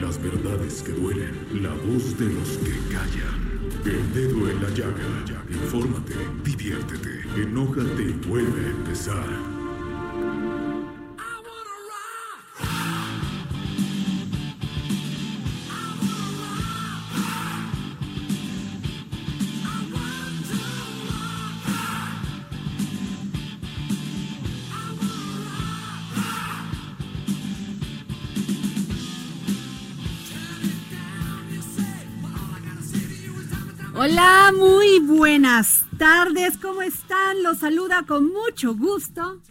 Las 0.00 0.22
verdades 0.22 0.82
que 0.82 0.92
duelen. 0.92 1.34
La 1.62 1.70
voz 1.70 2.18
de 2.18 2.26
los 2.26 2.56
que 2.58 2.72
callan. 2.90 3.50
El 3.84 4.14
dedo 4.14 4.48
en 4.50 4.62
la 4.62 4.70
llaga. 4.70 5.44
Infórmate, 5.50 6.14
diviértete, 6.42 7.22
enójate 7.36 8.02
y 8.02 8.28
vuelve 8.28 8.66
a 8.66 8.70
empezar. 8.70 9.59
Hola, 34.02 34.50
muy 34.56 34.98
buenas 34.98 35.84
tardes. 35.98 36.56
¿Cómo 36.56 36.80
están? 36.80 37.42
Los 37.42 37.58
saluda 37.58 38.06
con 38.08 38.32
mucho 38.32 38.74
gusto. 38.74 39.42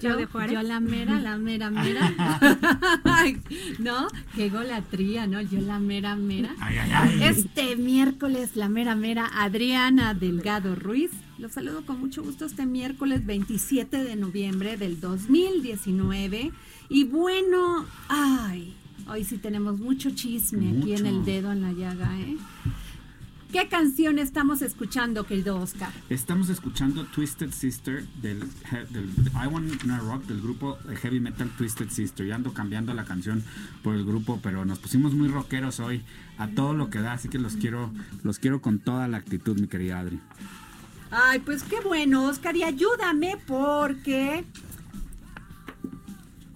Yo, 0.00 0.18
yo 0.18 0.62
la 0.62 0.80
mera, 0.80 1.20
la 1.20 1.36
mera, 1.36 1.68
mera. 1.68 2.10
¿No? 3.80 4.08
Qué 4.34 4.48
golatría, 4.48 5.26
¿no? 5.26 5.42
Yo 5.42 5.60
la 5.60 5.78
mera, 5.78 6.16
mera. 6.16 6.54
Este 7.20 7.76
miércoles, 7.76 8.56
la 8.56 8.70
mera, 8.70 8.94
mera, 8.94 9.28
Adriana 9.34 10.14
Delgado 10.14 10.74
Ruiz. 10.74 11.10
Los 11.36 11.52
saludo 11.52 11.84
con 11.84 12.00
mucho 12.00 12.22
gusto 12.22 12.46
este 12.46 12.64
miércoles 12.64 13.26
27 13.26 14.04
de 14.04 14.16
noviembre 14.16 14.78
del 14.78 15.00
2019. 15.02 16.50
Y 16.88 17.04
bueno, 17.04 17.84
ay, 18.08 18.74
hoy 19.06 19.24
sí 19.24 19.36
tenemos 19.36 19.78
mucho 19.78 20.12
chisme 20.12 20.78
aquí 20.78 20.94
en 20.94 21.04
el 21.04 21.26
dedo 21.26 21.52
en 21.52 21.60
la 21.60 21.72
llaga, 21.72 22.18
¿eh? 22.20 22.38
¿Qué 23.52 23.68
canción 23.68 24.18
estamos 24.18 24.62
escuchando, 24.62 25.24
querido 25.24 25.58
Oscar? 25.58 25.90
Estamos 26.08 26.48
escuchando 26.48 27.04
Twisted 27.04 27.50
Sister 27.52 28.02
del, 28.22 28.40
del 28.88 29.10
I 29.34 29.46
Want 29.46 29.82
No 29.82 29.98
Rock 29.98 30.24
del 30.24 30.40
grupo 30.40 30.78
heavy 31.02 31.20
metal 31.20 31.50
Twisted 31.58 31.90
Sister. 31.90 32.26
Ya 32.26 32.36
ando 32.36 32.54
cambiando 32.54 32.94
la 32.94 33.04
canción 33.04 33.44
por 33.82 33.94
el 33.94 34.06
grupo, 34.06 34.40
pero 34.42 34.64
nos 34.64 34.78
pusimos 34.78 35.12
muy 35.12 35.28
rockeros 35.28 35.80
hoy 35.80 36.02
a 36.38 36.48
todo 36.48 36.72
lo 36.72 36.88
que 36.88 37.00
da, 37.00 37.12
así 37.12 37.28
que 37.28 37.38
los 37.38 37.56
quiero, 37.56 37.92
los 38.22 38.38
quiero 38.38 38.62
con 38.62 38.78
toda 38.78 39.06
la 39.06 39.18
actitud, 39.18 39.60
mi 39.60 39.68
querida 39.68 39.98
Adri. 39.98 40.18
Ay, 41.10 41.40
pues 41.40 41.62
qué 41.62 41.78
bueno, 41.80 42.24
Oscar, 42.24 42.56
y 42.56 42.62
ayúdame 42.62 43.36
porque 43.46 44.46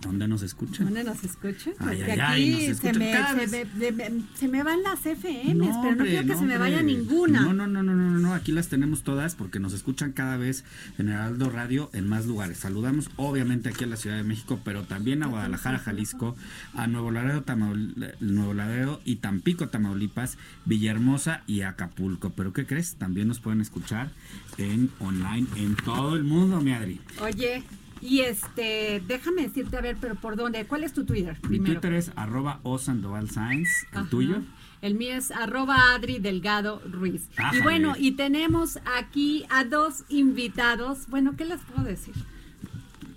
¿Dónde 0.00 0.28
nos 0.28 0.42
escuchan? 0.42 0.86
¿Dónde 0.86 1.04
nos 1.04 1.24
escuchan? 1.24 1.72
Ay, 1.78 2.02
ay, 2.02 2.10
aquí 2.12 2.20
ay, 2.22 2.68
nos 2.68 2.78
se, 2.78 2.92
me, 2.92 3.10
cada 3.12 3.30
se, 3.30 3.34
vez. 3.36 3.50
me- 3.50 3.64
de- 3.80 3.92
de- 3.92 4.22
se 4.34 4.46
me 4.46 4.62
van 4.62 4.82
las 4.82 5.04
FMs, 5.04 5.54
No, 5.56 5.80
pero 5.82 5.96
no 5.96 6.04
quiero 6.04 6.20
que 6.26 6.32
no, 6.34 6.38
se 6.38 6.44
me 6.44 6.58
vaya 6.58 6.78
hombre. 6.78 6.94
ninguna. 6.94 7.40
No, 7.40 7.52
no, 7.54 7.66
no, 7.66 7.82
no, 7.82 7.92
no, 7.94 8.18
no, 8.18 8.34
aquí 8.34 8.52
las 8.52 8.68
tenemos 8.68 9.02
todas 9.02 9.34
porque 9.34 9.58
nos 9.58 9.72
escuchan 9.72 10.12
cada 10.12 10.36
vez 10.36 10.64
en 10.98 11.08
Heraldo 11.08 11.50
Radio 11.50 11.90
en 11.94 12.08
más 12.08 12.26
lugares. 12.26 12.58
Saludamos 12.58 13.08
obviamente 13.16 13.70
aquí 13.70 13.84
a 13.84 13.86
la 13.86 13.96
Ciudad 13.96 14.16
de 14.16 14.22
México, 14.22 14.60
pero 14.64 14.82
también 14.84 15.22
a 15.22 15.26
Guadalajara, 15.26 15.78
Jalisco, 15.78 16.36
a 16.74 16.86
Nuevo 16.86 17.10
Laredo, 17.10 17.42
Tamaul- 17.44 18.14
Nuevo 18.20 18.54
Laredo 18.54 19.00
y 19.04 19.16
Tampico, 19.16 19.68
Tamaulipas, 19.68 20.36
Villahermosa 20.66 21.42
y 21.46 21.62
Acapulco. 21.62 22.30
Pero 22.30 22.52
¿qué 22.52 22.66
crees? 22.66 22.96
También 22.96 23.28
nos 23.28 23.40
pueden 23.40 23.60
escuchar 23.60 24.10
en 24.58 24.90
online 25.00 25.46
en 25.56 25.74
todo 25.76 26.16
el 26.16 26.22
mundo, 26.24 26.60
mi 26.60 26.72
Adri. 26.72 27.00
Oye, 27.20 27.62
y 28.00 28.20
este, 28.20 29.02
déjame 29.06 29.42
decirte, 29.42 29.76
a 29.76 29.80
ver, 29.80 29.96
pero 30.00 30.14
¿por 30.16 30.36
dónde? 30.36 30.64
¿Cuál 30.66 30.84
es 30.84 30.92
tu 30.92 31.04
Twitter? 31.04 31.34
Mi 31.42 31.48
Primero. 31.48 31.74
Twitter 31.74 31.94
es 31.94 32.12
arroba 32.16 32.60
osandoval 32.62 33.30
Science, 33.30 33.86
el 33.92 33.98
Ajá. 33.98 34.10
tuyo. 34.10 34.42
El 34.82 34.94
mío 34.94 35.14
es 35.14 35.30
arroba 35.30 35.94
Adri 35.94 36.18
Delgado 36.18 36.82
Ruiz. 36.90 37.28
Y 37.38 37.40
Ájale. 37.42 37.62
bueno, 37.62 37.94
y 37.98 38.12
tenemos 38.12 38.78
aquí 38.98 39.44
a 39.50 39.64
dos 39.64 40.04
invitados. 40.10 41.06
Bueno, 41.08 41.34
¿qué 41.36 41.44
les 41.46 41.60
puedo 41.62 41.82
decir? 41.84 42.14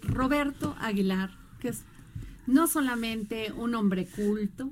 Roberto 0.03 0.75
Aguilar, 0.79 1.31
que 1.59 1.69
es 1.69 1.83
no 2.47 2.67
solamente 2.67 3.51
un 3.51 3.75
hombre 3.75 4.07
culto, 4.07 4.71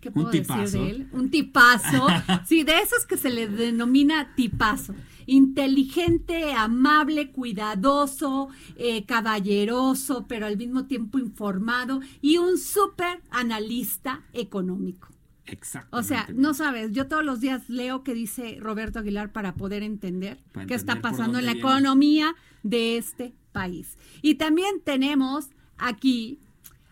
¿qué 0.00 0.08
Un 0.08 0.14
puedo 0.14 0.30
decir 0.30 0.42
tipazo. 0.46 0.82
de 0.84 0.90
él? 0.90 1.08
Un 1.12 1.30
tipazo. 1.30 2.06
sí, 2.46 2.62
de 2.62 2.78
esos 2.78 3.04
que 3.06 3.16
se 3.16 3.30
le 3.30 3.48
denomina 3.48 4.34
tipazo. 4.34 4.94
Inteligente, 5.26 6.52
amable, 6.52 7.30
cuidadoso, 7.32 8.48
eh, 8.76 9.04
caballeroso, 9.06 10.26
pero 10.28 10.46
al 10.46 10.56
mismo 10.56 10.86
tiempo 10.86 11.18
informado 11.18 12.00
y 12.20 12.38
un 12.38 12.58
súper 12.58 13.20
analista 13.30 14.22
económico. 14.32 15.08
Exacto. 15.46 15.96
O 15.96 16.02
sea, 16.02 16.26
no 16.34 16.54
sabes, 16.54 16.92
yo 16.92 17.06
todos 17.06 17.24
los 17.24 17.40
días 17.40 17.68
leo 17.68 18.02
que 18.02 18.14
dice 18.14 18.56
Roberto 18.60 18.98
Aguilar 18.98 19.30
para 19.32 19.54
poder 19.54 19.82
entender 19.82 20.38
Para 20.52 20.66
qué 20.66 20.74
está 20.74 21.00
pasando 21.02 21.38
en 21.38 21.44
la 21.46 21.52
viene. 21.52 21.68
economía 21.68 22.34
de 22.62 22.96
este 22.96 23.34
país. 23.52 23.98
Y 24.22 24.36
también 24.36 24.80
tenemos 24.82 25.50
aquí, 25.76 26.40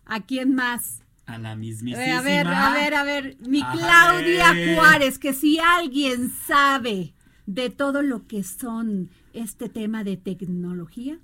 ¿a 0.04 0.20
quién 0.20 0.54
más? 0.54 1.00
A 1.25 1.38
la 1.38 1.53
Eh, 1.53 1.56
mismísima. 1.56 2.19
a 2.19 2.20
ver, 2.22 2.47
a 2.47 2.72
ver, 2.75 2.94
a 2.94 3.04
ver, 3.04 3.37
mi. 3.49 3.62
Claudia 3.62 4.54
Juárez, 4.75 5.19
que 5.19 5.32
si 5.32 5.59
alguien 5.59 6.31
sabe 6.47 7.14
de 7.47 7.70
todo 7.70 8.03
lo 8.03 8.26
que 8.26 8.42
son 8.42 9.10
este 9.32 9.69
tema 9.69 10.04
de 10.04 10.16
tecnología, 10.16 11.19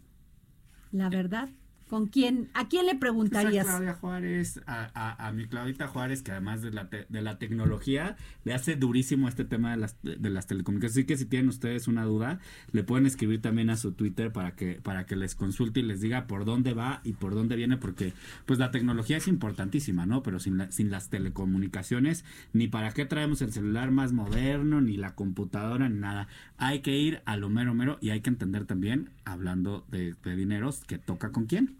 la 0.93 1.09
verdad, 1.09 1.49
¿con 1.89 2.07
quién, 2.07 2.49
a 2.55 2.69
quién 2.69 2.87
le 2.87 2.93
Pues 2.93 2.97
a 2.97 3.01
preguntarías? 3.01 3.67
Juárez, 4.01 4.61
a, 4.67 4.91
a- 4.95 5.27
a 5.29 5.33
mi 5.33 5.47
Claudita 5.47 5.89
Juárez, 5.89 6.23
que 6.23 6.31
además 6.33 6.63
de 6.63 6.71
la, 6.71 6.89
te- 6.89 7.07
de 7.09 7.23
la 7.23 7.39
tecnología, 7.39 8.17
le 8.45 8.55
hace 8.55 8.77
durísimo 8.77 9.29
este 9.29 9.45
tema 9.45 9.71
de 9.73 9.77
las, 9.79 9.97
de 10.03 10.31
las 10.31 10.47
telecomunicaciones. 10.47 10.93
Así 10.97 11.07
que 11.07 11.17
si 11.17 11.25
tienen 11.27 11.49
ustedes 11.49 11.89
una 11.89 12.05
duda, 12.05 12.39
le 12.73 12.85
pueden 12.85 13.07
escribir 13.07 13.41
también 13.43 13.71
a 13.71 13.77
su 13.77 13.93
Twitter 13.93 14.33
para 14.33 14.53
que, 14.55 14.75
para 14.83 15.07
que 15.07 15.17
les 15.17 15.35
consulte 15.35 15.81
y 15.81 15.83
les 15.83 16.01
diga 16.01 16.27
por 16.27 16.45
dónde 16.45 16.75
va 16.75 17.01
y 17.05 17.15
por 17.15 17.35
dónde 17.35 17.57
viene, 17.57 17.77
porque 17.77 18.13
pues 18.47 18.59
la 18.59 18.71
tecnología 18.71 19.17
es 19.17 19.27
importantísima, 19.29 20.07
¿no? 20.07 20.23
Pero 20.23 20.39
sin, 20.39 20.59
la- 20.59 20.71
sin 20.71 20.91
las 20.91 21.09
telecomunicaciones, 21.09 22.25
ni 22.53 22.69
para 22.69 22.93
qué 22.93 23.05
traemos 23.07 23.43
el 23.43 23.53
celular 23.53 23.91
más 23.91 24.13
moderno, 24.13 24.81
ni 24.81 24.97
la 24.97 25.15
computadora, 25.15 25.89
ni 25.89 25.99
nada. 25.99 26.29
Hay 26.59 26.81
que 26.81 26.97
ir 26.99 27.23
a 27.25 27.37
lo 27.37 27.49
mero 27.49 27.75
mero 27.75 27.99
y 28.01 28.11
hay 28.11 28.21
que 28.21 28.31
entender 28.31 28.65
también, 28.67 29.11
hablando 29.25 29.87
de, 29.91 30.15
de 30.25 30.37
dineros, 30.37 30.85
que 30.85 30.99
toca 30.99 31.31
con 31.33 31.47
quién. 31.47 31.77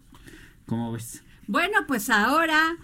¿Cómo 0.69 0.91
ves? 0.91 1.23
Bueno, 1.47 1.79
pues 1.87 2.11
ahora 2.11 2.77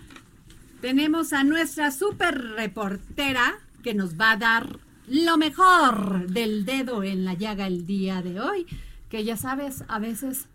tenemos 0.81 1.33
a 1.33 1.43
nuestra 1.43 1.91
super 1.91 2.35
reportera 2.57 3.53
que 3.83 3.93
nos 3.93 4.19
va 4.19 4.31
a 4.31 4.37
dar 4.37 4.79
lo 5.07 5.37
mejor 5.37 6.27
del 6.31 6.65
dedo 6.65 7.03
en 7.03 7.25
la 7.25 7.35
llaga 7.35 7.67
el 7.67 7.85
día 7.85 8.23
de 8.23 8.39
hoy, 8.39 8.65
que 9.09 9.23
ya 9.23 9.37
sabes, 9.37 9.83
a 9.87 9.99
veces 9.99 10.47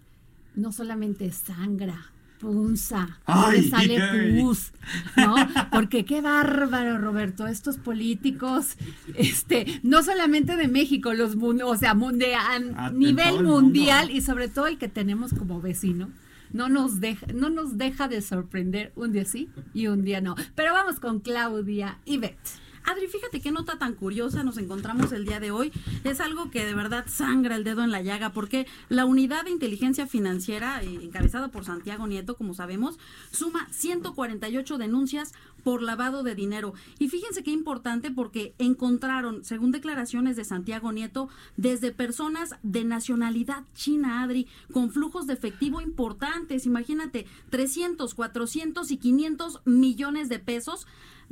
no 0.57 0.73
solamente 0.73 1.31
sangra, 1.31 2.07
punza, 2.41 3.21
le 3.53 3.63
sale 3.69 4.03
ay. 4.03 4.41
pus, 4.43 4.73
¿no? 5.17 5.37
Porque 5.71 6.05
qué 6.05 6.21
bárbaro, 6.21 6.99
Roberto, 6.99 7.47
estos 7.47 7.77
políticos, 7.77 8.77
este, 9.15 9.79
no 9.85 10.03
solamente 10.03 10.57
de 10.57 10.67
México, 10.67 11.15
los 11.15 11.37
o 11.41 11.77
sea, 11.77 11.95
mun- 11.95 12.19
de- 12.19 12.35
a 12.35 12.57
Ah, 12.77 12.91
nivel 12.91 13.37
el 13.37 13.45
mundial 13.45 14.11
y 14.11 14.21
sobre 14.21 14.49
todo 14.49 14.67
el 14.67 14.79
que 14.79 14.89
tenemos 14.89 15.33
como 15.33 15.61
vecino. 15.61 16.11
No 16.53 16.69
nos, 16.69 17.01
deja, 17.01 17.27
no 17.33 17.51
nos 17.51 17.79
deja 17.79 18.09
de 18.09 18.23
sorprender 18.23 18.93
un 18.97 19.13
día 19.13 19.25
sí 19.25 19.49
y 19.73 19.87
un 19.87 20.03
día 20.03 20.21
no. 20.21 20.35
Pero 20.55 20.73
vamos 20.73 21.01
con 21.01 21.21
Claudia 21.21 21.99
y 22.05 22.19
Beth. 22.19 22.39
Adri, 22.85 23.07
fíjate 23.09 23.41
qué 23.41 23.53
nota 23.53 23.79
tan 23.79 23.95
curiosa 23.95 24.43
nos 24.43 24.59
encontramos 24.59 25.13
el 25.13 25.25
día 25.25 25.39
de 25.39 25.51
hoy. 25.51 25.73
Es 26.05 26.21
algo 26.21 26.51
que 26.51 26.65
de 26.65 26.75
verdad 26.75 27.05
sangra 27.09 27.57
el 27.57 27.65
dedo 27.65 27.83
en 27.83 27.91
la 27.91 28.03
llaga, 28.03 28.33
porque 28.33 28.67
la 28.89 29.05
unidad 29.05 29.45
de 29.45 29.51
inteligencia 29.51 30.07
financiera, 30.07 30.83
eh, 30.83 30.99
encabezada 31.03 31.49
por 31.49 31.65
Santiago 31.65 32.07
Nieto, 32.07 32.37
como 32.37 32.55
sabemos, 32.55 32.99
suma 33.31 33.69
148 33.71 34.79
denuncias 34.79 35.33
por 35.63 35.83
lavado 35.83 36.23
de 36.23 36.35
dinero. 36.35 36.75
Y 36.99 37.09
fíjense 37.09 37.43
qué 37.43 37.51
importante 37.51 38.11
porque 38.11 38.55
encontraron, 38.59 39.45
según 39.45 39.73
declaraciones 39.73 40.37
de 40.37 40.45
Santiago 40.45 40.91
Nieto, 40.91 41.29
desde 41.57 41.93
personas 41.93 42.57
de 42.63 42.85
nacionalidad 42.85 43.65
china, 43.75 44.23
Adri, 44.23 44.49
con 44.73 44.91
flujos 44.91 45.27
de 45.27 45.35
efectivo 45.35 45.81
importantes, 45.81 46.67
imagínate, 46.67 47.27
300, 47.51 48.15
400 48.15 48.91
y 48.91 48.97
500 48.97 49.61
millones 49.67 50.29
de 50.29 50.39
pesos 50.39 50.87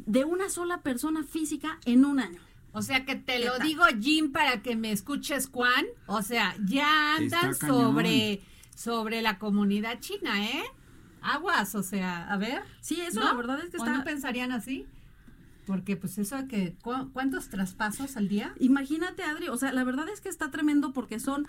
de 0.06 0.24
una 0.24 0.48
sola 0.48 0.82
persona 0.82 1.24
física 1.24 1.78
en 1.84 2.04
un 2.04 2.20
año. 2.20 2.40
O 2.72 2.82
sea 2.82 3.04
que 3.04 3.16
te 3.16 3.44
lo 3.44 3.58
digo, 3.58 3.84
Jim, 4.00 4.30
para 4.30 4.62
que 4.62 4.76
me 4.76 4.92
escuches, 4.92 5.48
Juan. 5.48 5.86
O 6.06 6.22
sea, 6.22 6.54
ya 6.64 7.16
andan 7.16 7.54
sobre, 7.54 8.42
sobre 8.74 9.22
la 9.22 9.38
comunidad 9.38 10.00
china, 10.00 10.44
¿eh? 10.44 10.62
Aguas, 11.20 11.74
o 11.74 11.82
sea, 11.82 12.30
a 12.32 12.36
ver. 12.36 12.62
Sí, 12.80 13.00
eso 13.00 13.20
la 13.20 13.34
verdad 13.34 13.60
es 13.60 13.70
que 13.70 13.78
está... 13.78 13.92
no 13.92 14.04
pensarían 14.04 14.52
así? 14.52 14.86
Porque 15.66 15.96
pues 15.96 16.16
eso 16.18 16.46
que, 16.48 16.76
¿cuántos 17.12 17.48
traspasos 17.48 18.16
al 18.16 18.28
día? 18.28 18.54
Imagínate, 18.58 19.22
Adri, 19.22 19.48
o 19.48 19.56
sea, 19.56 19.72
la 19.72 19.84
verdad 19.84 20.08
es 20.08 20.20
que 20.20 20.28
está 20.28 20.50
tremendo 20.50 20.92
porque 20.92 21.20
son 21.20 21.46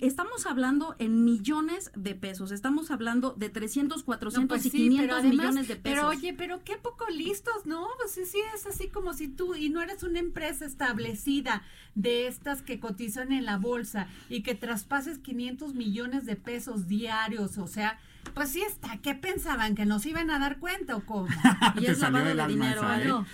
estamos 0.00 0.46
hablando 0.46 0.96
en 0.98 1.24
millones 1.24 1.92
de 1.94 2.14
pesos, 2.14 2.50
estamos 2.50 2.90
hablando 2.90 3.32
de 3.32 3.48
300, 3.48 4.02
400 4.02 4.48
pues 4.48 4.66
y 4.66 4.70
500 4.70 5.24
millones 5.24 5.68
de 5.68 5.76
pesos. 5.76 5.82
Pero 5.82 6.08
oye, 6.08 6.34
pero 6.34 6.62
qué 6.64 6.76
poco 6.76 7.06
listos, 7.08 7.66
¿no? 7.66 7.86
Pues 7.98 8.12
sí, 8.12 8.24
sí, 8.24 8.38
es 8.54 8.66
así 8.66 8.88
como 8.88 9.14
si 9.14 9.28
tú, 9.28 9.54
y 9.54 9.68
no 9.68 9.80
eres 9.80 10.02
una 10.02 10.18
empresa 10.18 10.64
establecida 10.64 11.62
de 11.94 12.26
estas 12.26 12.62
que 12.62 12.80
cotizan 12.80 13.32
en 13.32 13.44
la 13.44 13.58
bolsa 13.58 14.08
y 14.28 14.42
que 14.42 14.54
traspases 14.54 15.18
500 15.18 15.74
millones 15.74 16.26
de 16.26 16.36
pesos 16.36 16.88
diarios, 16.88 17.58
o 17.58 17.68
sea, 17.68 17.98
pues 18.34 18.50
sí 18.50 18.62
está. 18.62 18.98
¿Qué 18.98 19.14
pensaban? 19.14 19.74
¿Que 19.74 19.86
nos 19.86 20.04
iban 20.06 20.30
a 20.30 20.38
dar 20.38 20.58
cuenta 20.58 20.96
o 20.96 21.06
cómo? 21.06 21.28
y 21.80 21.86
es 21.86 21.98
lavado 22.00 22.34
de 22.34 22.46
dinero, 22.46 22.82
¿eh? 22.94 23.24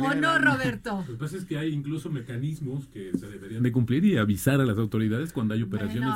¿O 0.00 0.14
no, 0.14 0.38
Roberto? 0.38 1.04
Lo 1.06 1.14
que 1.14 1.18
pasa 1.18 1.36
es 1.36 1.44
que 1.44 1.58
hay 1.58 1.72
incluso 1.72 2.10
mecanismos 2.10 2.86
que 2.88 3.10
se 3.18 3.26
deberían 3.26 3.62
de 3.62 3.72
cumplir 3.72 4.04
y 4.04 4.16
avisar 4.16 4.60
a 4.60 4.64
las 4.64 4.78
autoridades 4.78 5.32
cuando 5.32 5.54
hay 5.54 5.62
operaciones 5.62 6.10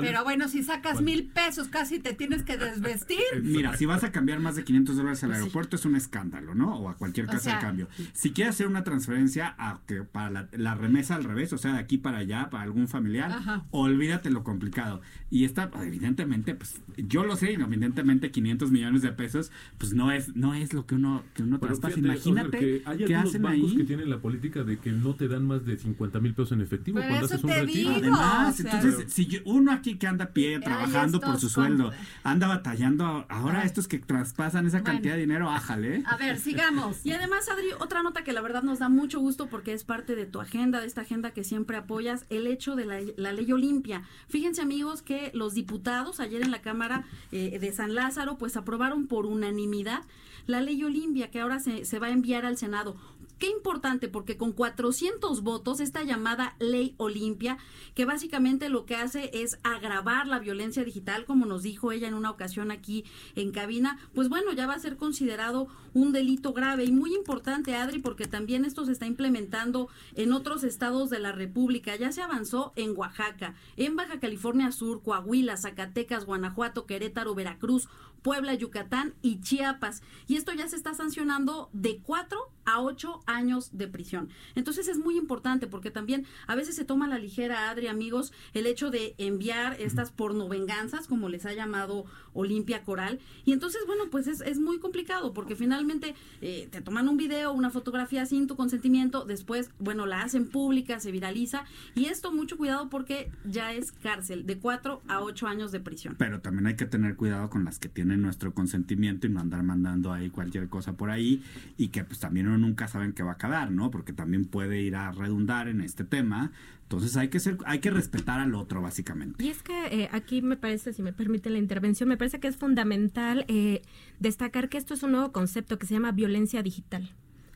Pero 0.00 0.24
bueno, 0.24 0.48
si 0.48 0.62
sacas 0.62 1.00
mil 1.00 1.26
pesos 1.26 1.68
casi 1.68 1.98
te 1.98 2.14
tienes 2.14 2.42
que 2.42 2.56
desvestir. 2.56 3.18
Eh, 3.34 3.40
mira, 3.42 3.76
si 3.76 3.86
vas 3.86 4.04
a 4.04 4.12
cambiar 4.12 4.40
más 4.40 4.56
de 4.56 4.64
500 4.64 4.96
dólares 4.96 5.24
al 5.24 5.32
aeropuerto 5.32 5.76
es 5.76 5.84
un 5.84 5.96
escándalo, 5.96 6.54
¿no? 6.54 6.76
O 6.76 6.88
a 6.88 6.96
cualquier 6.96 7.26
casa 7.26 7.54
de 7.54 7.60
cambio. 7.60 7.88
Si 8.12 8.32
quieres 8.32 8.54
hacer 8.54 8.66
una 8.66 8.84
transferencia 8.84 9.54
a 9.58 9.80
que 9.86 10.02
para 10.02 10.48
la, 10.52 10.74
remesa 10.74 11.14
al 11.14 11.24
revés, 11.24 11.52
o 11.52 11.58
sea, 11.58 11.74
de 11.74 11.78
aquí 11.78 11.98
para 11.98 12.18
allá, 12.18 12.50
para 12.50 12.64
algún 12.64 12.88
familiar, 12.88 13.62
olvídate 13.70 14.30
lo 14.30 14.44
complicado. 14.44 15.00
Y 15.30 15.44
esta, 15.44 15.70
evidentemente, 15.82 16.54
pues 16.54 16.80
yo 16.96 17.24
lo 17.24 17.36
sé 17.36 17.52
evidentemente 17.52 18.30
500 18.30 18.70
millones 18.70 19.02
de 19.02 19.12
pesos, 19.12 19.50
pues 19.78 19.94
no 19.94 20.10
es 20.10 20.34
no 20.34 20.54
es 20.54 20.72
lo 20.72 20.86
que 20.86 20.94
uno 20.94 21.22
que 21.34 21.42
uno 21.42 21.58
traspasa. 21.58 21.98
Imagínate 21.98 22.79
que 22.82 22.90
hay 22.90 23.04
¿qué 23.04 23.14
hacen 23.14 23.42
bancos 23.42 23.74
que 23.74 23.84
tienen 23.84 24.10
la 24.10 24.18
política 24.18 24.62
de 24.64 24.78
que 24.78 24.92
no 24.92 25.14
te 25.14 25.28
dan 25.28 25.46
más 25.46 25.64
de 25.64 25.76
50 25.76 26.20
mil 26.20 26.34
pesos 26.34 26.52
en 26.52 26.60
efectivo 26.60 27.00
cuando 27.00 27.26
haces 27.26 27.44
un 27.44 27.50
retiro. 27.50 27.90
Además, 27.96 28.60
entonces, 28.60 29.12
si 29.12 29.40
uno 29.44 29.72
aquí 29.72 29.96
que 29.96 30.06
anda 30.06 30.26
a 30.26 30.28
pie 30.30 30.60
trabajando 30.60 31.20
por 31.20 31.38
su 31.38 31.48
sueldo, 31.48 31.92
anda 32.22 32.48
batallando, 32.48 33.26
ahora 33.28 33.64
estos 33.64 33.88
que 33.88 33.98
traspasan 33.98 34.66
esa 34.66 34.82
cantidad 34.82 35.14
de 35.14 35.20
dinero, 35.20 35.50
ájale. 35.50 36.02
A 36.06 36.16
ver, 36.16 36.38
sigamos. 36.38 36.98
Y 37.10 37.12
además, 37.12 37.48
Adri, 37.48 37.66
otra 37.80 38.02
nota 38.02 38.22
que 38.22 38.32
la 38.32 38.40
verdad 38.40 38.62
nos 38.62 38.78
da 38.78 38.88
mucho 38.88 39.18
gusto 39.18 39.48
porque 39.48 39.72
es 39.72 39.84
parte 39.84 40.14
de 40.14 40.26
tu 40.26 40.40
agenda, 40.40 40.80
de 40.80 40.86
esta 40.86 41.00
agenda 41.00 41.32
que 41.32 41.42
siempre 41.42 41.76
apoyas, 41.76 42.24
el 42.30 42.46
hecho 42.46 42.76
de 42.76 42.84
la, 42.84 43.00
la 43.16 43.32
ley 43.32 43.50
Olimpia. 43.50 44.02
Fíjense, 44.28 44.62
amigos, 44.62 45.02
que 45.02 45.30
los 45.34 45.54
diputados 45.54 46.20
ayer 46.20 46.42
en 46.42 46.50
la 46.50 46.60
Cámara 46.60 47.04
eh, 47.32 47.58
de 47.58 47.72
San 47.72 47.94
Lázaro, 47.94 48.38
pues 48.38 48.56
aprobaron 48.56 49.06
por 49.06 49.26
unanimidad 49.26 50.02
la 50.50 50.60
ley 50.60 50.82
Olimpia, 50.84 51.30
que 51.30 51.40
ahora 51.40 51.60
se, 51.60 51.84
se 51.84 51.98
va 51.98 52.08
a 52.08 52.10
enviar 52.10 52.44
al 52.44 52.56
Senado. 52.56 52.96
Qué 53.40 53.48
importante, 53.48 54.08
porque 54.08 54.36
con 54.36 54.52
400 54.52 55.42
votos, 55.42 55.80
esta 55.80 56.02
llamada 56.02 56.56
ley 56.58 56.94
Olimpia, 56.98 57.56
que 57.94 58.04
básicamente 58.04 58.68
lo 58.68 58.84
que 58.84 58.96
hace 58.96 59.30
es 59.32 59.58
agravar 59.62 60.26
la 60.26 60.38
violencia 60.38 60.84
digital, 60.84 61.24
como 61.24 61.46
nos 61.46 61.62
dijo 61.62 61.90
ella 61.90 62.06
en 62.06 62.12
una 62.12 62.30
ocasión 62.30 62.70
aquí 62.70 63.06
en 63.36 63.50
cabina, 63.50 63.98
pues 64.14 64.28
bueno, 64.28 64.52
ya 64.52 64.66
va 64.66 64.74
a 64.74 64.78
ser 64.78 64.98
considerado 64.98 65.68
un 65.94 66.12
delito 66.12 66.52
grave 66.52 66.84
y 66.84 66.92
muy 66.92 67.14
importante, 67.14 67.74
Adri, 67.74 67.98
porque 67.98 68.26
también 68.26 68.66
esto 68.66 68.84
se 68.84 68.92
está 68.92 69.06
implementando 69.06 69.88
en 70.16 70.34
otros 70.34 70.62
estados 70.62 71.08
de 71.08 71.20
la 71.20 71.32
República. 71.32 71.96
Ya 71.96 72.12
se 72.12 72.20
avanzó 72.20 72.74
en 72.76 72.94
Oaxaca, 72.94 73.54
en 73.78 73.96
Baja 73.96 74.20
California 74.20 74.70
Sur, 74.70 75.02
Coahuila, 75.02 75.56
Zacatecas, 75.56 76.26
Guanajuato, 76.26 76.84
Querétaro, 76.84 77.34
Veracruz, 77.34 77.88
Puebla, 78.20 78.52
Yucatán 78.52 79.14
y 79.22 79.40
Chiapas. 79.40 80.02
Y 80.26 80.36
esto 80.36 80.52
ya 80.52 80.68
se 80.68 80.76
está 80.76 80.92
sancionando 80.92 81.70
de 81.72 81.98
cuatro 81.98 82.50
a 82.70 82.80
ocho 82.80 83.22
años 83.26 83.76
de 83.76 83.88
prisión. 83.88 84.28
Entonces 84.54 84.88
es 84.88 84.98
muy 84.98 85.16
importante 85.16 85.66
porque 85.66 85.90
también 85.90 86.26
a 86.46 86.54
veces 86.54 86.76
se 86.76 86.84
toma 86.84 87.08
la 87.08 87.18
ligera, 87.18 87.70
Adri, 87.70 87.88
amigos, 87.88 88.32
el 88.54 88.66
hecho 88.66 88.90
de 88.90 89.14
enviar 89.18 89.80
estas 89.80 90.10
pornovenganzas, 90.12 91.06
como 91.06 91.28
les 91.28 91.46
ha 91.46 91.52
llamado 91.52 92.04
Olimpia 92.32 92.82
Coral. 92.82 93.18
Y 93.44 93.52
entonces, 93.52 93.82
bueno, 93.86 94.04
pues 94.10 94.26
es, 94.26 94.40
es 94.40 94.58
muy 94.58 94.78
complicado 94.78 95.32
porque 95.32 95.56
finalmente 95.56 96.14
eh, 96.40 96.68
te 96.70 96.80
toman 96.80 97.08
un 97.08 97.16
video, 97.16 97.52
una 97.52 97.70
fotografía 97.70 98.24
sin 98.26 98.46
tu 98.46 98.56
consentimiento, 98.56 99.24
después, 99.24 99.70
bueno, 99.78 100.06
la 100.06 100.22
hacen 100.22 100.48
pública, 100.48 101.00
se 101.00 101.10
viraliza. 101.10 101.64
Y 101.94 102.06
esto, 102.06 102.32
mucho 102.32 102.56
cuidado 102.56 102.88
porque 102.88 103.30
ya 103.44 103.72
es 103.72 103.92
cárcel 103.92 104.46
de 104.46 104.58
cuatro 104.58 105.02
a 105.08 105.20
ocho 105.20 105.46
años 105.46 105.72
de 105.72 105.80
prisión. 105.80 106.14
Pero 106.18 106.40
también 106.40 106.66
hay 106.66 106.76
que 106.76 106.86
tener 106.86 107.16
cuidado 107.16 107.50
con 107.50 107.64
las 107.64 107.78
que 107.78 107.88
tienen 107.88 108.22
nuestro 108.22 108.54
consentimiento 108.54 109.26
y 109.26 109.30
no 109.30 109.40
andar 109.40 109.62
mandando 109.62 110.12
ahí 110.12 110.30
cualquier 110.30 110.68
cosa 110.68 110.94
por 110.94 111.10
ahí 111.10 111.42
y 111.76 111.88
que 111.88 112.04
pues 112.04 112.20
también 112.20 112.48
uno 112.48 112.58
nunca 112.60 112.88
saben 112.88 113.12
qué 113.12 113.22
va 113.22 113.30
a 113.30 113.34
acabar, 113.34 113.70
¿no? 113.70 113.90
Porque 113.90 114.12
también 114.12 114.44
puede 114.44 114.80
ir 114.80 114.96
a 114.96 115.12
redundar 115.12 115.68
en 115.68 115.80
este 115.80 116.04
tema 116.04 116.52
entonces 116.90 117.16
hay 117.16 117.28
que 117.28 117.38
ser, 117.38 117.56
hay 117.66 117.78
que 117.78 117.92
respetar 117.92 118.40
al 118.40 118.52
otro 118.56 118.82
básicamente. 118.82 119.44
Y 119.44 119.48
es 119.48 119.62
que 119.62 119.86
eh, 119.92 120.08
aquí 120.10 120.42
me 120.42 120.56
parece, 120.56 120.92
si 120.92 121.02
me 121.02 121.12
permite 121.12 121.48
la 121.48 121.58
intervención, 121.58 122.08
me 122.08 122.16
parece 122.16 122.40
que 122.40 122.48
es 122.48 122.56
fundamental 122.56 123.44
eh, 123.46 123.82
destacar 124.18 124.68
que 124.68 124.76
esto 124.76 124.94
es 124.94 125.04
un 125.04 125.12
nuevo 125.12 125.30
concepto 125.30 125.78
que 125.78 125.86
se 125.86 125.94
llama 125.94 126.10
violencia 126.10 126.64
digital 126.64 127.14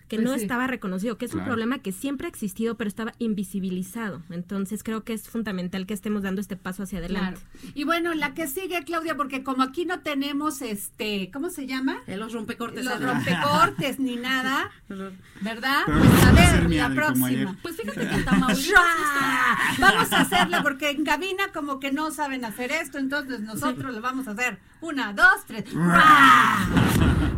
que 0.08 0.16
pues 0.16 0.28
no 0.28 0.34
estaba 0.34 0.66
reconocido, 0.66 1.16
que 1.18 1.24
es 1.24 1.34
un 1.34 1.44
problema 1.44 1.78
que 1.78 1.92
siempre 1.92 2.26
ha 2.26 2.30
existido, 2.30 2.76
pero 2.76 2.88
estaba 2.88 3.14
invisibilizado. 3.18 4.22
Entonces 4.30 4.82
creo 4.82 5.04
que 5.04 5.12
es 5.12 5.28
fundamental 5.28 5.86
que 5.86 5.94
estemos 5.94 6.22
dando 6.22 6.40
este 6.40 6.56
paso 6.56 6.82
hacia 6.82 6.98
adelante. 6.98 7.40
Y 7.74 7.84
bueno, 7.84 8.14
la 8.14 8.34
que 8.34 8.46
sigue, 8.46 8.82
Claudia, 8.84 9.16
porque 9.16 9.42
como 9.42 9.62
aquí 9.62 9.84
no 9.84 10.00
tenemos 10.00 10.62
este, 10.62 11.30
¿cómo 11.32 11.50
se 11.50 11.66
llama? 11.66 12.02
Eh, 12.06 12.16
los 12.16 12.32
rompecortes. 12.32 12.84
Los 12.84 13.00
rompecortes 13.00 13.98
ni 13.98 14.16
nada, 14.16 14.70
¿verdad? 15.40 15.82
Pues 15.86 16.24
a 16.24 16.32
ver, 16.32 16.70
la 16.70 16.94
próxima. 16.94 17.56
Pues 17.62 17.76
fíjate 17.76 18.08
que 18.08 18.14
en 18.14 18.24
Tamaulipas 18.24 18.74
Vamos 19.78 20.12
a 20.12 20.20
hacerla 20.20 20.62
porque 20.62 20.90
en 20.90 21.04
cabina 21.04 21.44
como 21.52 21.80
que 21.80 21.92
no 21.92 22.10
saben 22.10 22.44
hacer 22.44 22.72
esto, 22.72 22.98
entonces 22.98 23.40
nosotros 23.40 23.94
lo 23.94 24.00
vamos 24.00 24.28
a 24.28 24.32
hacer. 24.32 24.58
Una, 24.80 25.12
dos, 25.12 25.44
tres. 25.46 25.64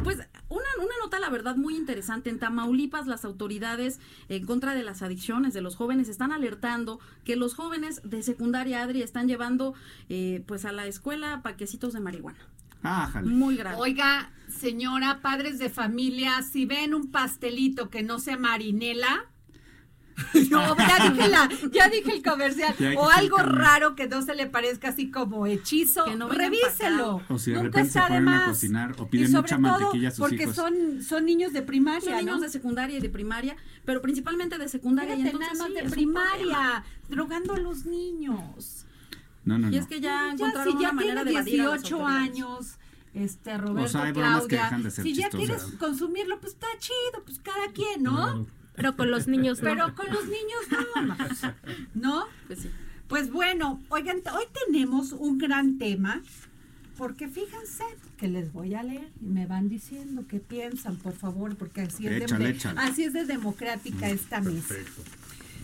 Pues 0.05 0.19
una, 0.78 0.95
nota, 1.02 1.18
la 1.18 1.30
verdad, 1.30 1.56
muy 1.56 1.76
interesante. 1.76 2.30
En 2.30 2.38
Tamaulipas, 2.38 3.06
las 3.06 3.25
autoridades 3.25 4.00
en 4.28 4.47
contra 4.47 4.75
de 4.75 4.83
las 4.83 5.02
adicciones 5.02 5.54
de 5.54 5.61
los 5.61 5.76
jóvenes 5.76 6.09
están 6.09 6.33
alertando 6.33 7.00
que 7.25 7.37
los 7.37 7.54
jóvenes 7.54 8.00
de 8.04 8.23
secundaria, 8.23 8.83
Adri, 8.83 9.02
están 9.02 9.28
llevando 9.28 9.75
eh, 10.09 10.42
pues 10.47 10.64
a 10.64 10.73
la 10.73 10.87
escuela 10.87 11.42
paquecitos 11.42 11.92
de 11.92 12.00
marihuana. 12.00 12.38
Muy 13.25 13.56
grave. 13.56 13.76
Oiga, 13.80 14.30
señora, 14.49 15.21
padres 15.21 15.59
de 15.59 15.71
familia, 15.71 16.42
si 16.42 16.66
ven 16.66 16.95
un 16.95 17.11
pastelito 17.11 17.90
que 17.90 18.02
no 18.02 18.18
sea 18.18 18.37
marinela, 18.37 19.26
no, 20.50 20.76
ya 20.76 21.11
dije, 21.11 21.28
la, 21.28 21.49
ya 21.70 21.88
dije 21.88 22.12
el 22.12 22.23
comercial. 22.23 22.75
O 22.96 23.08
algo 23.08 23.38
raro 23.38 23.94
que 23.94 24.08
no 24.08 24.23
se 24.23 24.35
le 24.35 24.46
parezca 24.46 24.88
así 24.88 25.11
como 25.11 25.46
hechizo. 25.46 26.04
Que 26.04 26.16
no 26.16 26.28
revíselo. 26.28 27.23
O 27.28 27.38
si 27.38 27.50
de 27.50 27.56
Nunca 27.56 27.68
repente 27.80 27.92
se 27.92 28.00
ponen 28.00 28.28
a 28.28 28.46
cocinar 28.46 28.94
o 28.99 29.08
piden 29.08 29.32
mucha 29.32 29.58
mantequilla 29.58 30.08
a 30.08 30.11
sus 30.12 30.20
porque 30.20 30.52
son, 30.52 31.02
son 31.02 31.25
niños 31.25 31.52
de 31.52 31.62
primaria, 31.62 32.16
Son 32.16 32.25
niños 32.25 32.40
de 32.40 32.49
secundaria 32.49 32.99
y 32.99 33.00
de 33.00 33.11
primaria, 33.11 33.56
pero 33.85 34.00
principalmente 34.00 34.58
de 34.58 34.68
secundaria. 34.68 35.14
y 35.14 35.23
entonces, 35.23 35.52
nada 35.52 35.68
más 35.68 35.75
de 35.75 35.90
primaria, 35.90 36.85
drogando 37.08 37.54
a 37.54 37.58
los 37.58 37.85
niños. 37.85 38.87
No, 39.44 39.58
no, 39.58 39.70
y 39.70 39.76
es 39.76 39.87
que 39.87 40.00
ya, 40.00 40.32
encontraron 40.32 40.76
si 40.76 40.82
ya 40.82 40.90
una 40.90 40.92
manera 40.92 41.25
de 41.25 41.30
18 41.30 42.06
años 42.06 42.78
este 43.14 43.56
Roberto 43.56 43.99
Claudia, 44.12 44.90
si 44.90 45.14
ya 45.14 45.30
quieres 45.30 45.62
consumirlo, 45.78 46.38
pues 46.40 46.52
está 46.52 46.66
chido, 46.78 47.25
pues 47.25 47.38
cada 47.38 47.68
quien, 47.73 48.02
¿no? 48.02 48.46
Pero 48.76 48.97
con 48.97 49.11
los 49.11 49.26
niños 49.26 49.62
no. 49.62 49.71
Pero 49.71 49.95
con 49.95 50.06
los 50.12 50.25
niños 50.25 50.61
no. 50.71 51.16
¿No? 51.95 52.26
Pues, 52.47 52.61
sí. 52.61 52.71
pues 53.09 53.30
bueno, 53.30 53.83
oigan, 53.88 54.18
hoy 54.33 54.45
tenemos 54.66 55.12
un 55.12 55.38
gran 55.38 55.78
tema 55.78 56.23
porque 56.97 57.28
fíjense 57.28 57.85
que 58.16 58.28
les 58.28 58.52
voy 58.52 58.75
a 58.75 58.83
leer 58.83 59.11
y 59.21 59.26
me 59.26 59.47
van 59.47 59.68
diciendo 59.68 60.25
qué 60.28 60.40
piensan, 60.40 60.97
por 60.97 61.14
favor, 61.14 61.56
porque 61.56 61.83
así 61.83 62.06
es, 62.06 62.26
de, 62.26 62.59
Así 62.76 63.04
es 63.04 63.12
de 63.12 63.26
democrática 63.26 64.09
esta 64.09 64.40
mesa. 64.40 64.75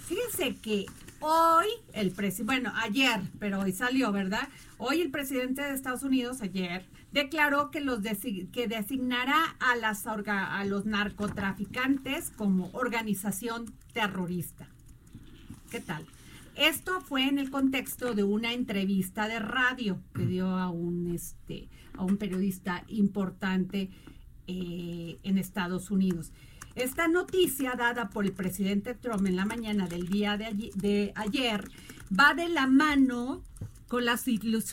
Fíjense 0.06 0.56
que 0.56 0.86
hoy 1.20 1.66
el 1.94 2.10
presidente, 2.10 2.52
bueno, 2.52 2.72
ayer, 2.76 3.20
pero 3.38 3.60
hoy 3.60 3.72
salió, 3.72 4.12
¿verdad? 4.12 4.48
Hoy 4.76 5.00
el 5.00 5.10
presidente 5.10 5.62
de 5.62 5.72
Estados 5.72 6.02
Unidos, 6.02 6.42
ayer, 6.42 6.84
declaró 7.12 7.70
que, 7.70 7.80
los 7.80 8.00
que 8.02 8.68
designará 8.68 9.56
a, 9.60 9.76
las 9.76 10.06
a 10.06 10.64
los 10.64 10.86
narcotraficantes 10.86 12.30
como 12.30 12.70
organización 12.72 13.72
terrorista. 13.92 14.66
¿Qué 15.70 15.80
tal? 15.80 16.06
Esto 16.54 17.00
fue 17.00 17.28
en 17.28 17.38
el 17.38 17.50
contexto 17.50 18.14
de 18.14 18.24
una 18.24 18.52
entrevista 18.52 19.26
de 19.26 19.38
radio 19.38 19.98
que 20.14 20.26
dio 20.26 20.48
a 20.48 20.70
un, 20.70 21.14
este, 21.14 21.68
a 21.94 22.04
un 22.04 22.18
periodista 22.18 22.84
importante 22.88 23.90
eh, 24.46 25.18
en 25.22 25.38
Estados 25.38 25.90
Unidos. 25.90 26.32
Esta 26.74 27.08
noticia 27.08 27.74
dada 27.74 28.10
por 28.10 28.24
el 28.24 28.32
presidente 28.32 28.94
Trump 28.94 29.26
en 29.26 29.36
la 29.36 29.44
mañana 29.44 29.86
del 29.86 30.08
día 30.08 30.36
de, 30.36 30.70
de 30.74 31.12
ayer 31.14 31.70
va 32.18 32.34
de 32.34 32.48
la 32.48 32.66
mano 32.66 33.42
con 33.92 34.06
la, 34.06 34.18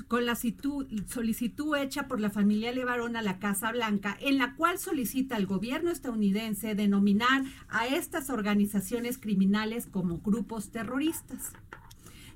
con 0.07 0.25
la 0.25 0.33
solicitud 0.33 1.75
hecha 1.75 2.07
por 2.07 2.21
la 2.21 2.29
familia 2.29 2.71
Levarón 2.71 3.17
a 3.17 3.21
la 3.21 3.37
Casa 3.37 3.69
Blanca, 3.69 4.17
en 4.21 4.37
la 4.37 4.55
cual 4.55 4.79
solicita 4.79 5.35
al 5.35 5.45
gobierno 5.45 5.91
estadounidense 5.91 6.73
denominar 6.73 7.43
a 7.67 7.85
estas 7.85 8.29
organizaciones 8.29 9.17
criminales 9.17 9.87
como 9.87 10.19
grupos 10.19 10.71
terroristas. 10.71 11.51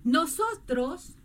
Nosotros, 0.03 1.15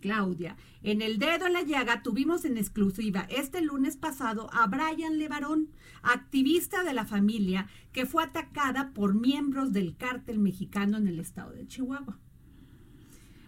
Claudia, 0.00 0.56
en 0.82 1.00
el 1.00 1.20
dedo 1.20 1.46
en 1.46 1.52
la 1.52 1.62
llaga 1.62 2.02
tuvimos 2.02 2.44
en 2.44 2.58
exclusiva 2.58 3.28
este 3.30 3.62
lunes 3.62 3.96
pasado 3.96 4.50
a 4.52 4.66
Brian 4.66 5.16
Levarón, 5.16 5.68
activista 6.02 6.82
de 6.82 6.92
la 6.92 7.06
familia 7.06 7.68
que 7.92 8.04
fue 8.04 8.24
atacada 8.24 8.90
por 8.94 9.14
miembros 9.14 9.72
del 9.72 9.96
cártel 9.96 10.40
mexicano 10.40 10.96
en 10.96 11.06
el 11.06 11.20
estado 11.20 11.52
de 11.52 11.68
Chihuahua. 11.68 12.18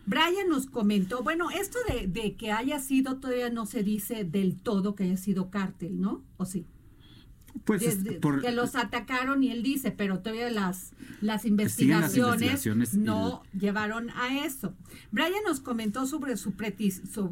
Brian 0.06 0.48
nos 0.48 0.66
comentó, 0.66 1.22
bueno, 1.22 1.50
esto 1.50 1.78
de, 2.06 2.36
que 2.36 2.52
haya 2.52 2.78
sido, 2.80 3.18
todavía 3.18 3.50
no 3.50 3.66
se 3.66 3.82
dice 3.82 4.24
del 4.24 4.56
todo 4.56 4.94
que 4.94 5.04
haya 5.04 5.16
sido 5.16 5.50
cártel, 5.50 6.00
¿no? 6.00 6.22
¿O 6.36 6.44
sí? 6.44 6.66
Pues 7.64 7.98
que 8.42 8.50
los 8.50 8.74
atacaron 8.74 9.44
y 9.44 9.50
él 9.50 9.62
dice, 9.62 9.92
pero 9.92 10.18
todavía 10.18 10.50
las, 10.50 10.92
las 11.20 11.44
investigaciones, 11.44 12.94
no 12.94 13.42
llevaron 13.58 14.10
a 14.10 14.44
eso. 14.44 14.74
Brian 15.12 15.44
nos 15.46 15.60
comentó 15.60 16.06
sobre 16.06 16.36
su, 16.36 16.52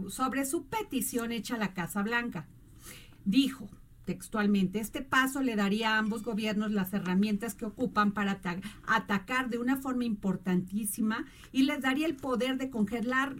sobre 0.09 0.47
su 0.47 0.67
petición 0.67 1.33
hecha 1.33 1.57
a 1.57 1.59
la 1.59 1.75
Casa 1.75 2.02
Blanca. 2.02 2.47
Dijo, 3.25 3.69
textualmente, 4.05 4.81
este 4.81 5.03
paso 5.03 5.43
le 5.43 5.57
daría 5.57 5.95
a 5.95 5.99
ambos 5.99 6.23
gobiernos 6.23 6.73
las 6.73 6.93
herramientas 6.93 7.55
que 7.55 7.67
ocupan 7.67 8.13
para 8.13 8.41
atacar 8.87 9.51
de 9.51 9.59
una 9.59 9.77
forma 9.77 10.05
importantísima 10.05 11.25
y 11.53 11.65
les 11.65 11.81
daría 11.81 12.07
el 12.07 12.17
poder 12.17 12.59
de 12.59 12.71
congelar 12.71 13.37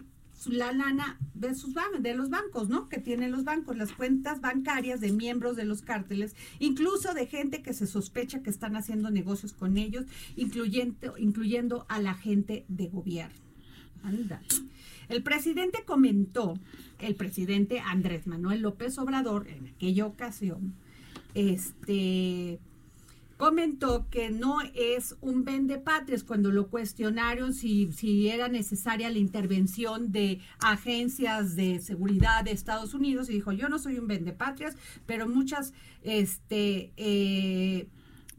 la 0.47 0.71
lana 0.71 1.17
de 1.33 1.55
sus 1.55 1.73
de 1.99 2.15
los 2.15 2.29
bancos, 2.29 2.69
¿no? 2.69 2.89
Que 2.89 2.99
tienen 2.99 3.31
los 3.31 3.43
bancos, 3.43 3.77
las 3.77 3.93
cuentas 3.93 4.41
bancarias 4.41 4.99
de 4.99 5.11
miembros 5.11 5.55
de 5.55 5.65
los 5.65 5.81
cárteles, 5.81 6.35
incluso 6.59 7.13
de 7.13 7.27
gente 7.27 7.61
que 7.61 7.73
se 7.73 7.87
sospecha 7.87 8.41
que 8.43 8.49
están 8.49 8.75
haciendo 8.75 9.09
negocios 9.09 9.53
con 9.53 9.77
ellos, 9.77 10.05
incluyendo, 10.35 11.17
incluyendo 11.17 11.85
a 11.89 12.01
la 12.01 12.13
gente 12.13 12.65
de 12.67 12.87
gobierno. 12.87 13.41
El 15.13 15.21
presidente 15.21 15.83
comentó, 15.85 16.55
el 16.97 17.13
presidente 17.13 17.79
Andrés 17.79 18.25
Manuel 18.25 18.61
López 18.61 18.97
Obrador, 18.97 19.47
en 19.47 19.67
aquella 19.67 20.07
ocasión, 20.07 20.73
este 21.35 22.59
comentó 23.37 24.07
que 24.09 24.31
no 24.31 24.57
es 24.73 25.15
un 25.21 25.43
patrias 25.77 26.23
cuando 26.23 26.51
lo 26.51 26.67
cuestionaron 26.69 27.53
si, 27.53 27.91
si 27.91 28.29
era 28.29 28.47
necesaria 28.47 29.11
la 29.11 29.19
intervención 29.19 30.11
de 30.11 30.39
agencias 30.59 31.55
de 31.55 31.79
seguridad 31.79 32.43
de 32.43 32.51
Estados 32.51 32.95
Unidos 32.95 33.29
y 33.29 33.33
dijo 33.33 33.51
yo 33.51 33.69
no 33.69 33.77
soy 33.79 33.99
un 33.99 34.07
patrias 34.33 34.77
pero 35.05 35.27
muchas 35.27 35.73
este 36.03 36.91
eh, 36.95 37.87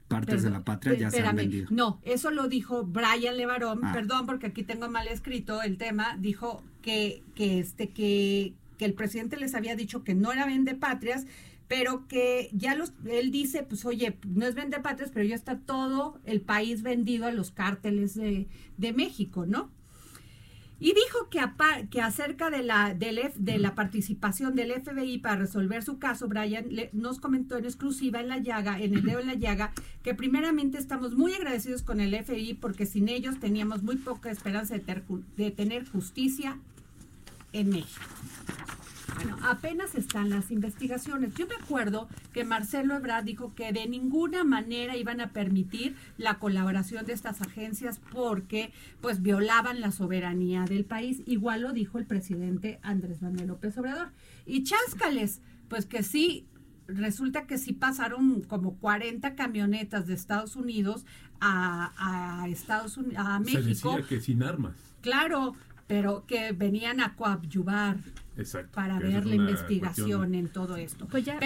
partes 0.09 0.43
de 0.43 0.51
la 0.51 0.65
patria 0.65 0.95
ya 0.95 1.11
se 1.11 1.21
han 1.23 1.37
vendido. 1.37 1.69
No, 1.71 2.01
eso 2.03 2.31
lo 2.31 2.49
dijo 2.49 2.85
Brian 2.85 3.37
Levarón, 3.37 3.81
ah. 3.83 3.93
perdón 3.93 4.27
porque 4.27 4.47
aquí 4.47 4.63
tengo 4.63 4.89
mal 4.89 5.09
escrito 5.09 5.63
el 5.63 5.77
tema, 5.77 6.17
dijo 6.19 6.63
que, 6.83 7.23
que 7.35 7.59
este 7.59 7.91
que, 7.91 8.55
que 8.79 8.85
el 8.85 8.95
presidente 8.95 9.37
les 9.37 9.55
había 9.55 9.77
dicho 9.77 10.05
que 10.05 10.15
no 10.15 10.33
era 10.33 10.47
patrias 10.79 11.27
pero 11.67 12.07
que 12.07 12.51
ya 12.53 12.75
los, 12.75 12.93
él 13.07 13.31
dice, 13.31 13.63
pues 13.63 13.85
oye, 13.85 14.19
no 14.29 14.47
es 14.47 14.55
vender 14.55 14.83
patrias, 14.83 15.11
pero 15.13 15.25
ya 15.25 15.35
está 15.35 15.59
todo 15.59 16.21
el 16.25 16.41
país 16.41 16.83
vendido 16.83 17.27
a 17.27 17.33
los 17.33 17.51
cárteles 17.51 18.15
de, 18.15 18.49
de 18.77 18.93
México, 18.93 19.47
¿no? 19.47 19.71
Y 20.81 20.93
dijo 20.93 21.29
que, 21.31 21.41
que 21.91 22.01
acerca 22.03 22.51
de 22.51 22.63
la, 22.63 22.95
de 22.95 23.59
la 23.59 23.75
participación 23.75 24.55
del 24.55 24.73
FBI 24.73 25.19
para 25.19 25.37
resolver 25.37 25.83
su 25.83 25.99
caso, 25.99 26.29
Brian 26.29 26.67
nos 26.93 27.21
comentó 27.21 27.57
en 27.57 27.65
exclusiva 27.65 28.21
en 28.21 28.29
la 28.29 28.39
llaga, 28.39 28.81
en 28.81 28.95
el 28.95 29.03
dedo 29.03 29.21
en 29.21 29.29
la 29.29 29.35
llaga, 29.35 29.73
que 30.03 30.15
primeramente 30.15 30.79
estamos 30.79 31.15
muy 31.15 31.33
agradecidos 31.33 31.83
con 31.83 32.01
el 32.01 32.15
FBI 32.25 32.55
porque 32.55 32.87
sin 32.87 33.09
ellos 33.09 33.39
teníamos 33.39 33.83
muy 33.83 33.97
poca 33.97 34.31
esperanza 34.31 34.77
de, 34.77 35.03
de 35.37 35.51
tener 35.53 35.89
justicia 35.89 36.59
en 37.53 37.71
México. 37.71 38.03
Bueno, 39.15 39.37
apenas 39.43 39.95
están 39.95 40.31
las 40.31 40.51
investigaciones. 40.51 41.35
Yo 41.35 41.47
me 41.47 41.55
acuerdo 41.55 42.09
que 42.33 42.45
Marcelo 42.45 42.95
Ebrard 42.97 43.25
dijo 43.25 43.55
que 43.55 43.73
de 43.73 43.87
ninguna 43.87 44.45
manera 44.45 44.97
iban 44.97 45.21
a 45.21 45.31
permitir 45.31 45.97
la 46.19 46.39
colaboración 46.39 47.07
de 47.07 47.13
estas 47.13 47.41
agencias 47.41 48.01
porque 48.13 48.73
pues 49.01 49.23
violaban 49.23 49.81
la 49.81 49.93
soberanía 49.93 50.65
del 50.65 50.85
país. 50.85 51.23
Igual 51.27 51.63
lo 51.63 51.73
dijo 51.73 51.99
el 51.99 52.07
presidente 52.07 52.81
Andrés 52.83 53.23
Manuel 53.23 53.49
López 53.49 53.77
Obrador. 53.79 54.11
Y 54.47 54.65
cháscales, 54.65 55.41
pues 55.69 55.87
que 55.87 56.03
sí, 56.03 56.47
resulta 56.87 57.47
que 57.47 57.59
sí 57.59 57.73
pasaron 57.73 58.43
como 58.43 58.77
40 58.79 59.35
camionetas 59.35 60.07
de 60.07 60.15
Estados 60.15 60.57
Unidos 60.57 61.05
a, 61.41 62.47
Estados 62.49 62.97
Unidos, 62.97 63.17
a 63.19 63.39
México. 63.41 63.93
Se 63.93 63.99
decía 63.99 64.09
que 64.09 64.21
sin 64.21 64.43
armas. 64.43 64.75
Claro, 65.01 65.55
pero 65.87 66.25
que 66.27 66.53
venían 66.53 67.01
a 67.01 67.15
coadyuvar 67.15 67.99
para 68.73 68.99
ver 68.99 69.27
la 69.27 69.37
investigación 69.37 70.35
en 70.35 70.49
todo 70.49 70.77
esto. 70.77 71.07
Pues 71.07 71.25
ya, 71.25 71.39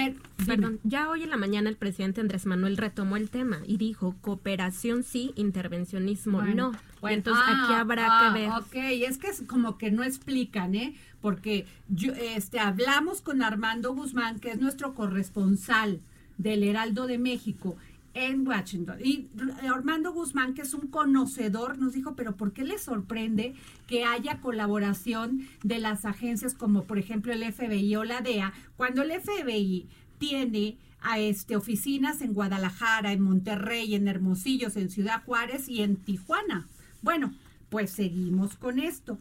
perdón, 0.47 0.81
ya 0.85 1.11
hoy 1.11 1.23
en 1.23 1.31
la 1.31 1.37
mañana 1.37 1.69
el 1.69 1.77
presidente 1.77 2.21
Andrés 2.21 2.47
Manuel 2.47 2.79
retomó 2.79 3.17
el 3.17 3.29
tema 3.29 3.61
y 3.67 3.77
dijo 3.77 4.15
cooperación 4.23 5.03
sí, 5.03 5.33
intervencionismo 5.37 6.41
no. 6.43 6.73
entonces 7.03 7.45
aquí 7.47 7.73
ah, 7.75 7.81
habrá 7.81 8.05
que 8.05 8.11
ah, 8.11 8.33
ver. 8.33 8.51
Ok, 8.51 8.75
es 8.75 9.19
que 9.19 9.29
es 9.29 9.43
como 9.47 9.77
que 9.77 9.91
no 9.91 10.03
explican, 10.03 10.75
¿eh? 10.75 10.95
Porque 11.21 11.67
yo, 11.89 12.13
este, 12.15 12.59
hablamos 12.59 13.21
con 13.21 13.43
Armando 13.43 13.93
Guzmán, 13.93 14.39
que 14.39 14.51
es 14.51 14.61
nuestro 14.61 14.95
corresponsal 14.95 16.01
del 16.39 16.63
Heraldo 16.63 17.07
de 17.07 17.19
México, 17.19 17.77
en 18.15 18.47
Washington. 18.47 18.99
Y 19.03 19.29
Armando 19.73 20.13
Guzmán, 20.13 20.55
que 20.55 20.63
es 20.63 20.75
un 20.75 20.89
conocedor, 20.89 21.79
nos 21.79 21.93
dijo, 21.93 22.15
pero 22.15 22.37
¿por 22.37 22.53
qué 22.53 22.65
le 22.65 22.79
sorprende 22.79 23.55
que 23.87 24.05
haya 24.05 24.41
colaboración 24.41 25.47
de 25.63 25.79
las 25.79 26.05
agencias 26.05 26.55
como 26.55 26.85
por 26.85 26.99
ejemplo 26.99 27.33
el 27.33 27.45
FBI 27.53 27.97
o 27.97 28.05
la 28.05 28.21
DEA, 28.21 28.53
cuando 28.77 29.03
el 29.03 29.13
FBI 29.21 29.89
tiene 30.19 30.79
a 31.01 31.19
este 31.21 31.57
oficinas 31.57 32.21
en 32.23 32.35
Guadalajara, 32.35 33.13
en 33.13 33.21
Monterrey, 33.21 33.95
en 33.95 34.09
Hermosillos, 34.09 34.77
en 34.77 34.91
Ciudad 34.91 35.23
Juárez 35.25 35.69
y 35.69 35.83
en 35.83 35.97
Tijuana? 35.97 36.67
Bueno, 37.03 37.35
pues 37.69 37.91
seguimos 37.91 38.57
con 38.57 38.79
esto. 38.79 39.19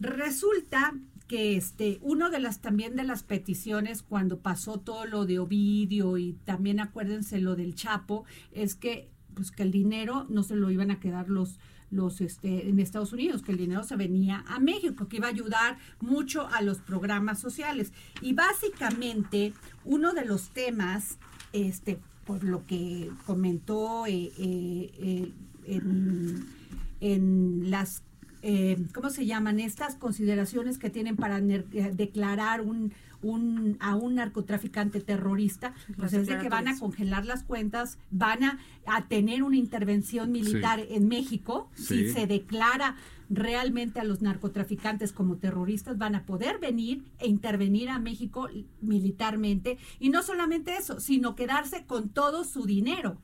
Resulta 0.00 0.94
que 1.30 1.54
este, 1.54 2.00
uno 2.02 2.28
de 2.28 2.40
las 2.40 2.60
también 2.60 2.96
de 2.96 3.04
las 3.04 3.22
peticiones 3.22 4.02
cuando 4.02 4.40
pasó 4.40 4.80
todo 4.80 5.06
lo 5.06 5.26
de 5.26 5.38
Ovidio 5.38 6.18
y 6.18 6.32
también 6.44 6.80
acuérdense 6.80 7.38
lo 7.38 7.54
del 7.54 7.76
Chapo, 7.76 8.24
es 8.50 8.74
que 8.74 9.12
pues 9.34 9.52
que 9.52 9.62
el 9.62 9.70
dinero 9.70 10.26
no 10.28 10.42
se 10.42 10.56
lo 10.56 10.72
iban 10.72 10.90
a 10.90 10.98
quedar 10.98 11.28
los 11.28 11.60
los 11.88 12.20
este 12.20 12.68
en 12.68 12.80
Estados 12.80 13.12
Unidos, 13.12 13.42
que 13.42 13.52
el 13.52 13.58
dinero 13.58 13.84
se 13.84 13.94
venía 13.94 14.44
a 14.48 14.58
México, 14.58 15.06
que 15.06 15.18
iba 15.18 15.28
a 15.28 15.30
ayudar 15.30 15.78
mucho 16.00 16.48
a 16.48 16.62
los 16.62 16.78
programas 16.78 17.38
sociales. 17.38 17.92
Y 18.20 18.32
básicamente 18.32 19.52
uno 19.84 20.14
de 20.14 20.24
los 20.24 20.50
temas, 20.50 21.20
este, 21.52 22.00
por 22.26 22.42
lo 22.42 22.66
que 22.66 23.08
comentó 23.24 24.04
eh, 24.08 24.32
eh, 24.36 24.90
eh, 24.98 25.32
en, 25.66 26.44
en 27.00 27.70
las 27.70 28.02
eh, 28.42 28.78
¿cómo 28.94 29.10
se 29.10 29.26
llaman? 29.26 29.60
Estas 29.60 29.96
consideraciones 29.96 30.78
que 30.78 30.90
tienen 30.90 31.16
para 31.16 31.38
eh, 31.38 31.92
declarar 31.94 32.62
un, 32.62 32.92
un, 33.22 33.76
a 33.80 33.96
un 33.96 34.14
narcotraficante 34.14 35.00
terrorista, 35.00 35.74
pues 35.96 36.12
es 36.12 36.26
de 36.26 36.38
que 36.38 36.48
van 36.48 36.68
a 36.68 36.78
congelar 36.78 37.26
las 37.26 37.42
cuentas, 37.42 37.98
van 38.10 38.44
a, 38.44 38.58
tener 39.08 39.42
una 39.42 39.56
intervención 39.56 40.32
militar 40.32 40.80
en 40.88 41.06
México, 41.06 41.68
si 41.74 42.10
se 42.10 42.26
declara 42.26 42.96
realmente 43.28 44.00
a 44.00 44.04
los 44.04 44.22
narcotraficantes 44.22 45.12
como 45.12 45.36
terroristas, 45.36 45.96
van 45.98 46.16
a 46.16 46.24
poder 46.24 46.58
venir 46.58 47.04
e 47.18 47.28
intervenir 47.28 47.88
a 47.88 47.98
México 47.98 48.48
militarmente, 48.80 49.78
y 50.00 50.08
no 50.08 50.22
solamente 50.22 50.76
eso, 50.76 50.98
sino 50.98 51.36
quedarse 51.36 51.84
con 51.84 52.08
todo 52.08 52.44
su 52.44 52.64
dinero. 52.64 53.16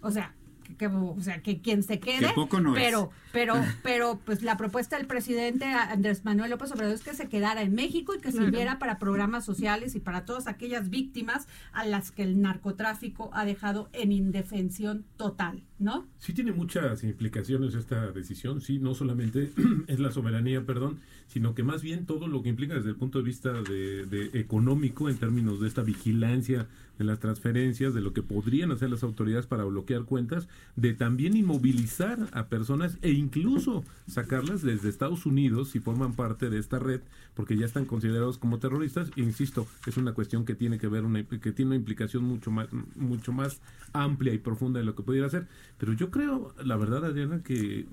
O 0.00 0.10
sea, 0.10 0.34
que, 0.74 0.86
o 0.86 1.20
sea, 1.20 1.42
que 1.42 1.60
quien 1.60 1.82
se 1.82 2.00
quede, 2.00 2.32
pero, 2.74 3.10
pero, 3.32 3.64
pero, 3.82 4.20
pues 4.24 4.42
la 4.42 4.56
propuesta 4.56 4.96
del 4.96 5.06
presidente 5.06 5.66
Andrés 5.66 6.24
Manuel 6.24 6.50
López 6.50 6.72
Obrador 6.72 6.94
es 6.94 7.02
que 7.02 7.14
se 7.14 7.28
quedara 7.28 7.62
en 7.62 7.74
México 7.74 8.14
y 8.14 8.20
que 8.20 8.32
sirviera 8.32 8.78
para 8.78 8.98
programas 8.98 9.44
sociales 9.44 9.94
y 9.94 10.00
para 10.00 10.24
todas 10.24 10.46
aquellas 10.46 10.90
víctimas 10.90 11.46
a 11.72 11.84
las 11.84 12.10
que 12.10 12.22
el 12.22 12.40
narcotráfico 12.40 13.30
ha 13.32 13.44
dejado 13.44 13.88
en 13.92 14.12
indefensión 14.12 15.04
total, 15.16 15.62
¿no? 15.78 16.06
Sí 16.18 16.32
tiene 16.32 16.52
muchas 16.52 17.04
implicaciones 17.04 17.74
esta 17.74 18.10
decisión, 18.12 18.60
sí, 18.60 18.78
no 18.78 18.94
solamente 18.94 19.52
es 19.86 20.00
la 20.00 20.10
soberanía, 20.10 20.64
perdón, 20.64 20.98
sino 21.28 21.54
que 21.54 21.62
más 21.62 21.82
bien 21.82 22.06
todo 22.06 22.28
lo 22.28 22.42
que 22.42 22.48
implica 22.48 22.74
desde 22.74 22.90
el 22.90 22.96
punto 22.96 23.18
de 23.18 23.24
vista 23.24 23.52
de, 23.62 24.06
de 24.06 24.40
económico 24.40 25.08
en 25.08 25.18
términos 25.18 25.60
de 25.60 25.68
esta 25.68 25.82
vigilancia 25.82 26.66
de 26.98 27.04
las 27.04 27.20
transferencias, 27.20 27.94
de 27.94 28.00
lo 28.00 28.12
que 28.12 28.22
podrían 28.22 28.70
hacer 28.70 28.90
las 28.90 29.02
autoridades 29.02 29.46
para 29.46 29.64
bloquear 29.64 30.04
cuentas, 30.04 30.48
de 30.76 30.94
también 30.94 31.36
inmovilizar 31.36 32.28
a 32.32 32.46
personas 32.46 32.98
e 33.02 33.10
incluso 33.10 33.84
sacarlas 34.06 34.62
desde 34.62 34.88
Estados 34.88 35.26
Unidos 35.26 35.70
si 35.70 35.80
forman 35.80 36.14
parte 36.14 36.48
de 36.48 36.58
esta 36.58 36.78
red, 36.78 37.00
porque 37.34 37.56
ya 37.56 37.66
están 37.66 37.84
considerados 37.84 38.38
como 38.38 38.58
terroristas. 38.58 39.10
E 39.16 39.20
insisto, 39.20 39.66
es 39.86 39.96
una 39.96 40.14
cuestión 40.14 40.44
que 40.44 40.54
tiene 40.54 40.78
que 40.78 40.88
ver 40.88 41.04
una, 41.04 41.22
que 41.24 41.52
tiene 41.52 41.70
una 41.70 41.76
implicación 41.76 42.24
mucho 42.24 42.50
más, 42.50 42.68
mucho 42.94 43.32
más 43.32 43.60
amplia 43.92 44.32
y 44.32 44.38
profunda 44.38 44.78
de 44.80 44.86
lo 44.86 44.94
que 44.94 45.02
pudiera 45.02 45.28
ser. 45.28 45.46
Pero 45.78 45.92
yo 45.92 46.10
creo, 46.10 46.54
la 46.64 46.76
verdad, 46.76 47.04
Adriana, 47.04 47.42
que 47.42 47.86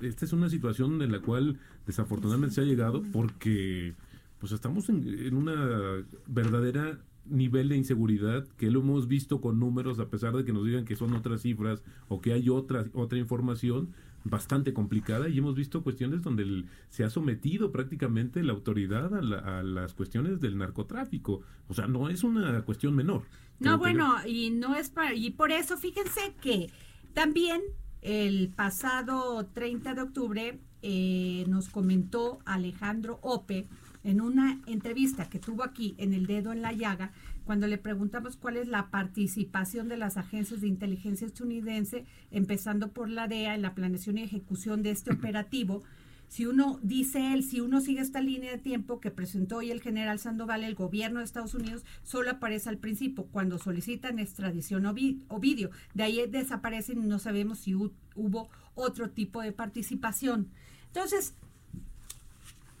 esta 0.00 0.24
es 0.24 0.32
una 0.32 0.48
situación 0.48 1.00
en 1.02 1.12
la 1.12 1.20
cual 1.20 1.58
desafortunadamente 1.86 2.56
se 2.56 2.60
ha 2.62 2.64
llegado 2.64 3.02
porque 3.12 3.94
pues 4.40 4.52
estamos 4.52 4.88
en 4.88 5.34
una 5.34 6.04
verdadera 6.26 6.98
nivel 7.30 7.68
de 7.68 7.76
inseguridad 7.76 8.46
que 8.56 8.70
lo 8.70 8.80
hemos 8.80 9.08
visto 9.08 9.40
con 9.40 9.58
números, 9.58 9.98
a 9.98 10.08
pesar 10.08 10.34
de 10.36 10.44
que 10.44 10.52
nos 10.52 10.64
digan 10.64 10.84
que 10.84 10.96
son 10.96 11.12
otras 11.14 11.42
cifras 11.42 11.82
o 12.08 12.20
que 12.20 12.32
hay 12.32 12.48
otra, 12.48 12.86
otra 12.92 13.18
información 13.18 13.94
bastante 14.24 14.72
complicada 14.72 15.28
y 15.28 15.38
hemos 15.38 15.54
visto 15.54 15.82
cuestiones 15.82 16.22
donde 16.22 16.64
se 16.90 17.04
ha 17.04 17.10
sometido 17.10 17.70
prácticamente 17.70 18.42
la 18.42 18.52
autoridad 18.52 19.14
a, 19.14 19.62
las 19.62 19.94
cuestiones 19.94 20.40
del 20.40 20.58
narcotráfico. 20.58 21.42
O 21.68 21.74
sea, 21.74 21.86
no 21.86 22.08
es 22.08 22.24
una 22.24 22.62
cuestión 22.62 22.94
menor. 22.94 23.22
No, 23.60 23.78
bueno, 23.78 24.16
y 24.26 24.50
no 24.50 24.76
es 24.76 24.90
para, 24.90 25.14
y 25.14 25.30
por 25.30 25.50
eso 25.50 25.76
fíjense 25.76 26.34
que 26.40 26.70
también 27.14 27.60
el 28.02 28.50
pasado 28.54 29.46
30 29.46 29.94
de 29.94 30.02
octubre 30.02 30.60
eh, 30.82 31.44
nos 31.48 31.68
comentó 31.68 32.38
Alejandro 32.44 33.18
Ope, 33.22 33.66
en 34.04 34.20
una 34.20 34.60
entrevista 34.66 35.28
que 35.28 35.38
tuvo 35.38 35.64
aquí 35.64 35.94
en 35.98 36.14
El 36.14 36.26
Dedo 36.26 36.52
en 36.52 36.62
la 36.62 36.72
Llaga, 36.72 37.12
cuando 37.44 37.66
le 37.66 37.78
preguntamos 37.78 38.36
cuál 38.36 38.56
es 38.56 38.68
la 38.68 38.90
participación 38.90 39.88
de 39.88 39.96
las 39.96 40.16
agencias 40.16 40.60
de 40.60 40.68
inteligencia 40.68 41.26
estadounidense, 41.26 42.04
empezando 42.30 42.92
por 42.92 43.08
la 43.08 43.26
DEA 43.26 43.54
en 43.54 43.62
la 43.62 43.74
planeación 43.74 44.18
y 44.18 44.22
ejecución 44.22 44.82
de 44.82 44.90
este 44.90 45.12
operativo, 45.12 45.82
si 46.28 46.46
uno, 46.46 46.78
dice 46.82 47.32
él, 47.32 47.42
si 47.42 47.60
uno 47.60 47.80
sigue 47.80 48.00
esta 48.00 48.20
línea 48.20 48.52
de 48.52 48.58
tiempo 48.58 49.00
que 49.00 49.10
presentó 49.10 49.56
hoy 49.56 49.70
el 49.70 49.80
general 49.80 50.18
Sandoval, 50.18 50.62
el 50.62 50.74
gobierno 50.74 51.20
de 51.20 51.24
Estados 51.24 51.54
Unidos 51.54 51.84
solo 52.02 52.30
aparece 52.30 52.68
al 52.68 52.78
principio, 52.78 53.24
cuando 53.24 53.58
solicitan 53.58 54.18
extradición 54.18 54.84
o, 54.86 54.94
vídeo. 55.40 55.70
De 55.94 56.02
ahí 56.02 56.26
desaparecen 56.28 57.02
y 57.02 57.06
no 57.06 57.18
sabemos 57.18 57.60
si 57.60 57.74
hubo 57.74 58.48
otro 58.74 59.10
tipo 59.10 59.40
de 59.40 59.52
participación. 59.52 60.50
Entonces, 60.88 61.34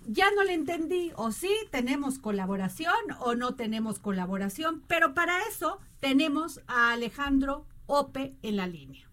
ya 0.06 0.30
no 0.34 0.44
le 0.44 0.54
entendí, 0.54 1.12
o 1.16 1.32
sí 1.32 1.50
tenemos 1.70 2.18
colaboración 2.18 2.94
o 3.20 3.34
no 3.34 3.54
tenemos 3.54 3.98
colaboración, 3.98 4.82
pero 4.88 5.14
para 5.14 5.34
eso 5.50 5.78
tenemos 6.00 6.60
a 6.66 6.92
Alejandro 6.92 7.66
Ope 7.86 8.34
en 8.42 8.56
la 8.56 8.66
línea. 8.66 9.08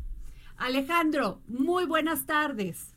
Alejandro, 0.57 1.41
muy 1.47 1.85
buenas 1.85 2.25
tardes. 2.25 2.93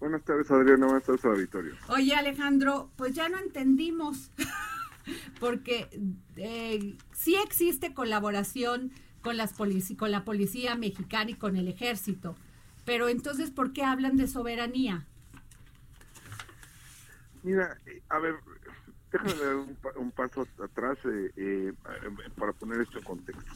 Buenas 0.00 0.22
tardes, 0.22 0.50
Adriana, 0.50 0.86
buenas 0.86 1.04
tardes, 1.04 1.24
auditorio. 1.24 1.74
Oye, 1.88 2.14
Alejandro, 2.14 2.90
pues 2.96 3.14
ya 3.14 3.28
no 3.28 3.38
entendimos, 3.38 4.30
porque 5.40 5.88
eh, 6.36 6.96
sí 7.12 7.36
existe 7.36 7.94
colaboración 7.94 8.92
con, 9.22 9.36
las 9.36 9.54
con 9.54 10.10
la 10.12 10.24
policía 10.24 10.76
mexicana 10.76 11.32
y 11.32 11.34
con 11.34 11.56
el 11.56 11.66
ejército, 11.66 12.36
pero 12.84 13.08
entonces, 13.08 13.50
¿por 13.50 13.72
qué 13.72 13.82
hablan 13.82 14.16
de 14.16 14.28
soberanía? 14.28 15.04
Mira, 17.42 17.76
a 18.08 18.18
ver, 18.18 18.36
déjame 19.10 19.34
dar 19.34 19.56
un, 19.96 20.10
paso 20.12 20.46
atrás 20.62 20.96
eh, 21.04 21.32
eh, 21.36 21.72
para 22.36 22.52
poner 22.52 22.80
esto 22.82 22.98
en 22.98 23.04
contexto. 23.04 23.52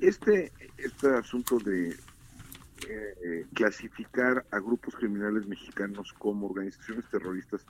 Este, 0.00 0.52
este 0.76 1.08
asunto 1.08 1.58
de 1.58 1.96
clasificar 3.54 4.46
a 4.50 4.58
grupos 4.58 4.94
criminales 4.94 5.46
mexicanos 5.46 6.12
como 6.14 6.46
organizaciones 6.46 7.08
terroristas 7.10 7.66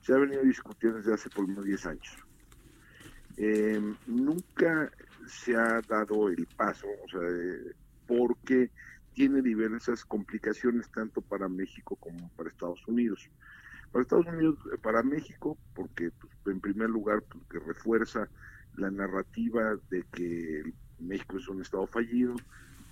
se 0.00 0.14
ha 0.14 0.18
venido 0.18 0.42
discutiendo 0.42 0.98
desde 0.98 1.14
hace 1.14 1.30
por 1.30 1.42
lo 1.42 1.48
menos 1.48 1.64
10 1.64 1.86
años. 1.86 2.16
nunca 4.06 4.90
se 5.26 5.56
ha 5.56 5.80
dado 5.82 6.28
el 6.28 6.46
paso, 6.56 6.86
o 7.04 7.08
sea, 7.08 7.20
porque 8.06 8.70
tiene 9.14 9.42
diversas 9.42 10.04
complicaciones 10.04 10.90
tanto 10.90 11.20
para 11.22 11.48
México 11.48 11.96
como 11.96 12.28
para 12.30 12.50
Estados 12.50 12.86
Unidos. 12.86 13.30
Para 13.92 14.02
Estados 14.02 14.26
Unidos, 14.26 14.58
eh, 14.72 14.78
para 14.78 15.02
México, 15.02 15.56
porque 15.74 16.10
pues, 16.10 16.32
en 16.46 16.60
primer 16.60 16.90
lugar 16.90 17.22
refuerza 17.48 18.28
la 18.76 18.90
narrativa 18.90 19.76
de 19.88 20.02
que 20.12 20.72
México 20.98 21.38
es 21.38 21.48
un 21.48 21.62
estado 21.62 21.86
fallido, 21.86 22.34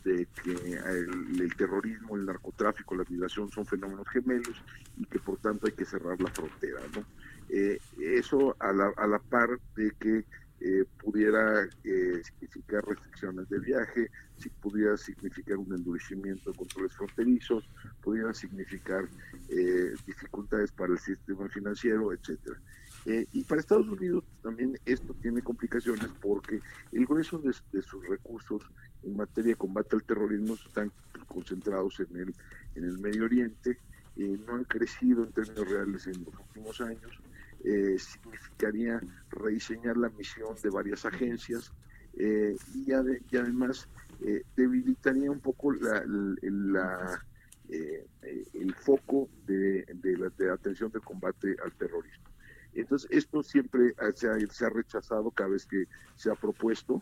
de 0.04 0.26
que 0.42 0.52
el, 0.52 1.54
terrorismo, 1.56 2.16
el 2.16 2.26
narcotráfico, 2.26 2.94
la 2.94 3.04
migración 3.08 3.50
son 3.50 3.66
fenómenos 3.66 4.08
gemelos 4.08 4.62
y 4.96 5.04
que 5.06 5.18
por 5.18 5.38
tanto 5.38 5.66
hay 5.66 5.72
que 5.72 5.84
cerrar 5.84 6.20
la 6.20 6.30
frontera. 6.30 6.80
¿no? 6.94 7.04
Eh, 7.48 7.78
eso 7.98 8.56
a 8.58 8.72
la, 8.72 8.92
a 8.96 9.06
la 9.06 9.18
par 9.18 9.58
de 9.76 9.92
que 9.98 10.24
eh, 10.64 10.84
pudiera 11.02 11.64
eh, 11.82 12.22
significar 12.22 12.84
restricciones 12.84 13.48
de 13.48 13.58
viaje, 13.58 14.08
si 14.36 14.48
pudiera 14.48 14.96
significar 14.96 15.56
un 15.56 15.74
endurecimiento 15.74 16.52
de 16.52 16.56
controles 16.56 16.92
fronterizos, 16.92 17.68
pudiera 18.00 18.32
significar 18.32 19.08
eh, 19.48 19.92
dificultades 20.06 20.70
para 20.70 20.92
el 20.92 21.00
sistema 21.00 21.48
financiero, 21.48 22.12
etcétera. 22.12 22.60
y 23.04 23.42
para 23.42 23.60
Estados 23.60 23.88
Unidos 23.88 24.22
también 24.40 24.78
esto 24.86 25.12
tiene 25.14 25.42
complicaciones 25.42 26.08
porque 26.20 26.60
el 26.92 27.06
grueso 27.06 27.38
de, 27.38 27.52
sus 27.82 28.06
recursos 28.08 28.62
en 29.04 29.16
materia 29.16 29.50
de 29.50 29.56
combate 29.56 29.96
al 29.96 30.04
terrorismo 30.04 30.54
están 30.54 30.92
concentrados 31.26 32.00
en 32.00 32.16
el, 32.16 32.34
en 32.74 32.84
el 32.84 32.98
Medio 32.98 33.24
Oriente, 33.24 33.78
no 34.16 34.54
han 34.56 34.64
crecido 34.64 35.24
en 35.24 35.32
términos 35.32 35.68
reales 35.68 36.06
en 36.06 36.24
los 36.24 36.34
últimos 36.34 36.80
años, 36.80 37.20
eh, 37.64 37.96
significaría 37.96 39.00
rediseñar 39.30 39.96
la 39.96 40.08
misión 40.10 40.56
de 40.60 40.68
varias 40.68 41.04
agencias 41.04 41.72
eh, 42.14 42.56
y, 42.74 42.90
además 42.90 43.88
eh, 44.20 44.42
debilitaría 44.56 45.30
un 45.30 45.38
poco 45.38 45.70
la, 45.72 46.02
el 47.68 48.74
foco 48.74 49.28
de, 49.46 49.86
la, 50.18 50.52
atención 50.52 50.90
del 50.90 51.02
combate 51.02 51.56
al 51.64 51.72
terrorismo. 51.74 52.24
Entonces, 52.74 53.08
esto 53.12 53.44
siempre 53.44 53.94
se 54.16 54.28
ha, 54.28 54.68
rechazado 54.68 55.30
cada 55.30 55.50
vez 55.50 55.64
que 55.64 55.84
se 56.16 56.32
ha 56.32 56.34
propuesto. 56.34 57.00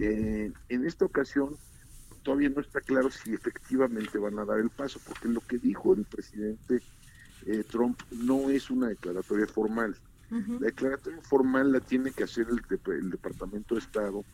En 0.00 0.86
esta 0.86 1.04
ocasión, 1.04 1.56
todavía 2.22 2.48
no 2.48 2.60
está 2.60 2.80
claro 2.80 3.10
si 3.10 3.32
efectivamente 3.32 4.18
van 4.18 4.38
a 4.38 4.44
dar 4.44 4.58
el 4.58 4.70
paso, 4.70 4.98
porque 5.06 5.28
lo 5.28 5.40
que 5.40 5.58
dijo 5.58 5.94
el 5.94 6.04
presidente 6.04 6.80
eh, 7.46 7.62
Trump 7.70 8.00
no 8.10 8.48
es 8.50 8.70
una 8.70 8.88
declaratoria 8.88 9.46
formal. 9.46 9.96
La 10.30 10.66
declaratoria 10.66 11.20
formal 11.20 11.70
la 11.70 11.78
tiene 11.78 12.10
que 12.10 12.24
hacer 12.24 12.48
el, 12.48 13.10
Departamento 13.10 13.76
de 13.76 13.80
Estado 13.80 14.24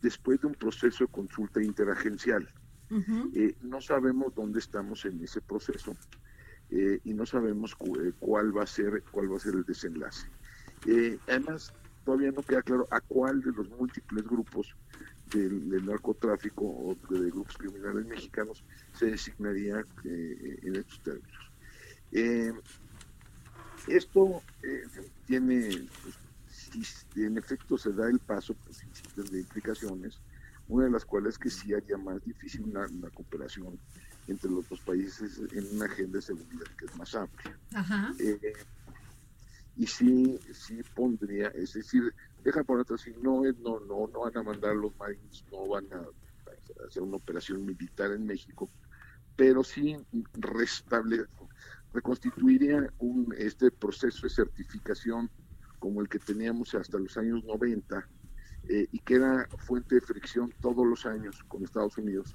después 0.00 0.40
de 0.40 0.46
un 0.46 0.54
proceso 0.54 1.04
de 1.04 1.12
consulta 1.12 1.62
interagencial. 1.62 2.48
Eh, 3.34 3.54
no 3.60 3.80
sabemos 3.80 4.34
dónde 4.34 4.58
estamos 4.58 5.04
en 5.04 5.22
ese 5.22 5.42
proceso 5.42 5.94
eh, 6.70 6.98
y 7.04 7.12
no 7.12 7.26
sabemos 7.26 7.76
cuál 8.18 8.56
va 8.56 8.62
a 8.62 8.66
ser 8.66 9.02
cuál 9.10 9.30
va 9.30 9.36
a 9.36 9.40
ser 9.40 9.54
el 9.54 9.64
desenlace. 9.64 10.28
además, 11.28 11.74
todavía 12.04 12.32
no 12.32 12.42
queda 12.42 12.62
claro 12.62 12.88
a 12.90 13.00
cuál 13.00 13.42
de 13.42 13.52
los 13.52 13.68
múltiples 13.70 14.24
grupos 14.24 14.74
del, 15.32 15.84
narcotráfico 15.86 16.64
o 16.64 16.96
de, 17.08 17.30
grupos 17.30 17.56
criminales 17.56 18.06
mexicanos 18.06 18.64
se 18.94 19.06
designaría 19.06 19.84
en 20.04 20.76
estos 20.76 21.00
términos. 21.02 21.50
Eh, 22.12 22.52
esto 23.86 24.42
eh, 24.62 24.82
tiene, 25.26 25.88
pues, 26.02 26.18
si 26.48 27.22
en 27.22 27.38
efecto 27.38 27.78
se 27.78 27.92
da 27.92 28.08
el 28.08 28.18
paso, 28.18 28.54
pues 28.64 28.82
de 29.30 29.40
implicaciones, 29.40 30.20
una 30.68 30.84
de 30.84 30.90
las 30.90 31.04
cuales 31.04 31.38
que 31.38 31.50
sí 31.50 31.74
haría 31.74 31.98
más 31.98 32.24
difícil 32.24 32.62
una, 32.62 32.86
cooperación 33.10 33.78
entre 34.28 34.50
los 34.50 34.68
dos 34.68 34.80
países 34.80 35.40
en 35.52 35.66
una 35.74 35.86
agenda 35.86 36.18
de 36.18 36.22
seguridad 36.22 36.66
que 36.78 36.84
es 36.84 36.96
más 36.96 37.14
amplia. 37.14 37.58
Eh, 38.18 38.52
y 39.76 39.86
sí, 39.86 40.38
sí 40.52 40.80
pondría, 40.94 41.48
es 41.48 41.72
decir, 41.72 42.14
deja 42.42 42.64
por 42.64 42.80
otro, 42.80 42.96
si 42.98 43.12
no, 43.22 43.42
no, 43.42 43.80
no, 43.80 44.08
no 44.08 44.20
van 44.20 44.36
a 44.36 44.42
mandar 44.42 44.74
los 44.74 44.96
marines, 44.96 45.44
no 45.50 45.66
van 45.66 45.86
a 45.92 46.06
hacer 46.86 47.02
una 47.02 47.16
operación 47.16 47.64
militar 47.64 48.12
en 48.12 48.26
México, 48.26 48.68
pero 49.36 49.64
sí 49.64 49.96
restable, 50.34 51.24
reconstituiría 51.92 52.92
un, 52.98 53.34
este 53.36 53.70
proceso 53.70 54.22
de 54.22 54.30
certificación 54.30 55.30
como 55.78 56.00
el 56.00 56.08
que 56.08 56.18
teníamos 56.18 56.74
hasta 56.74 56.98
los 56.98 57.16
años 57.16 57.44
90 57.44 58.06
eh, 58.68 58.86
y 58.92 58.98
que 59.00 59.14
era 59.14 59.48
fuente 59.58 59.96
de 59.96 60.00
fricción 60.00 60.52
todos 60.60 60.86
los 60.86 61.06
años 61.06 61.42
con 61.48 61.64
Estados 61.64 61.96
Unidos. 61.96 62.34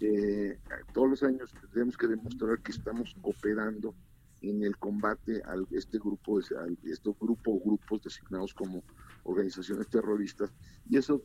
Eh, 0.00 0.58
todos 0.92 1.08
los 1.08 1.22
años 1.22 1.54
tenemos 1.72 1.96
que 1.96 2.06
demostrar 2.06 2.58
que 2.58 2.72
estamos 2.72 3.14
cooperando 3.22 3.94
en 4.42 4.62
el 4.62 4.76
combate 4.76 5.42
a 5.44 5.54
este 5.70 5.98
grupo, 5.98 6.38
a 6.38 6.66
estos 6.84 7.18
grupos 7.18 7.62
grupos 7.64 8.02
designados 8.02 8.54
como 8.54 8.82
organizaciones 9.24 9.88
terroristas 9.88 10.50
y 10.88 10.96
eso 10.96 11.22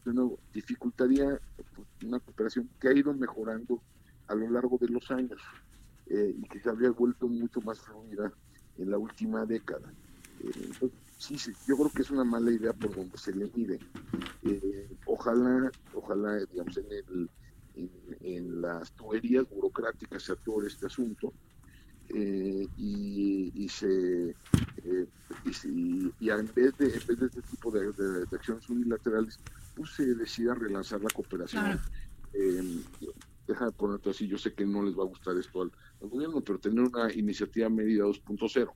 dificultaría 0.53 1.39
pues, 1.75 1.87
una 2.03 2.19
cooperación 2.19 2.69
que 2.79 2.87
ha 2.87 2.93
ido 2.93 3.13
mejorando 3.13 3.81
a 4.27 4.35
lo 4.35 4.49
largo 4.49 4.77
de 4.79 4.87
los 4.87 5.11
años 5.11 5.39
eh, 6.07 6.35
y 6.37 6.47
que 6.47 6.59
se 6.59 6.69
había 6.69 6.89
vuelto 6.91 7.27
mucho 7.27 7.61
más 7.61 7.79
fluida 7.79 8.31
en 8.77 8.91
la 8.91 8.97
última 8.97 9.45
década. 9.45 9.93
Eh, 10.43 10.89
sí, 11.17 11.37
sí, 11.37 11.51
yo 11.67 11.77
creo 11.77 11.91
que 11.91 12.01
es 12.01 12.11
una 12.11 12.23
mala 12.23 12.51
idea 12.51 12.73
por 12.73 12.95
donde 12.95 13.17
se 13.17 13.33
le 13.33 13.49
mide. 13.53 13.79
Eh, 14.43 14.89
ojalá, 15.05 15.71
ojalá, 15.93 16.37
digamos, 16.51 16.77
en, 16.77 16.85
el, 16.91 17.29
en, 18.21 18.61
las 18.61 18.91
tuberías 18.93 19.47
burocráticas 19.49 20.23
se 20.23 20.31
atore 20.33 20.67
este 20.67 20.87
asunto 20.87 21.33
y, 22.13 23.51
y, 23.55 23.69
se 23.69 24.35
y, 25.45 26.11
y, 26.19 26.29
en 26.29 26.49
vez 26.53 26.77
de 26.77 26.85
en 26.85 27.07
vez 27.07 27.19
de 27.19 27.25
este 27.27 27.41
tipo 27.41 27.71
de, 27.71 27.89
acciones 28.31 28.69
unilaterales 28.69 29.39
pues 29.75 29.91
se 29.91 30.15
decida 30.15 30.53
relanzar 30.53 31.01
la 31.01 31.09
cooperación 31.09 31.79
deja 33.51 33.65
de 33.65 33.71
ponerte 33.71 34.09
así, 34.09 34.27
yo 34.27 34.37
sé 34.37 34.53
que 34.53 34.65
no 34.65 34.83
les 34.83 34.97
va 34.97 35.03
a 35.03 35.07
gustar 35.07 35.37
esto 35.37 35.61
al, 35.61 35.71
gobierno, 35.99 36.41
pero 36.41 36.59
tener 36.59 36.83
una 36.83 37.13
iniciativa 37.13 37.69
medida 37.69 38.05
2.0. 38.05 38.71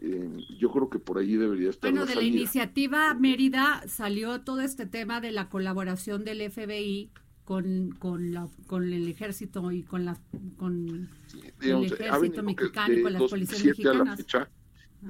Eh, 0.00 0.36
yo 0.58 0.70
creo 0.70 0.88
que 0.88 0.98
por 0.98 1.18
ahí 1.18 1.36
debería 1.36 1.70
estar. 1.70 1.90
Bueno, 1.90 2.06
de 2.06 2.14
la 2.14 2.22
iniciativa 2.22 3.12
Mérida 3.14 3.82
salió 3.88 4.42
todo 4.42 4.60
este 4.60 4.86
tema 4.86 5.20
de 5.20 5.32
la 5.32 5.48
colaboración 5.48 6.24
del 6.24 6.50
FBI 6.50 7.10
con, 7.48 7.92
con, 7.98 8.34
la, 8.34 8.46
con 8.66 8.92
el 8.92 9.08
ejército 9.08 9.72
y 9.72 9.82
con, 9.82 10.04
la, 10.04 10.20
con 10.58 11.08
el 11.62 11.84
ejército 11.84 12.42
mexicano 12.42 12.92
y 12.92 13.02
con 13.02 13.12
las 13.14 13.22
policías 13.22 13.64
mexicanas. 13.64 14.20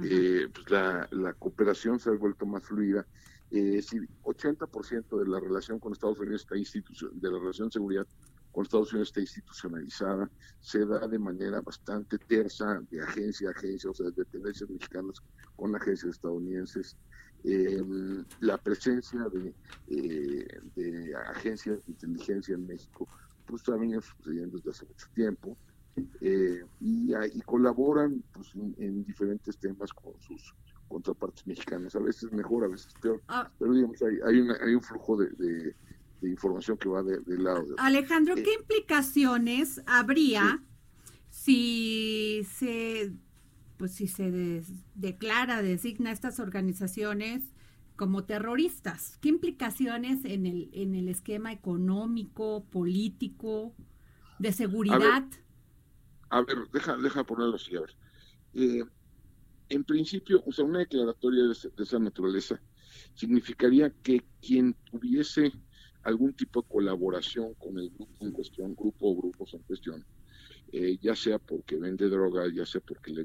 eh, 0.04 0.46
pues 0.54 0.70
la, 0.70 1.08
la 1.10 1.32
cooperación 1.32 1.98
se 1.98 2.10
ha 2.10 2.12
vuelto 2.12 2.46
más 2.46 2.62
fluida 2.62 3.04
eh, 3.50 3.82
si 3.82 3.98
80% 4.22 5.18
de 5.18 5.28
la 5.28 5.40
relación 5.40 5.80
con 5.80 5.92
Estados 5.92 6.20
Unidos 6.20 6.42
está 6.42 6.54
de 6.54 7.28
la 7.28 7.40
relación 7.40 7.70
de 7.70 7.72
seguridad 7.72 8.06
con 8.52 8.62
Estados 8.62 8.92
Unidos 8.92 9.08
está 9.08 9.20
institucionalizada, 9.20 10.30
se 10.60 10.86
da 10.86 11.08
de 11.08 11.18
manera 11.18 11.60
bastante 11.60 12.18
tersa 12.18 12.80
de 12.90 13.02
agencia 13.02 13.48
a 13.48 13.52
agencia, 13.52 13.90
o 13.90 13.94
sea, 13.94 14.10
de 14.10 14.24
tendencias 14.24 14.70
mexicanas 14.70 15.22
con 15.56 15.74
agencias 15.74 16.12
estadounidenses. 16.12 16.96
Em, 17.44 18.24
la 18.40 18.58
presencia 18.58 19.20
de, 19.28 19.54
eh, 19.88 20.60
de 20.74 21.14
agencias 21.14 21.84
de 21.86 21.92
inteligencia 21.92 22.54
en 22.54 22.66
México, 22.66 23.06
pues 23.46 23.62
también 23.62 24.00
sucediendo 24.02 24.56
desde 24.56 24.70
hace 24.70 24.86
mucho 24.86 25.06
tiempo. 25.14 25.56
Eh, 26.20 26.64
y, 26.80 27.12
y, 27.12 27.40
colaboran 27.42 28.22
pues, 28.32 28.54
en, 28.54 29.04
diferentes 29.04 29.56
temas 29.58 29.92
con 29.92 30.12
sus 30.20 30.54
contrapartes 30.88 31.46
mexicanas. 31.46 31.94
A 31.96 32.00
veces 32.00 32.32
mejor, 32.32 32.64
a 32.64 32.68
veces 32.68 32.92
peor. 33.00 33.22
Ah. 33.28 33.50
Pero 33.58 33.72
digamos, 33.72 34.00
hay, 34.02 34.16
hay, 34.24 34.48
hay, 34.60 34.74
un 34.74 34.82
flujo 34.82 35.16
de, 35.16 35.28
de, 35.30 35.74
información 36.28 36.76
que 36.76 36.88
va 36.88 37.02
del 37.02 37.24
de 37.24 37.38
lado. 37.38 37.66
Alejandro, 37.78 38.34
¿qué 38.34 38.50
eh, 38.50 38.58
implicaciones 38.60 39.80
habría 39.86 40.62
si 41.30 42.42
se 42.44 43.12
pues 43.78 43.92
si 43.92 44.08
se 44.08 44.62
declara, 44.94 45.62
designa 45.62 46.10
estas 46.10 46.40
organizaciones 46.40 47.42
como 47.96 48.24
terroristas? 48.24 49.16
¿Qué 49.20 49.28
implicaciones 49.28 50.24
en 50.24 50.46
el, 50.46 50.68
en 50.72 50.94
el 50.94 51.08
esquema 51.08 51.52
económico, 51.52 52.64
político, 52.70 53.74
de 54.38 54.52
seguridad? 54.52 55.24
A 56.30 56.42
ver, 56.42 56.58
deja, 56.72 56.96
deja 56.96 57.24
ponerlo 57.24 57.56
así, 57.56 57.76
a 57.76 57.80
ver. 57.80 57.96
Eh, 58.54 58.84
en 59.68 59.84
principio, 59.84 60.42
o 60.46 60.52
sea, 60.52 60.64
una 60.64 60.80
declaratoria 60.80 61.44
de, 61.44 61.82
esa 61.82 61.98
naturaleza 61.98 62.60
significaría 63.14 63.90
que 64.02 64.24
quien 64.40 64.74
tuviese 64.90 65.52
algún 66.02 66.32
tipo 66.34 66.62
de 66.62 66.68
colaboración 66.68 67.54
con 67.54 67.78
el 67.78 67.90
grupo 67.90 68.24
en 68.24 68.32
cuestión, 68.32 68.74
grupo 68.74 69.10
o 69.10 69.16
grupos 69.16 69.54
en 69.54 69.62
cuestión, 69.62 70.04
eh, 70.72 70.98
ya 71.00 71.14
sea 71.14 71.38
porque 71.38 71.76
vende 71.76 72.08
droga, 72.08 72.44
ya 72.52 72.66
sea 72.66 72.80
porque 72.80 73.12
le, 73.12 73.24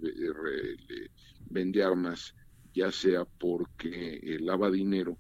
vende 1.50 1.84
armas, 1.84 2.36
ya 2.74 2.92
sea 2.92 3.26
porque 3.26 4.20
eh, 4.24 4.40
lava 4.40 4.70
dinero, 4.72 5.18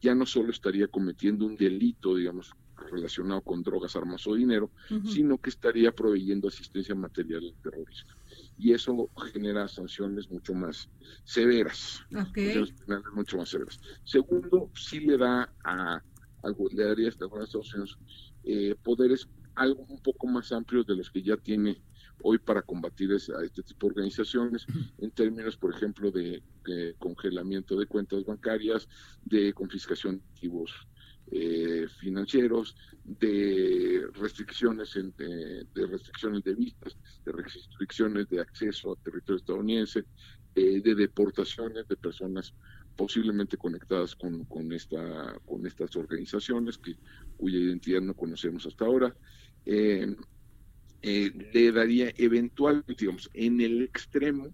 ya 0.00 0.14
no 0.14 0.26
solo 0.26 0.50
estaría 0.50 0.88
cometiendo 0.88 1.46
un 1.46 1.56
delito, 1.56 2.16
digamos, 2.16 2.52
relacionado 2.90 3.40
con 3.42 3.62
drogas, 3.62 3.96
armas 3.96 4.26
o 4.26 4.34
dinero, 4.34 4.70
sino 5.04 5.38
que 5.38 5.50
estaría 5.50 5.90
proveyendo 5.90 6.46
asistencia 6.46 6.94
material 6.94 7.42
al 7.44 7.62
terrorismo 7.62 8.12
y 8.58 8.72
eso 8.72 9.10
genera 9.32 9.68
sanciones 9.68 10.28
mucho 10.30 10.52
más 10.52 10.88
severas, 11.24 12.02
sanciones 12.10 12.72
penales 12.72 13.06
mucho 13.14 13.36
más 13.36 13.48
severas. 13.48 13.80
Segundo, 14.04 14.70
sí 14.74 15.00
le 15.00 15.16
da 15.16 15.54
a, 15.64 16.02
le 16.72 16.84
daría 16.84 17.06
a 17.06 17.10
Estados 17.10 17.74
Unidos 17.74 17.98
eh, 18.44 18.74
poderes 18.82 19.28
algo 19.58 19.84
un 19.88 20.00
poco 20.00 20.26
más 20.26 20.52
amplios 20.52 20.86
de 20.86 20.96
los 20.96 21.10
que 21.10 21.22
ya 21.22 21.36
tiene 21.36 21.82
hoy 22.22 22.38
para 22.38 22.62
combatir 22.62 23.10
a 23.12 23.44
este 23.44 23.62
tipo 23.62 23.86
de 23.86 23.92
organizaciones, 23.92 24.66
en 24.98 25.10
términos, 25.10 25.56
por 25.56 25.74
ejemplo, 25.74 26.10
de, 26.10 26.42
congelamiento 26.98 27.76
de 27.76 27.86
cuentas 27.86 28.24
bancarias, 28.24 28.88
de 29.24 29.52
confiscación 29.52 30.18
de 30.18 30.24
activos 30.34 30.72
eh, 31.30 31.86
financieros, 32.00 32.76
de 33.04 34.06
restricciones 34.14 34.94
de, 34.94 35.66
restricciones 35.86 36.44
de 36.44 36.54
vistas, 36.54 36.96
de 37.24 37.32
restricciones 37.32 38.28
de 38.28 38.40
acceso 38.40 38.92
a 38.92 38.96
territorio 38.96 39.38
estadounidense, 39.38 40.04
eh, 40.54 40.80
de 40.80 40.94
deportaciones 40.94 41.86
de 41.88 41.96
personas 41.96 42.52
posiblemente 42.96 43.56
conectadas 43.56 44.16
con, 44.16 44.44
con, 44.46 44.72
esta, 44.72 45.38
con 45.46 45.64
estas 45.66 45.94
organizaciones 45.94 46.76
que, 46.78 46.96
cuya 47.36 47.58
identidad 47.58 48.00
no 48.00 48.14
conocemos 48.14 48.66
hasta 48.66 48.84
ahora. 48.84 49.14
Eh, 49.70 50.16
le 51.02 51.72
daría 51.72 52.12
eventualmente, 52.16 52.94
digamos, 52.98 53.30
en 53.34 53.60
el 53.60 53.82
extremo, 53.82 54.48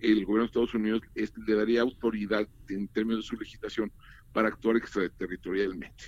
el 0.00 0.24
gobierno 0.24 0.42
de 0.42 0.46
Estados 0.46 0.74
Unidos 0.74 1.02
le 1.14 1.54
daría 1.54 1.82
autoridad 1.82 2.48
en 2.68 2.88
términos 2.88 3.24
de 3.24 3.28
su 3.28 3.36
legislación 3.36 3.92
para 4.32 4.48
actuar 4.48 4.76
extraterritorialmente. 4.76 6.04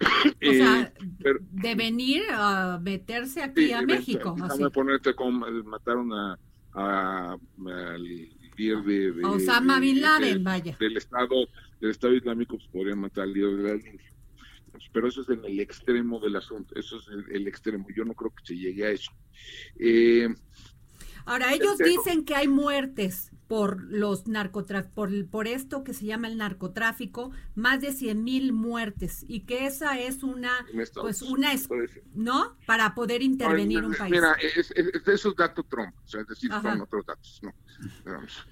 O 0.48 0.52
sea, 0.52 0.92
eh, 1.24 1.34
de 1.52 1.74
venir 1.74 2.22
a 2.32 2.78
meterse 2.82 3.42
aquí 3.42 3.72
a 3.72 3.82
México. 3.82 4.34
Déjame 4.36 4.70
ponerte 4.70 5.14
como 5.14 5.46
mataron 5.64 6.12
a, 6.12 6.38
al 6.72 8.02
líder 8.02 8.82
de, 8.82 9.24
Osama 9.24 9.78
Bin 9.78 10.00
Laden, 10.00 10.42
vaya. 10.42 10.76
Del 10.78 10.96
Estado, 10.96 11.48
del 11.80 11.90
Estado 11.90 12.14
Islámico, 12.14 12.56
pues 12.56 12.68
podrían 12.68 12.98
matar 12.98 13.24
al 13.24 13.32
líder 13.32 13.56
de 13.56 13.62
la 13.62 13.74
línea. 13.74 14.12
Pero 14.92 15.08
eso 15.08 15.22
es 15.22 15.28
en 15.28 15.44
el 15.44 15.60
extremo 15.60 16.20
del 16.20 16.36
asunto, 16.36 16.74
eso 16.74 16.98
es 16.98 17.08
el, 17.30 17.46
extremo. 17.46 17.86
Yo 17.94 18.04
no 18.04 18.14
creo 18.14 18.30
que 18.30 18.46
se 18.46 18.56
llegue 18.56 18.86
a 18.86 18.90
eso. 18.90 19.12
Eh, 19.78 20.28
Ahora, 21.28 21.52
ellos 21.52 21.76
dicen 21.76 22.24
que 22.24 22.34
hay 22.34 22.48
muertes 22.48 23.32
por 23.48 23.82
los 23.82 24.24
por, 24.94 25.28
por 25.28 25.46
esto 25.46 25.84
que 25.84 25.92
se 25.92 26.06
llama 26.06 26.28
el 26.28 26.38
narcotráfico, 26.38 27.32
más 27.54 27.82
de 27.82 27.92
100 27.92 28.24
mil 28.24 28.52
muertes 28.54 29.24
y 29.28 29.40
que 29.40 29.66
esa 29.66 29.98
es 29.98 30.22
una, 30.22 30.66
pues 30.94 31.20
una, 31.20 31.52
¿no? 32.14 32.56
Para 32.66 32.94
poder 32.94 33.22
intervenir 33.22 33.84
un 33.84 33.94
país. 33.94 34.10
Mira, 34.10 34.36
es, 34.40 34.70
es, 34.70 35.08
esos 35.08 35.36
datos 35.36 35.66
Trump, 35.68 35.94
o 36.02 36.08
sea, 36.08 36.22
es 36.22 36.28
decir, 36.28 36.50
son 36.50 36.80
otros 36.80 37.04
datos, 37.04 37.40
¿no? 37.42 37.52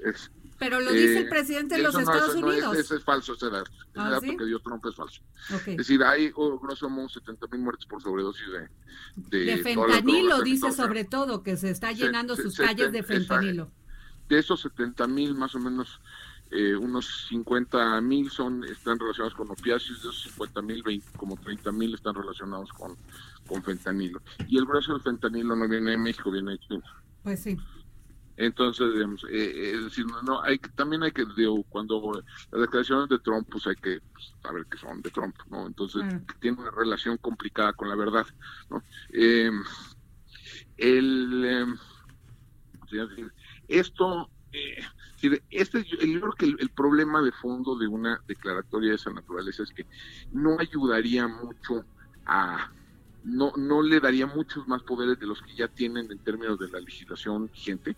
es, 0.05 0.31
Pero 0.59 0.81
lo 0.81 0.91
dice 0.93 1.19
el 1.19 1.27
eh, 1.27 1.31
presidente 1.31 1.77
de 1.77 1.83
los 1.83 1.95
Estados 1.95 2.35
Unidos. 2.35 2.77
ese 2.77 2.97
es 2.97 3.05
falso, 3.05 3.35
ese 3.35 3.51
dato. 3.51 3.71
Ese 3.71 3.91
¿Ah, 3.95 4.11
dato 4.11 4.37
que 4.37 4.45
dio 4.45 4.59
Trump 4.61 4.85
es 4.87 4.95
falso. 4.95 5.21
Es 5.67 5.77
decir, 5.77 6.03
hay 6.03 6.33
oh, 6.35 6.59
grosso 6.59 6.89
modo 6.89 7.09
70 7.09 7.47
mil 7.49 7.61
muertes 7.61 7.87
por 7.87 8.03
sobredosis 8.03 8.47
de... 8.51 8.69
De, 9.17 9.57
fentanilo, 9.59 10.43
dice 10.43 10.73
sobre 10.73 11.05
todo, 11.05 11.43
que 11.43 11.57
se 11.57 11.71
está 11.71 11.93
llenando 11.93 12.37
sus 12.37 12.57
calles 12.57 12.93
de 12.93 13.03
fentanilo. 13.03 13.71
De 14.29 14.39
esos 14.39 14.61
70 14.61 15.07
mil, 15.07 15.35
más 15.35 15.55
o 15.55 15.59
menos, 15.59 16.01
eh, 16.51 16.75
unos 16.77 17.27
50 17.29 18.01
mil 18.01 18.31
son 18.31 18.65
están 18.65 18.99
relacionados 18.99 19.35
con 19.35 19.51
opiáceos, 19.51 20.03
de 20.03 20.09
esos 20.09 20.23
50 20.23 20.63
mil, 20.63 21.03
como 21.17 21.37
30 21.37 21.73
mil 21.73 21.95
están 21.95 22.15
relacionados 22.15 22.73
con, 22.73 22.97
con 23.47 23.63
fentanilo. 23.63 24.21
Y 24.49 24.59
el 24.59 24.65
grueso 24.65 24.93
del 24.93 25.03
fentanilo 25.03 25.55
no 25.57 25.69
viene 25.69 25.93
de 25.93 25.99
México, 25.99 26.31
viene 26.31 26.53
de 26.53 26.59
China. 26.59 26.85
Pues 27.23 27.41
sí. 27.43 27.57
Entonces, 28.37 28.93
digamos, 28.93 29.25
eh, 29.31 29.73
es 29.75 29.85
decir, 29.85 30.05
no, 30.25 30.43
hay 30.43 30.59
también 30.59 31.03
hay 31.03 31.13
que, 31.13 31.25
digo, 31.37 31.63
cuando 31.69 32.23
las 32.51 32.61
declaraciones 32.61 33.09
de 33.09 33.19
Trump, 33.21 33.49
pues 33.51 33.67
hay 33.67 33.77
que 33.77 34.01
pues, 34.13 34.35
saber 34.43 34.67
que 34.67 34.79
son 34.79 35.01
de 35.01 35.11
Trump, 35.11 35.35
¿no? 35.49 35.67
Entonces, 35.67 36.03
tiene 36.41 36.61
una 36.61 36.71
relación 36.71 37.17
complicada 37.17 37.73
con 37.73 37.89
la 37.89 37.97
verdad, 37.97 38.27
¿no? 38.69 38.83
Eh, 39.13 39.51
el, 40.77 41.45
eh, 41.45 41.67
esto, 43.69 44.31
eh, 44.53 44.85
este, 45.51 45.85
yo 45.85 46.21
creo 46.21 46.33
que 46.33 46.47
el, 46.47 46.71
problema 46.71 47.23
de 47.23 47.33
fondo 47.33 47.77
de 47.77 47.87
una 47.87 48.21
declaratoria 48.27 48.91
de 48.91 48.97
esa 48.97 49.11
naturaleza 49.11 49.63
es 49.63 49.71
que 49.71 49.87
no 50.33 50.59
ayudaría 50.59 51.27
mucho 51.27 51.85
a 52.27 52.71
no, 53.25 53.53
no 53.57 53.83
le 53.83 53.99
daría 53.99 54.27
muchos 54.27 54.69
más 54.69 54.83
poderes 54.85 55.19
de 55.19 55.27
los 55.27 55.43
que 55.43 55.57
ya 55.57 55.67
tienen 55.67 56.11
en 56.13 56.19
términos 56.19 56.61
de 56.61 56.69
la 56.69 56.79
legislación 56.79 57.51
vigente, 57.53 57.97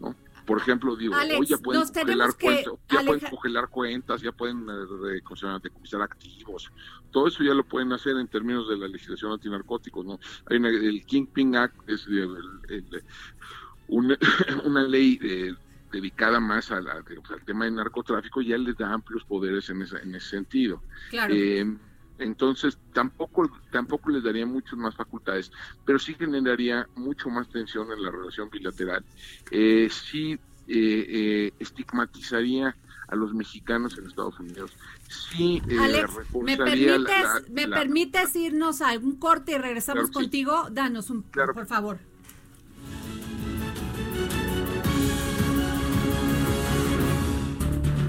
¿no? 0.00 0.14
Por 0.46 0.58
ejemplo, 0.58 0.96
digo, 0.96 1.14
hoy 1.14 1.46
ya 1.46 1.58
pueden 1.58 1.82
congelar 1.86 2.34
cuentas, 2.40 2.72
ya 2.88 3.02
pueden 3.04 3.20
congelar 3.30 3.68
cuentas, 3.68 4.22
ya 4.22 4.32
pueden 4.32 4.66
eh, 4.70 5.20
decomisar 5.62 6.00
activos, 6.00 6.72
todo 7.10 7.28
eso 7.28 7.44
ya 7.44 7.52
lo 7.52 7.64
pueden 7.64 7.92
hacer 7.92 8.16
en 8.16 8.28
términos 8.28 8.66
de 8.66 8.78
la 8.78 8.88
legislación 8.88 9.32
antinarcóticos, 9.32 10.06
¿no? 10.06 10.18
Hay 10.46 10.56
el 10.56 11.04
Kingpin 11.04 11.54
Act, 11.56 11.88
es 11.88 12.06
una, 13.88 14.82
ley 14.84 15.18
eh, 15.22 15.54
dedicada 15.92 16.40
más 16.40 16.70
al 16.70 17.04
tema 17.44 17.66
del 17.66 17.74
narcotráfico, 17.74 18.40
ya 18.40 18.56
les 18.56 18.76
da 18.76 18.90
amplios 18.92 19.24
poderes 19.24 19.68
en, 19.68 19.82
ese, 19.82 19.98
en 19.98 20.14
ese 20.14 20.30
sentido. 20.30 20.82
Claro. 21.10 21.34
Eh, 21.34 21.76
entonces 22.18 22.78
tampoco 22.92 23.50
tampoco 23.70 24.10
les 24.10 24.22
daría 24.22 24.46
muchas 24.46 24.74
más 24.74 24.94
facultades, 24.94 25.50
pero 25.84 25.98
sí 25.98 26.14
generaría 26.14 26.88
mucho 26.96 27.28
más 27.28 27.48
tensión 27.48 27.90
en 27.92 28.02
la 28.02 28.10
relación 28.10 28.50
bilateral. 28.50 29.04
Eh, 29.50 29.88
sí 29.90 30.32
eh, 30.32 31.06
eh, 31.08 31.52
estigmatizaría 31.58 32.76
a 33.08 33.16
los 33.16 33.32
mexicanos 33.32 33.96
en 33.96 34.06
Estados 34.06 34.38
Unidos. 34.38 34.72
Sí, 35.08 35.62
Alex, 35.80 36.12
¿me 36.42 36.56
permites, 36.56 37.50
¿me 37.50 37.66
permites 37.66 38.36
irnos 38.36 38.82
a 38.82 38.98
un 38.98 39.16
corte 39.16 39.52
y 39.52 39.58
regresamos 39.58 40.10
contigo? 40.10 40.68
Danos 40.70 41.08
un, 41.08 41.22
por 41.22 41.66
favor. 41.66 41.98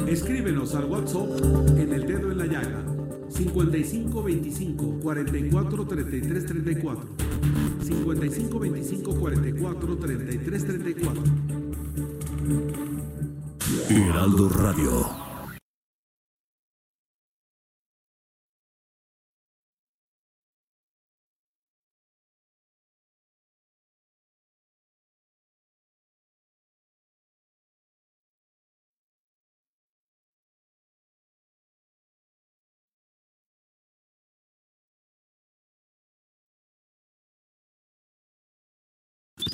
Escríbenos 0.06 0.74
al 0.74 0.86
WhatsApp 0.86 1.30
en 1.78 1.94
el 1.94 2.08
dedo 2.08 2.32
en 2.32 2.38
la 2.40 2.46
llaga 2.46 2.89
55 3.40 4.22
25 4.22 5.00
44 5.02 5.86
33 5.86 6.44
34 6.44 7.08
55 7.82 8.60
25 8.60 9.16
44 9.16 9.96
33 9.98 10.66
34 10.66 11.22
Heraldo 13.88 14.50
Radio 14.50 15.29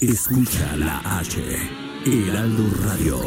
Escucha 0.01 0.75
la 0.75 0.99
H, 1.19 1.41
Heraldo 2.05 2.63
Radio. 2.83 3.17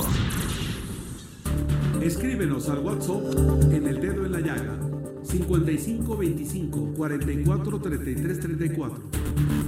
Escríbenos 2.03 2.69
al 2.69 2.81
WhatsApp 2.81 3.23
en 3.73 3.87
el 3.87 4.01
dedo 4.01 4.27
en 4.27 4.33
la 4.33 4.41
llaga 4.41 4.79
55 5.23 6.17
25 6.17 6.93
44 6.95 7.81
33 7.81 8.41
34 8.41 9.03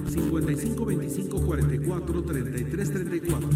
55 0.08 0.84
25 0.84 1.40
44 1.40 2.22
33 2.22 2.92
34 2.92 3.48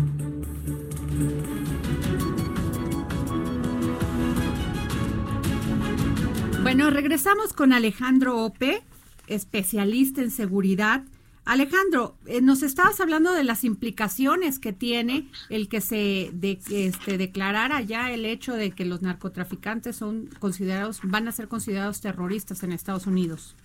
Bueno, 6.62 6.88
regresamos 6.88 7.52
con 7.52 7.74
Alejandro 7.74 8.42
Ope, 8.42 8.82
especialista 9.26 10.22
en 10.22 10.30
seguridad 10.30 11.04
Alejandro, 11.44 12.16
eh, 12.26 12.40
nos 12.40 12.62
estabas 12.62 13.00
hablando 13.00 13.32
de 13.32 13.44
las 13.44 13.64
implicaciones 13.64 14.58
que 14.58 14.72
tiene 14.72 15.30
el 15.50 15.68
que 15.68 15.80
se 15.80 16.30
de, 16.32 16.58
este, 16.70 17.18
declarara 17.18 17.82
ya 17.82 18.10
el 18.12 18.24
hecho 18.24 18.54
de 18.54 18.70
que 18.70 18.84
los 18.86 19.02
narcotraficantes 19.02 19.96
son 19.96 20.26
considerados, 20.38 21.00
van 21.02 21.28
a 21.28 21.32
ser 21.32 21.48
considerados 21.48 22.00
terroristas 22.00 22.62
en 22.62 22.72
Estados 22.72 23.06
Unidos. 23.06 23.56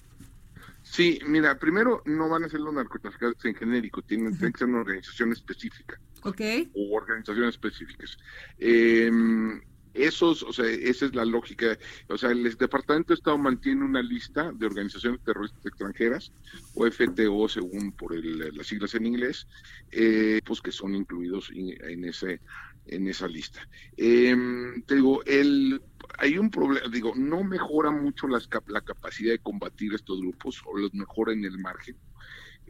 Sí, 0.83 1.19
mira, 1.25 1.57
primero 1.57 2.01
no 2.05 2.27
van 2.27 2.43
a 2.43 2.49
ser 2.49 2.59
los 2.59 2.73
narcotraficantes 2.73 3.45
en 3.45 3.55
genérico, 3.55 4.01
tienen, 4.01 4.37
que 4.37 4.57
ser 4.57 4.67
una 4.67 4.79
organización 4.79 5.31
específica. 5.31 5.99
Ok. 6.23 6.41
O 6.73 6.95
organizaciones 6.97 7.55
específicas. 7.55 8.17
Eh, 8.57 9.09
esos, 9.99 10.43
o 10.43 10.53
sea, 10.53 10.65
esa 10.65 11.05
es 11.05 11.15
la 11.15 11.25
lógica. 11.25 11.77
O 12.07 12.17
sea, 12.17 12.31
el 12.31 12.43
Departamento 12.55 13.09
de 13.09 13.15
Estado 13.15 13.37
mantiene 13.37 13.83
una 13.83 14.01
lista 14.01 14.51
de 14.51 14.65
organizaciones 14.65 15.21
terroristas 15.23 15.65
extranjeras, 15.65 16.31
o 16.75 16.89
FTO 16.89 17.49
según 17.49 17.91
por 17.91 18.13
las 18.15 18.67
siglas 18.67 18.95
en 18.95 19.05
inglés, 19.05 19.47
eh, 19.91 20.41
pues 20.45 20.61
que 20.61 20.71
son 20.71 20.95
incluidos 20.95 21.51
en, 21.53 22.05
ese 22.05 22.41
en 22.87 23.07
esa 23.07 23.27
lista. 23.27 23.67
Em, 23.97 24.81
te 24.83 24.95
digo, 24.95 25.23
el, 25.25 25.81
hay 26.17 26.37
un 26.37 26.49
problema, 26.49 26.87
digo, 26.89 27.13
no 27.15 27.43
mejora 27.43 27.91
mucho 27.91 28.27
las, 28.27 28.49
la 28.67 28.81
capacidad 28.81 29.31
de 29.31 29.39
combatir 29.39 29.93
estos 29.93 30.19
grupos, 30.21 30.61
o 30.65 30.75
los 30.77 30.93
mejora 30.93 31.33
en 31.33 31.45
el 31.45 31.59
margen, 31.59 31.95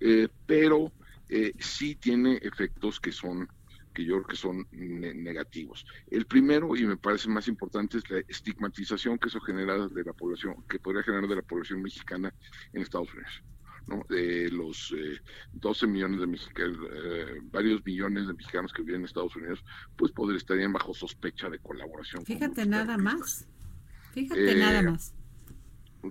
eh, 0.02 0.28
pero 0.46 0.92
eh, 1.30 1.54
sí 1.60 1.96
tiene 1.96 2.40
efectos 2.42 3.00
que 3.00 3.12
son 3.12 3.48
que 3.94 4.06
yo 4.06 4.16
creo 4.16 4.28
que 4.28 4.36
son 4.36 4.68
negativos. 4.72 5.86
El 6.10 6.26
primero, 6.26 6.76
y 6.76 6.86
me 6.86 6.98
parece 6.98 7.30
más 7.30 7.48
importante, 7.48 7.98
es 7.98 8.10
la 8.10 8.20
estigmatización 8.28 9.18
que 9.18 9.30
eso 9.30 9.40
genera 9.42 9.88
de 9.88 10.04
la 10.04 10.14
población, 10.14 10.64
que 10.70 10.80
podría 10.80 11.04
generar 11.04 11.28
de 11.28 11.36
la 11.36 11.42
población 11.42 11.82
mexicana 11.82 12.34
en 12.74 12.82
Estados 12.82 13.14
Unidos. 13.14 13.44
¿no? 13.88 14.06
De 14.08 14.50
los 14.52 14.94
12 15.54 15.86
eh, 15.86 15.88
millones 15.88 16.20
de 16.20 16.28
mexicanos, 16.28 16.78
eh, 16.92 17.40
varios 17.52 17.84
millones 17.84 18.28
de 18.28 18.34
mexicanos 18.34 18.72
que 18.72 18.84
viven 18.84 19.02
en 19.02 19.06
Estados 19.06 19.36
Unidos, 19.36 19.64
pues 19.98 20.12
podrían 20.12 20.38
estarían 20.38 20.74
bajo 20.74 20.94
sospecha 20.94 21.50
de 21.50 21.60
colaboración. 21.60 22.24
Fíjate 22.26 22.66
nada 22.66 22.98
más. 22.98 23.48
Fíjate 24.14 24.56
nada 24.56 24.84
más. 24.84 25.14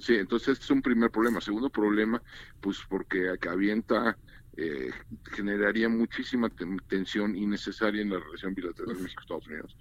Sí, 0.01 0.17
entonces 0.17 0.49
este 0.49 0.65
es 0.65 0.71
un 0.71 0.83
primer 0.83 1.11
problema. 1.11 1.41
Segundo 1.41 1.71
problema, 1.71 2.23
pues 2.61 2.79
porque 2.89 3.35
avienta 3.49 4.19
eh, 4.61 4.91
generaría 5.31 5.89
muchísima 5.89 6.51
tensión 6.89 7.37
innecesaria 7.37 8.03
en 8.03 8.11
la 8.11 8.19
relación 8.19 8.55
bilateral 8.55 8.99
México-Estados 8.99 9.47
Unidos. 9.47 9.77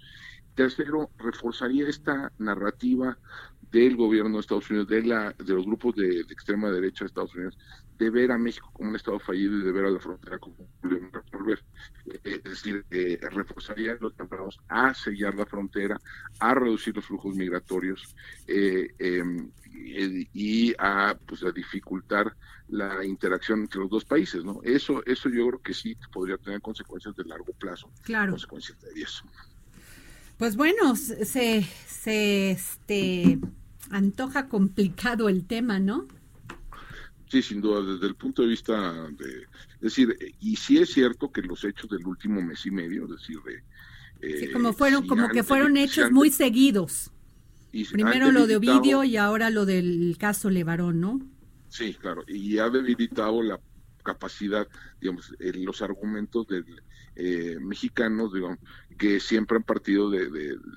Tercero, 0.58 1.08
reforzaría 1.18 1.88
esta 1.88 2.32
narrativa 2.38 3.16
del 3.70 3.94
gobierno 3.94 4.32
de 4.32 4.40
Estados 4.40 4.68
Unidos, 4.70 4.88
de, 4.88 5.04
la, 5.04 5.32
de 5.38 5.54
los 5.54 5.64
grupos 5.64 5.94
de, 5.94 6.22
extrema 6.22 6.68
derecha 6.68 7.04
de 7.04 7.06
Estados 7.06 7.32
Unidos, 7.36 7.56
de 7.96 8.10
ver 8.10 8.32
a 8.32 8.38
México 8.38 8.68
como 8.72 8.90
un 8.90 8.96
Estado 8.96 9.20
fallido 9.20 9.56
y 9.56 9.62
de 9.62 9.70
ver 9.70 9.84
a 9.84 9.90
la 9.90 10.00
frontera 10.00 10.36
como 10.40 10.56
un 10.58 10.68
problema 10.80 11.10
resolver. 11.12 11.64
Eh, 12.06 12.18
es 12.24 12.42
decir, 12.42 12.84
eh, 12.90 13.20
reforzaría 13.30 13.96
los 14.00 14.16
llamados 14.18 14.58
a 14.66 14.92
sellar 14.94 15.36
la 15.36 15.46
frontera, 15.46 15.96
a 16.40 16.54
reducir 16.54 16.96
los 16.96 17.06
flujos 17.06 17.36
migratorios 17.36 18.16
eh, 18.48 18.88
em, 18.98 19.52
y 20.32 20.74
a, 20.76 21.16
pues, 21.24 21.44
a 21.44 21.52
dificultar 21.52 22.34
la 22.66 23.04
interacción 23.04 23.60
entre 23.60 23.78
los 23.78 23.90
dos 23.90 24.04
países, 24.04 24.42
¿no? 24.42 24.58
Eso, 24.64 25.06
eso 25.06 25.28
yo 25.28 25.46
creo 25.46 25.62
que 25.62 25.72
sí 25.72 25.96
podría 26.12 26.36
tener 26.36 26.60
consecuencias 26.60 27.14
de 27.14 27.22
largo 27.26 27.52
plazo. 27.52 27.92
Claro. 28.02 28.32
Consecuencias 28.32 28.80
de 28.80 29.00
eso. 29.00 29.24
Pues 30.38 30.56
bueno, 30.56 30.94
se, 30.94 31.24
se 31.24 32.50
este, 32.52 33.38
antoja 33.90 34.48
complicado 34.48 35.28
el 35.28 35.44
tema, 35.44 35.80
¿no? 35.80 36.06
Sí, 37.28 37.42
sin 37.42 37.60
duda, 37.60 37.82
desde 37.82 38.06
el 38.06 38.14
punto 38.14 38.42
de 38.42 38.48
vista 38.48 38.92
de, 39.10 39.42
es 39.74 39.80
decir, 39.80 40.16
y 40.40 40.56
sí 40.56 40.78
es 40.78 40.92
cierto 40.92 41.30
que 41.30 41.42
los 41.42 41.62
hechos 41.64 41.90
del 41.90 42.06
último 42.06 42.40
mes 42.40 42.64
y 42.64 42.70
medio, 42.70 43.04
es 43.04 43.10
decir, 43.10 43.38
de 44.20 44.38
sí, 44.38 44.52
como 44.52 44.72
fueron, 44.72 45.06
como 45.06 45.28
que 45.28 45.42
fueron 45.42 45.76
hechos 45.76 46.10
muy 46.10 46.30
seguidos. 46.30 47.10
Primero 47.92 48.32
lo 48.32 48.46
de 48.46 48.56
Ovidio 48.56 49.04
y 49.04 49.16
ahora 49.16 49.50
lo 49.50 49.66
del 49.66 50.16
caso 50.18 50.48
Levarón, 50.50 51.00
¿no? 51.00 51.20
Sí, 51.68 51.94
claro, 51.94 52.24
y 52.26 52.58
ha 52.58 52.70
debilitado 52.70 53.42
la 53.42 53.60
capacidad, 54.02 54.66
digamos, 55.00 55.34
en 55.38 55.64
los 55.66 55.82
argumentos 55.82 56.46
de, 56.46 56.64
eh, 57.20 57.58
mexicanos, 57.60 58.32
digamos, 58.32 58.58
que 58.98 59.20
siempre 59.20 59.56
han 59.56 59.62
partido 59.62 60.10
de, 60.10 60.28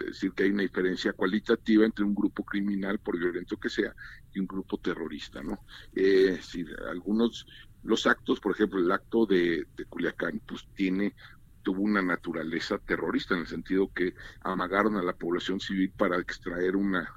decir 0.05 0.31
que 0.33 0.43
hay 0.43 0.51
una 0.51 0.63
diferencia 0.63 1.13
cualitativa 1.13 1.85
entre 1.85 2.05
un 2.05 2.15
grupo 2.15 2.45
criminal, 2.45 2.99
por 2.99 3.17
violento 3.17 3.57
que 3.57 3.69
sea, 3.69 3.93
y 4.33 4.39
un 4.39 4.47
grupo 4.47 4.77
terrorista, 4.77 5.41
¿no? 5.41 5.59
Eh, 5.93 6.39
si 6.41 6.65
algunos, 6.89 7.45
los 7.83 8.05
actos, 8.05 8.39
por 8.39 8.53
ejemplo, 8.53 8.79
el 8.79 8.91
acto 8.91 9.25
de, 9.25 9.65
de 9.75 9.85
Culiacán, 9.85 10.41
pues 10.47 10.67
tiene 10.75 11.15
tuvo 11.63 11.83
una 11.83 12.01
naturaleza 12.01 12.79
terrorista 12.79 13.35
en 13.35 13.41
el 13.41 13.47
sentido 13.47 13.91
que 13.93 14.15
amagaron 14.41 14.95
a 14.97 15.03
la 15.03 15.13
población 15.13 15.59
civil 15.59 15.91
para 15.95 16.17
extraer 16.19 16.75
una, 16.75 17.07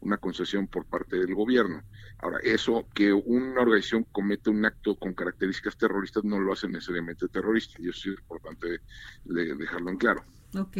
una 0.00 0.16
concesión 0.18 0.66
por 0.66 0.86
parte 0.86 1.18
del 1.18 1.34
gobierno. 1.34 1.82
Ahora, 2.18 2.38
eso 2.42 2.86
que 2.94 3.12
una 3.12 3.62
organización 3.62 4.04
comete 4.12 4.50
un 4.50 4.64
acto 4.64 4.96
con 4.96 5.14
características 5.14 5.76
terroristas 5.76 6.24
no 6.24 6.38
lo 6.38 6.52
hace 6.52 6.68
necesariamente 6.68 7.28
terrorista, 7.28 7.80
y 7.80 7.88
eso 7.88 8.10
es 8.10 8.18
importante 8.18 8.80
dejarlo 9.24 9.90
en 9.90 9.96
claro. 9.96 10.24
Ok. 10.54 10.76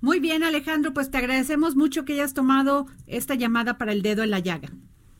Muy 0.00 0.20
bien, 0.20 0.42
Alejandro, 0.42 0.92
pues 0.92 1.10
te 1.10 1.18
agradecemos 1.18 1.74
mucho 1.74 2.04
que 2.04 2.14
hayas 2.14 2.34
tomado 2.34 2.86
esta 3.06 3.34
llamada 3.34 3.78
para 3.78 3.92
el 3.92 4.02
dedo 4.02 4.22
en 4.22 4.30
la 4.30 4.40
llaga. 4.40 4.70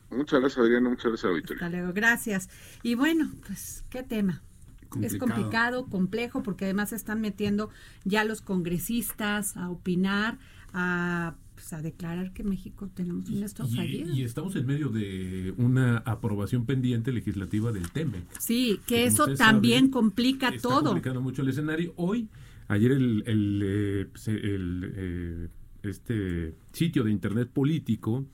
Muchas 0.09 0.39
gracias, 0.39 0.59
Adriana, 0.59 0.89
muchas 0.89 1.07
gracias, 1.07 1.33
Victoria. 1.33 1.65
Hasta 1.65 1.77
luego, 1.77 1.93
gracias. 1.93 2.49
Y 2.83 2.95
bueno, 2.95 3.29
pues, 3.45 3.83
¿qué 3.89 4.03
tema? 4.03 4.41
Es 5.01 5.17
complicado, 5.17 5.87
complejo, 5.87 6.43
porque 6.43 6.65
además 6.65 6.89
se 6.89 6.95
están 6.95 7.19
metiendo 7.19 7.69
ya 8.05 8.23
los 8.23 8.41
congresistas 8.41 9.57
a 9.57 9.69
opinar, 9.69 10.39
a, 10.71 11.35
pues, 11.55 11.73
a 11.73 11.81
declarar 11.81 12.31
que 12.31 12.43
México 12.43 12.89
tenemos 12.93 13.29
un 13.29 13.43
estado 13.43 13.67
fallido. 13.69 14.13
Y 14.13 14.23
estamos 14.23 14.55
en 14.55 14.65
medio 14.65 14.87
de 14.89 15.53
una 15.57 15.97
aprobación 15.99 16.65
pendiente 16.65 17.11
legislativa 17.11 17.73
del 17.73 17.91
TEMEC. 17.91 18.23
Sí, 18.39 18.79
que, 18.87 19.05
eso 19.05 19.35
también 19.35 19.89
complica 19.89 20.49
está 20.49 20.69
todo. 20.69 20.83
complicando 20.85 21.19
mucho 21.19 21.41
el 21.41 21.49
escenario. 21.49 21.93
Hoy, 21.97 22.29
ayer 22.67 22.91
el, 22.91 23.23
el, 23.25 23.61
eh, 23.63 24.05
pues, 24.11 24.27
el 24.27 24.93
eh, 24.95 25.47
este 25.83 26.55
sitio 26.71 27.03
de 27.03 27.11
internet 27.11 27.49
político 27.51 28.25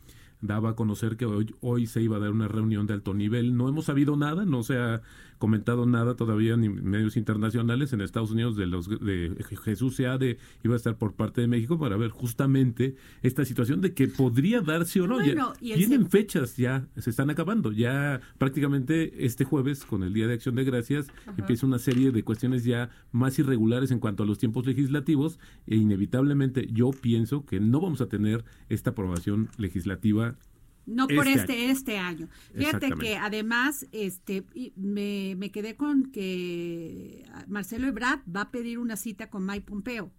daba 0.41 0.71
a 0.71 0.75
conocer 0.75 1.15
que 1.15 1.25
hoy, 1.25 1.55
hoy 1.61 1.87
se 1.87 2.01
iba 2.01 2.17
a 2.17 2.19
dar 2.19 2.31
una 2.31 2.47
reunión 2.47 2.85
de 2.85 2.93
alto 2.93 3.13
nivel. 3.13 3.55
No 3.55 3.69
hemos 3.69 3.85
sabido 3.85 4.17
nada, 4.17 4.45
no 4.45 4.61
se 4.63 4.77
ha 4.77 5.01
comentado 5.43 5.85
nada 5.85 6.15
todavía 6.15 6.55
ni 6.55 6.69
medios 6.69 7.17
internacionales 7.17 7.91
en 7.91 7.99
Estados 7.99 8.31
Unidos 8.31 8.55
de 8.55 8.65
los 8.65 8.87
de 8.87 9.35
Jesús 9.65 9.97
Seade 9.97 10.37
iba 10.63 10.73
a 10.73 10.77
estar 10.77 10.97
por 10.97 11.15
parte 11.15 11.41
de 11.41 11.47
México 11.47 11.77
para 11.77 11.97
ver 11.97 12.11
justamente 12.11 12.95
esta 13.23 13.43
situación 13.43 13.81
de 13.81 13.93
que 13.93 14.07
podría 14.07 14.61
darse 14.61 15.01
o 15.01 15.07
no. 15.07 15.17
tienen 15.59 16.09
fechas 16.09 16.55
ya, 16.55 16.87
se 16.95 17.09
están 17.09 17.29
acabando. 17.29 17.73
Ya 17.73 18.21
prácticamente 18.37 19.25
este 19.25 19.43
jueves, 19.43 19.83
con 19.83 20.03
el 20.03 20.13
Día 20.13 20.27
de 20.27 20.35
Acción 20.35 20.55
de 20.55 20.63
Gracias, 20.63 21.07
empieza 21.37 21.65
una 21.65 21.77
serie 21.77 22.11
de 22.11 22.23
cuestiones 22.23 22.63
ya 22.63 22.89
más 23.11 23.37
irregulares 23.37 23.91
en 23.91 23.99
cuanto 23.99 24.23
a 24.23 24.25
los 24.25 24.37
tiempos 24.37 24.65
legislativos 24.65 25.39
e 25.67 25.75
inevitablemente 25.75 26.69
yo 26.71 26.91
pienso 26.91 27.45
que 27.45 27.59
no 27.59 27.81
vamos 27.81 27.99
a 27.99 28.07
tener 28.07 28.45
esta 28.69 28.91
aprobación 28.91 29.49
legislativa 29.57 30.37
no 30.85 31.07
por 31.07 31.27
este, 31.27 31.69
este 31.69 31.97
año. 31.97 32.29
Fíjate 32.55 32.91
que 32.91 33.17
además 33.17 33.87
este 33.91 34.43
me, 34.75 35.35
me, 35.37 35.51
quedé 35.51 35.75
con 35.75 36.11
que 36.11 37.25
Marcelo 37.47 37.87
Ebrard 37.87 38.19
va 38.33 38.41
a 38.41 38.51
pedir 38.51 38.79
una 38.79 38.95
cita 38.95 39.29
con 39.29 39.45
Mike 39.45 39.65
Pompeo 39.65 40.11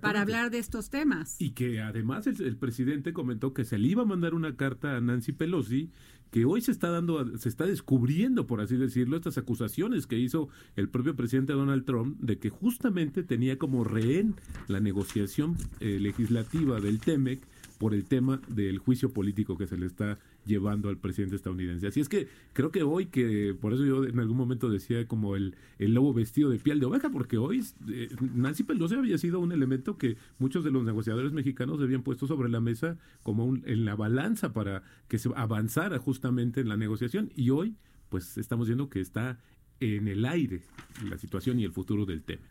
para 0.00 0.22
hablar 0.22 0.50
de 0.50 0.58
estos 0.58 0.90
temas. 0.90 1.40
Y 1.40 1.50
que 1.50 1.80
además 1.80 2.26
el, 2.26 2.56
presidente 2.56 3.12
comentó 3.12 3.52
que 3.52 3.64
se 3.64 3.78
le 3.78 3.88
iba 3.88 4.02
a 4.02 4.06
mandar 4.06 4.34
una 4.34 4.56
carta 4.56 4.96
a 4.96 5.00
Nancy 5.00 5.32
Pelosi 5.32 5.90
que 6.30 6.44
hoy 6.44 6.60
se 6.62 6.72
está 6.72 6.90
dando, 6.90 7.38
se 7.38 7.48
está 7.48 7.64
descubriendo, 7.64 8.46
por 8.46 8.60
así 8.60 8.76
decirlo, 8.76 9.16
estas 9.16 9.38
acusaciones 9.38 10.08
que 10.08 10.18
hizo 10.18 10.48
el 10.74 10.88
propio 10.88 11.14
presidente 11.14 11.52
Donald 11.52 11.84
Trump 11.84 12.18
de 12.18 12.38
que 12.38 12.50
justamente 12.50 13.22
tenía 13.22 13.56
como 13.56 13.84
rehén 13.84 14.34
la 14.66 14.80
negociación 14.80 15.56
eh, 15.78 15.98
legislativa 16.00 16.80
del 16.80 16.98
TEMEC 16.98 17.46
por 17.78 17.94
el 17.94 18.04
tema 18.04 18.40
del 18.48 18.78
juicio 18.78 19.12
político 19.12 19.56
que 19.56 19.66
se 19.66 19.76
le 19.76 19.86
está 19.86 20.18
llevando 20.46 20.88
al 20.88 20.98
presidente 20.98 21.36
estadounidense. 21.36 21.86
Así 21.86 22.00
es 22.00 22.08
que 22.08 22.28
creo 22.52 22.70
que 22.70 22.82
hoy, 22.82 23.06
que 23.06 23.56
por 23.58 23.72
eso 23.72 23.84
yo 23.84 24.04
en 24.04 24.18
algún 24.18 24.36
momento 24.36 24.68
decía 24.68 25.06
como 25.06 25.36
el, 25.36 25.56
el 25.78 25.94
lobo 25.94 26.12
vestido 26.12 26.50
de 26.50 26.58
piel 26.58 26.80
de 26.80 26.86
oveja, 26.86 27.10
porque 27.10 27.38
hoy 27.38 27.64
eh, 27.88 28.08
Nancy 28.34 28.62
Pelosi 28.62 28.94
había 28.94 29.18
sido 29.18 29.40
un 29.40 29.52
elemento 29.52 29.98
que 29.98 30.16
muchos 30.38 30.64
de 30.64 30.70
los 30.70 30.84
negociadores 30.84 31.32
mexicanos 31.32 31.80
habían 31.80 32.02
puesto 32.02 32.26
sobre 32.26 32.48
la 32.48 32.60
mesa 32.60 32.98
como 33.22 33.44
un, 33.44 33.62
en 33.66 33.84
la 33.84 33.96
balanza 33.96 34.52
para 34.52 34.82
que 35.08 35.18
se 35.18 35.30
avanzara 35.34 35.98
justamente 35.98 36.60
en 36.60 36.68
la 36.68 36.76
negociación 36.76 37.30
y 37.34 37.50
hoy 37.50 37.76
pues 38.08 38.38
estamos 38.38 38.68
viendo 38.68 38.88
que 38.88 39.00
está 39.00 39.38
en 39.80 40.06
el 40.08 40.24
aire 40.24 40.62
la 41.08 41.18
situación 41.18 41.58
y 41.58 41.64
el 41.64 41.72
futuro 41.72 42.06
del 42.06 42.22
tema 42.22 42.42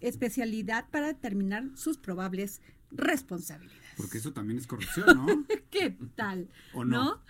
especialidad 0.00 0.88
para 0.90 1.08
determinar 1.08 1.64
sus 1.74 1.98
probables 1.98 2.62
responsabilidades. 2.90 3.82
Porque 3.98 4.16
eso 4.16 4.32
también 4.32 4.58
es 4.58 4.66
corrupción, 4.66 5.14
¿no? 5.14 5.26
¿Qué 5.70 5.94
tal? 6.16 6.48
¿O 6.72 6.86
no? 6.86 7.20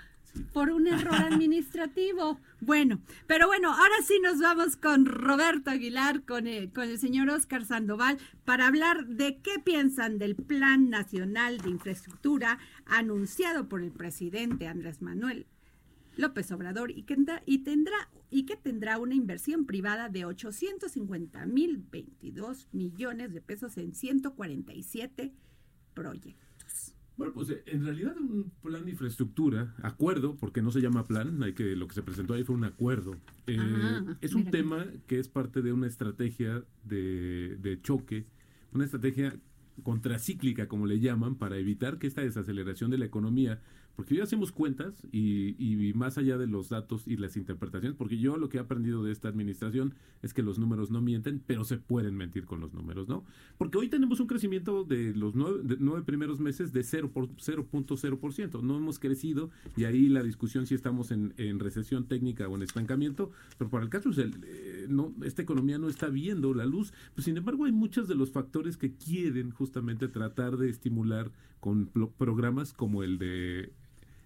Por 0.53 0.71
un 0.71 0.87
error 0.87 1.15
administrativo. 1.33 2.39
Bueno, 2.61 3.01
pero 3.27 3.47
bueno, 3.47 3.73
ahora 3.73 3.97
sí 4.05 4.21
nos 4.23 4.39
vamos 4.39 4.77
con 4.77 5.07
Roberto 5.07 5.71
Aguilar, 5.71 6.25
con 6.25 6.47
el, 6.47 6.73
con 6.73 6.85
el 6.85 6.99
señor 6.99 7.31
Oscar 7.31 7.65
Sandoval, 7.65 8.19
para 8.45 8.67
hablar 8.67 9.07
de 9.07 9.39
qué 9.39 9.59
piensan 9.59 10.19
del 10.19 10.37
Plan 10.37 10.91
Nacional 10.91 11.59
de 11.59 11.71
Infraestructura 11.71 12.59
anunciado 12.87 13.69
por 13.69 13.83
el 13.83 13.93
presidente 13.93 14.67
Andrés 14.67 15.03
Manuel 15.03 15.47
López 16.17 16.51
Obrador 16.53 16.91
y 16.91 17.03
que, 17.05 17.17
y 17.47 17.59
tendrá, 17.59 18.11
y 18.31 18.45
que 18.45 18.57
tendrá 18.57 18.99
una 18.99 19.15
inversión 19.15 19.67
privada 19.67 20.09
de 20.09 20.25
850 20.25 21.47
mil 21.47 21.79
22 21.91 22.69
millones 22.73 23.33
de 23.33 23.41
pesos 23.41 23.77
en 23.79 23.95
147 23.95 25.33
proyectos. 25.95 26.52
Bueno, 27.17 27.33
pues 27.35 27.51
eh, 27.51 27.63
en 27.67 27.85
realidad 27.85 28.17
un 28.19 28.51
plan 28.63 28.85
de 28.85 28.93
infraestructura, 28.93 29.75
acuerdo, 29.83 30.37
porque 30.37 30.63
no 30.63 30.71
se 30.71 30.81
llama 30.81 31.07
plan, 31.07 31.43
hay 31.43 31.53
que 31.53 31.77
lo 31.77 31.87
que 31.89 31.95
se 31.95 32.03
presentó 32.03 32.35
ahí 32.35 32.45
fue 32.45 32.57
un 32.57 32.65
acuerdo. 32.65 33.17
Eh, 33.47 33.57
ah, 33.59 34.17
es 34.21 34.35
un 34.35 34.51
tema 34.51 34.87
que 35.07 35.19
es 35.19 35.29
parte 35.29 35.63
de 35.63 35.73
una 35.73 35.87
estrategia 35.87 36.65
de, 36.85 37.57
de 37.61 37.81
choque, 37.83 38.27
una 38.73 38.85
estrategia 38.85 39.37
contracíclica, 39.83 40.69
como 40.69 40.87
le 40.87 41.01
llaman, 41.01 41.37
para 41.37 41.57
evitar 41.57 41.99
que 41.99 42.07
esta 42.07 42.23
desaceleración 42.23 42.91
de 42.91 42.99
la 42.99 43.05
economía 43.05 43.61
porque 43.97 44.17
ya 44.17 44.25
hacemos 44.25 44.53
cuentas 44.53 45.07
y, 45.13 45.93
más 45.95 46.17
allá 46.19 46.39
de 46.39 46.47
los 46.47 46.69
datos 46.71 47.07
y 47.07 47.17
las 47.17 47.37
interpretaciones, 47.37 47.97
porque 47.97 48.19
yo 48.19 48.37
lo 48.37 48.49
que 48.49 48.57
he 48.57 48.61
aprendido 48.61 49.05
de 49.05 49.13
esta 49.13 49.29
administración 49.29 49.95
es 50.23 50.33
que 50.33 50.43
los 50.43 50.59
números 50.59 50.91
no 50.91 51.01
mienten, 51.01 51.43
pero 51.47 51.65
se 51.65 51.77
pueden 51.77 52.17
mentir 52.17 52.47
con 52.47 52.61
los 52.61 52.73
números, 52.73 53.09
¿no? 53.09 53.25
Porque 53.59 53.79
hoy 53.79 53.89
tenemos 53.89 54.21
un 54.21 54.27
crecimiento 54.27 54.85
de 54.85 55.15
los 55.15 55.35
nueve, 55.35 56.03
primeros 56.05 56.41
meses 56.41 56.73
de 56.73 56.81
0.0%. 56.81 58.63
No 58.63 58.77
hemos 58.77 58.99
crecido 58.99 59.51
y 59.77 59.85
ahí 59.85 60.09
la 60.09 60.23
discusión 60.23 60.67
si 60.67 60.75
estamos 60.75 61.11
en, 61.11 61.33
recesión 61.61 62.09
técnica 62.09 62.49
o 62.49 62.57
en 62.57 62.63
estancamiento, 62.63 63.31
pero 63.59 63.71
para 63.71 63.85
el 63.85 63.91
caso 63.91 64.11
es 64.11 64.19
el, 64.19 64.35
eh, 64.45 64.87
no, 64.89 65.15
esta 65.23 65.43
economía 65.43 65.79
no 65.79 65.89
está 65.89 66.09
viendo 66.09 66.55
la 66.55 66.65
luz. 66.65 66.93
Pues, 67.15 67.27
sin 67.27 67.37
embargo, 67.37 67.67
hay 67.67 67.73
muchos 67.73 68.09
de 68.09 68.15
los 68.15 68.31
factores 68.31 68.77
que 68.77 68.95
quieren 68.95 69.51
justamente 69.51 70.09
tratar 70.09 70.57
de 70.57 70.71
estimular 70.71 71.31
con 71.61 71.87
programas 72.19 72.73
como 72.73 73.05
el 73.05 73.19
de 73.19 73.73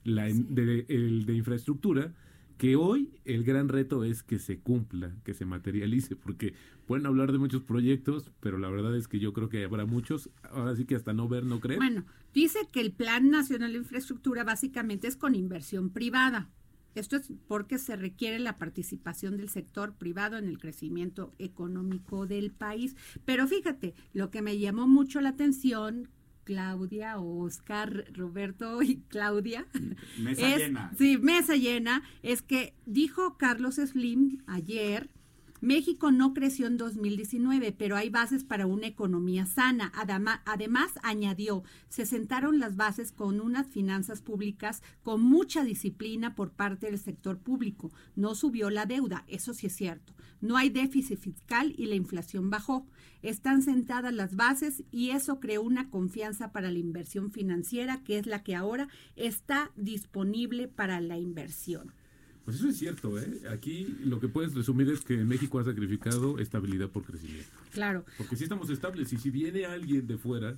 la, 0.07 0.25
de, 0.27 0.87
el 0.89 1.27
de 1.27 1.35
infraestructura, 1.35 2.15
que 2.59 2.77
hoy 2.77 3.11
el 3.25 3.45
gran 3.45 3.69
reto 3.69 4.05
es 4.05 4.23
que 4.23 4.39
se 4.39 4.59
cumpla, 4.59 5.15
que 5.25 5.35
se 5.35 5.45
materialice, 5.45 6.17
porque 6.17 6.55
pueden 6.87 7.07
hablar 7.07 7.33
de 7.33 7.39
muchos 7.39 7.63
proyectos, 7.63 8.31
pero 8.41 8.59
la 8.59 8.71
verdad 8.71 8.97
es 8.97 9.09
que 9.09 9.19
yo 9.19 9.33
creo 9.33 9.49
que 9.49 9.65
habrá 9.65 9.85
muchos, 9.85 10.31
ahora 10.51 10.75
sí 10.75 10.87
que 10.87 10.95
hasta 10.95 11.13
no 11.13 11.29
ver, 11.29 11.45
no 11.45 11.61
creer. 11.61 11.79
Bueno, 11.79 12.05
dice 12.33 12.61
que 12.73 12.81
el 12.81 12.93
Plan 12.93 13.31
Nacional 13.31 13.73
de 13.73 13.79
Infraestructura 13.79 14.45
básicamente 14.45 15.07
es 15.07 15.17
con 15.17 15.35
inversión 15.35 15.91
privada. 15.91 16.49
Esto 16.95 17.17
es 17.17 17.31
porque 17.47 17.77
se 17.77 17.95
requiere 17.95 18.39
la 18.39 18.57
participación 18.57 19.37
del 19.37 19.51
sector 19.51 19.95
privado 19.97 20.39
en 20.39 20.49
el 20.49 20.59
crecimiento 20.59 21.35
económico 21.39 22.27
del 22.27 22.53
país. 22.53 22.97
Pero 23.27 23.47
fíjate, 23.47 23.95
lo 24.15 24.31
que 24.31 24.41
me 24.41 24.59
llamó 24.59 24.89
mucho 24.89 25.21
la 25.21 25.29
atención 25.31 26.09
Claudia 26.47 27.19
o 27.19 27.45
Oscar, 27.45 28.07
Roberto 28.15 28.81
y 28.81 29.03
Claudia. 29.09 29.67
Mesa 30.17 30.57
llena. 30.57 30.93
Sí, 30.97 31.19
mesa 31.19 31.57
llena. 31.57 32.03
Es 32.23 32.41
que 32.41 32.73
dijo 32.87 33.37
Carlos 33.37 33.75
Slim 33.75 34.43
ayer 34.47 35.11
México 35.61 36.11
no 36.11 36.35
creció 36.35 36.67
en 36.67 36.77
2019, 36.77 37.73
pero 37.73 37.97
hay 37.97 38.11
bases 38.11 38.45
para 38.45 38.67
una 38.67 38.87
economía 38.87 39.47
sana. 39.47 39.91
Además, 39.95 40.91
añadió, 41.03 41.63
se 41.89 42.05
sentaron 42.05 42.59
las 42.59 42.77
bases 42.77 43.11
con 43.11 43.41
unas 43.41 43.67
finanzas 43.67 44.21
públicas 44.21 44.83
con 45.03 45.23
mucha 45.23 45.65
disciplina 45.65 46.35
por 46.35 46.53
parte 46.53 46.87
del 46.87 46.99
sector 46.99 47.39
público. 47.39 47.93
No 48.15 48.35
subió 48.35 48.69
la 48.71 48.87
deuda, 48.87 49.25
eso 49.29 49.55
sí 49.55 49.67
es 49.69 49.75
cierto. 49.75 50.15
No 50.41 50.57
hay 50.57 50.69
déficit 50.69 51.19
fiscal 51.19 51.75
y 51.79 51.87
la 51.87 51.95
inflación 51.95 52.51
bajó. 52.51 52.87
Están 53.23 53.63
sentadas 53.63 54.13
las 54.13 54.37
bases 54.37 54.85
y 54.91 55.11
eso 55.11 55.41
creó 55.41 55.63
una 55.63 55.89
confianza 55.91 56.53
para 56.53 56.71
la 56.71 56.79
inversión 56.79 57.33
financiera, 57.33 58.03
que 58.05 58.19
es 58.19 58.27
la 58.27 58.43
que 58.43 58.55
ahora 58.55 58.89
está 59.17 59.73
disponible 59.77 60.69
para 60.69 61.01
la 61.01 61.19
inversión. 61.19 61.95
Pues 62.47 62.59
eso 62.59 62.69
es 62.69 62.79
cierto, 62.79 63.19
¿eh? 63.19 63.43
Aquí 63.51 63.99
lo 64.05 64.21
que 64.21 64.29
puedes 64.29 64.55
resumir 64.55 64.89
es 64.89 65.01
que 65.01 65.17
México 65.17 65.59
ha 65.59 65.65
sacrificado 65.65 66.39
estabilidad 66.39 66.89
por 66.89 67.03
crecimiento. 67.03 67.51
Claro. 67.73 68.05
Porque 68.17 68.37
si 68.37 68.45
estamos 68.45 68.71
estables 68.71 69.13
y 69.13 69.19
si 69.19 69.31
viene 69.31 69.67
alguien 69.67 70.07
de 70.07 70.17
fuera, 70.17 70.57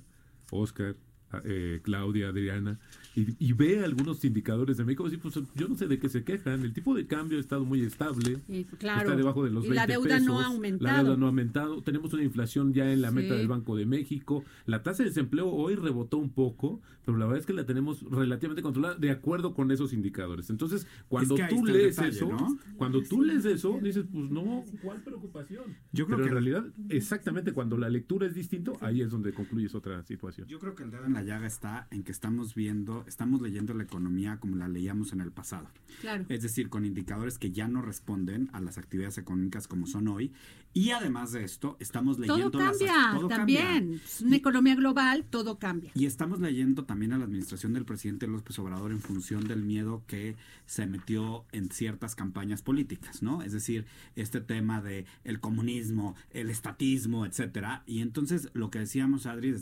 Oscar, 0.51 0.95
eh, 1.43 1.79
Claudia, 1.83 2.29
Adriana, 2.29 2.79
y, 3.15 3.53
ve 3.53 3.83
algunos 3.83 4.23
indicadores 4.23 4.77
de 4.77 4.85
México, 4.85 5.05
pues 5.21 5.35
yo 5.55 5.67
no 5.67 5.75
sé 5.75 5.87
de 5.87 5.99
qué 5.99 6.07
se 6.09 6.23
quejan. 6.23 6.61
El 6.63 6.73
tipo 6.73 6.93
de 6.95 7.05
cambio 7.05 7.37
ha 7.37 7.41
estado 7.41 7.65
muy 7.65 7.81
estable, 7.81 8.39
está 8.47 9.15
debajo 9.15 9.43
de 9.43 9.51
los 9.51 9.65
y 9.65 9.69
la 9.69 9.87
deuda 9.87 10.19
no 10.19 10.39
ha 10.39 10.45
aumentado. 10.45 10.91
La 10.93 11.03
deuda 11.03 11.17
no 11.17 11.25
ha 11.25 11.29
aumentado. 11.29 11.81
Tenemos 11.81 12.13
una 12.13 12.23
inflación 12.23 12.73
ya 12.73 12.91
en 12.91 13.01
la 13.01 13.11
meta 13.11 13.33
del 13.35 13.47
Banco 13.47 13.75
de 13.75 13.85
México. 13.85 14.43
La 14.65 14.83
tasa 14.83 15.03
de 15.03 15.09
desempleo 15.09 15.49
hoy 15.49 15.75
rebotó 15.75 16.17
un 16.17 16.29
poco, 16.29 16.81
pero 17.05 17.17
la 17.17 17.25
verdad 17.25 17.39
es 17.41 17.45
que 17.45 17.53
la 17.53 17.65
tenemos 17.65 18.03
relativamente 18.09 18.61
controlada 18.61 18.95
de 18.95 19.11
acuerdo 19.11 19.53
con 19.53 19.71
esos 19.71 19.93
indicadores. 19.93 20.49
Entonces, 20.49 20.87
cuando 21.07 21.35
tú 21.49 21.65
lees 21.65 21.97
eso, 21.99 22.29
cuando 22.77 23.01
tú 23.01 23.23
lees 23.23 23.45
eso, 23.45 23.79
dices, 23.81 24.05
pues 24.11 24.29
no, 24.29 24.63
¿cuál 24.81 25.01
preocupación? 25.01 25.75
Yo 25.91 26.05
creo 26.05 26.17
pero 26.17 26.29
que 26.29 26.37
en 26.37 26.45
realidad, 26.45 26.73
exactamente 26.89 27.51
cuando 27.51 27.77
la 27.77 27.89
lectura 27.89 28.27
es 28.27 28.35
distinto, 28.35 28.77
ahí 28.81 29.01
es 29.01 29.11
donde 29.11 29.33
concluyes 29.33 29.75
otra 29.75 30.03
situación. 30.03 30.47
Yo 30.47 30.59
creo 30.59 30.75
que 30.75 30.83
el 30.83 30.91
dedo 30.91 31.05
en 31.05 31.13
la 31.13 31.18
llaga 31.21 31.47
está 31.47 31.87
en 31.91 32.03
que 32.03 32.11
estamos 32.11 32.55
viendo, 32.55 33.03
estamos 33.07 33.41
leyendo 33.41 33.73
la 33.73 33.83
economía 33.83 34.39
como 34.39 34.55
la 34.55 34.67
leíamos 34.67 35.13
en 35.13 35.21
el 35.21 35.31
pasado. 35.31 35.67
Claro. 36.01 36.25
Es 36.29 36.41
decir, 36.41 36.69
con 36.69 36.85
indicadores 36.85 37.37
que 37.37 37.51
ya 37.51 37.67
no 37.67 37.81
responden 37.81 38.49
a 38.53 38.61
las 38.61 38.77
actividades 38.77 39.17
económicas 39.17 39.67
como 39.67 39.87
son 39.87 40.07
hoy. 40.07 40.31
Y 40.71 40.91
además 40.91 41.31
de 41.31 41.43
esto, 41.43 41.77
estamos 41.79 42.19
leyendo... 42.19 42.51
Todo 42.51 42.61
cambia, 42.61 43.27
también. 43.27 43.99
Una 44.23 44.35
economía 44.35 44.75
global, 44.75 45.25
todo 45.27 45.57
cambia. 45.57 45.91
Y 45.95 46.05
estamos 46.05 46.39
leyendo 46.39 46.85
también 46.85 47.13
a 47.13 47.17
la 47.17 47.25
administración 47.25 47.73
del 47.73 47.85
presidente 47.85 48.27
López 48.27 48.59
Obrador 48.59 48.91
en 48.91 49.01
función 49.01 49.47
del 49.47 49.63
miedo 49.63 50.03
que 50.05 50.35
se 50.67 50.85
metió 50.85 51.45
en 51.51 51.71
ciertas 51.71 52.15
campañas 52.15 52.61
políticas, 52.61 53.23
¿no? 53.23 53.41
Es 53.41 53.51
decir, 53.51 53.85
este 54.15 54.41
tema 54.41 54.81
de 54.81 55.05
el 55.23 55.39
comunismo, 55.39 56.15
el 56.29 56.51
estatismo, 56.51 57.25
etcétera. 57.25 57.83
Y 57.87 58.01
entonces 58.01 58.49
lo 58.53 58.69
que 58.69 58.79
decíamos, 58.79 59.25
Adri, 59.25 59.55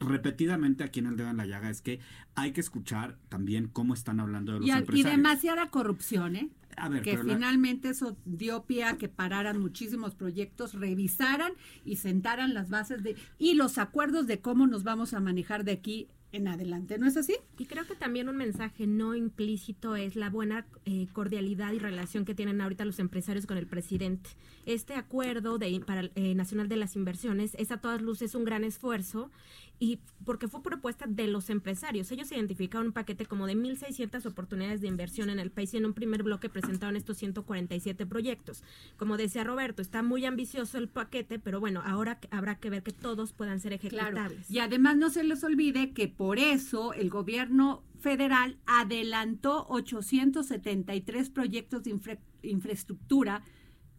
repetidamente 0.00 0.84
aquí 0.88 1.00
en 1.00 1.06
el 1.06 1.16
dedo 1.16 1.30
en 1.30 1.36
la 1.36 1.46
llaga 1.46 1.70
es 1.70 1.80
que 1.80 2.00
hay 2.34 2.52
que 2.52 2.60
escuchar 2.60 3.16
también 3.28 3.68
cómo 3.68 3.94
están 3.94 4.20
hablando 4.20 4.52
de 4.52 4.60
los 4.60 4.68
y, 4.68 4.72
empresarios. 4.72 5.06
Y 5.06 5.16
demasiada 5.16 5.70
corrupción, 5.70 6.36
¿eh? 6.36 6.50
A 6.76 6.88
ver, 6.88 7.02
que 7.02 7.18
finalmente 7.18 7.88
eso 7.88 8.16
dio 8.24 8.64
pie 8.64 8.84
a 8.84 8.98
que 8.98 9.08
pararan 9.08 9.60
muchísimos 9.60 10.14
proyectos, 10.14 10.74
revisaran 10.74 11.52
y 11.84 11.96
sentaran 11.96 12.54
las 12.54 12.70
bases 12.70 13.02
de 13.02 13.16
y 13.38 13.54
los 13.54 13.78
acuerdos 13.78 14.26
de 14.28 14.40
cómo 14.40 14.66
nos 14.66 14.84
vamos 14.84 15.12
a 15.12 15.20
manejar 15.20 15.64
de 15.64 15.72
aquí 15.72 16.08
en 16.30 16.46
adelante, 16.46 16.98
¿no 16.98 17.06
es 17.06 17.16
así? 17.16 17.36
Y 17.58 17.64
creo 17.64 17.86
que 17.86 17.94
también 17.94 18.28
un 18.28 18.36
mensaje 18.36 18.86
no 18.86 19.14
implícito 19.14 19.96
es 19.96 20.14
la 20.14 20.28
buena 20.28 20.66
eh, 20.84 21.08
cordialidad 21.12 21.72
y 21.72 21.78
relación 21.78 22.24
que 22.24 22.34
tienen 22.34 22.60
ahorita 22.60 22.84
los 22.84 22.98
empresarios 22.98 23.46
con 23.46 23.56
el 23.56 23.66
presidente. 23.66 24.30
Este 24.66 24.94
acuerdo 24.94 25.56
de, 25.56 25.80
para, 25.80 26.10
eh, 26.14 26.34
nacional 26.34 26.68
de 26.68 26.76
las 26.76 26.96
inversiones 26.96 27.54
es 27.58 27.72
a 27.72 27.80
todas 27.80 28.02
luces 28.02 28.34
un 28.34 28.44
gran 28.44 28.62
esfuerzo 28.64 29.30
y 29.78 30.00
porque 30.24 30.48
fue 30.48 30.62
propuesta 30.62 31.06
de 31.08 31.28
los 31.28 31.50
empresarios. 31.50 32.10
Ellos 32.10 32.30
identificaron 32.32 32.88
un 32.88 32.92
paquete 32.92 33.26
como 33.26 33.46
de 33.46 33.54
1.600 33.54 34.26
oportunidades 34.26 34.80
de 34.80 34.88
inversión 34.88 35.30
en 35.30 35.38
el 35.38 35.50
país 35.50 35.72
y 35.74 35.76
en 35.76 35.86
un 35.86 35.94
primer 35.94 36.22
bloque 36.22 36.48
presentaron 36.48 36.96
estos 36.96 37.16
147 37.18 38.06
proyectos. 38.06 38.62
Como 38.96 39.16
decía 39.16 39.44
Roberto, 39.44 39.80
está 39.82 40.02
muy 40.02 40.24
ambicioso 40.24 40.78
el 40.78 40.88
paquete, 40.88 41.38
pero 41.38 41.60
bueno, 41.60 41.82
ahora 41.84 42.18
habrá 42.30 42.56
que 42.56 42.70
ver 42.70 42.82
que 42.82 42.92
todos 42.92 43.32
puedan 43.32 43.60
ser 43.60 43.72
ejecutables. 43.72 44.50
Y 44.50 44.58
además 44.58 44.96
no 44.96 45.10
se 45.10 45.22
les 45.22 45.44
olvide 45.44 45.92
que 45.92 46.08
por 46.08 46.38
eso 46.38 46.92
el 46.92 47.08
gobierno 47.10 47.84
federal 48.00 48.58
adelantó 48.66 49.66
873 49.68 51.30
proyectos 51.30 51.84
de 51.84 51.98
infraestructura 52.42 53.42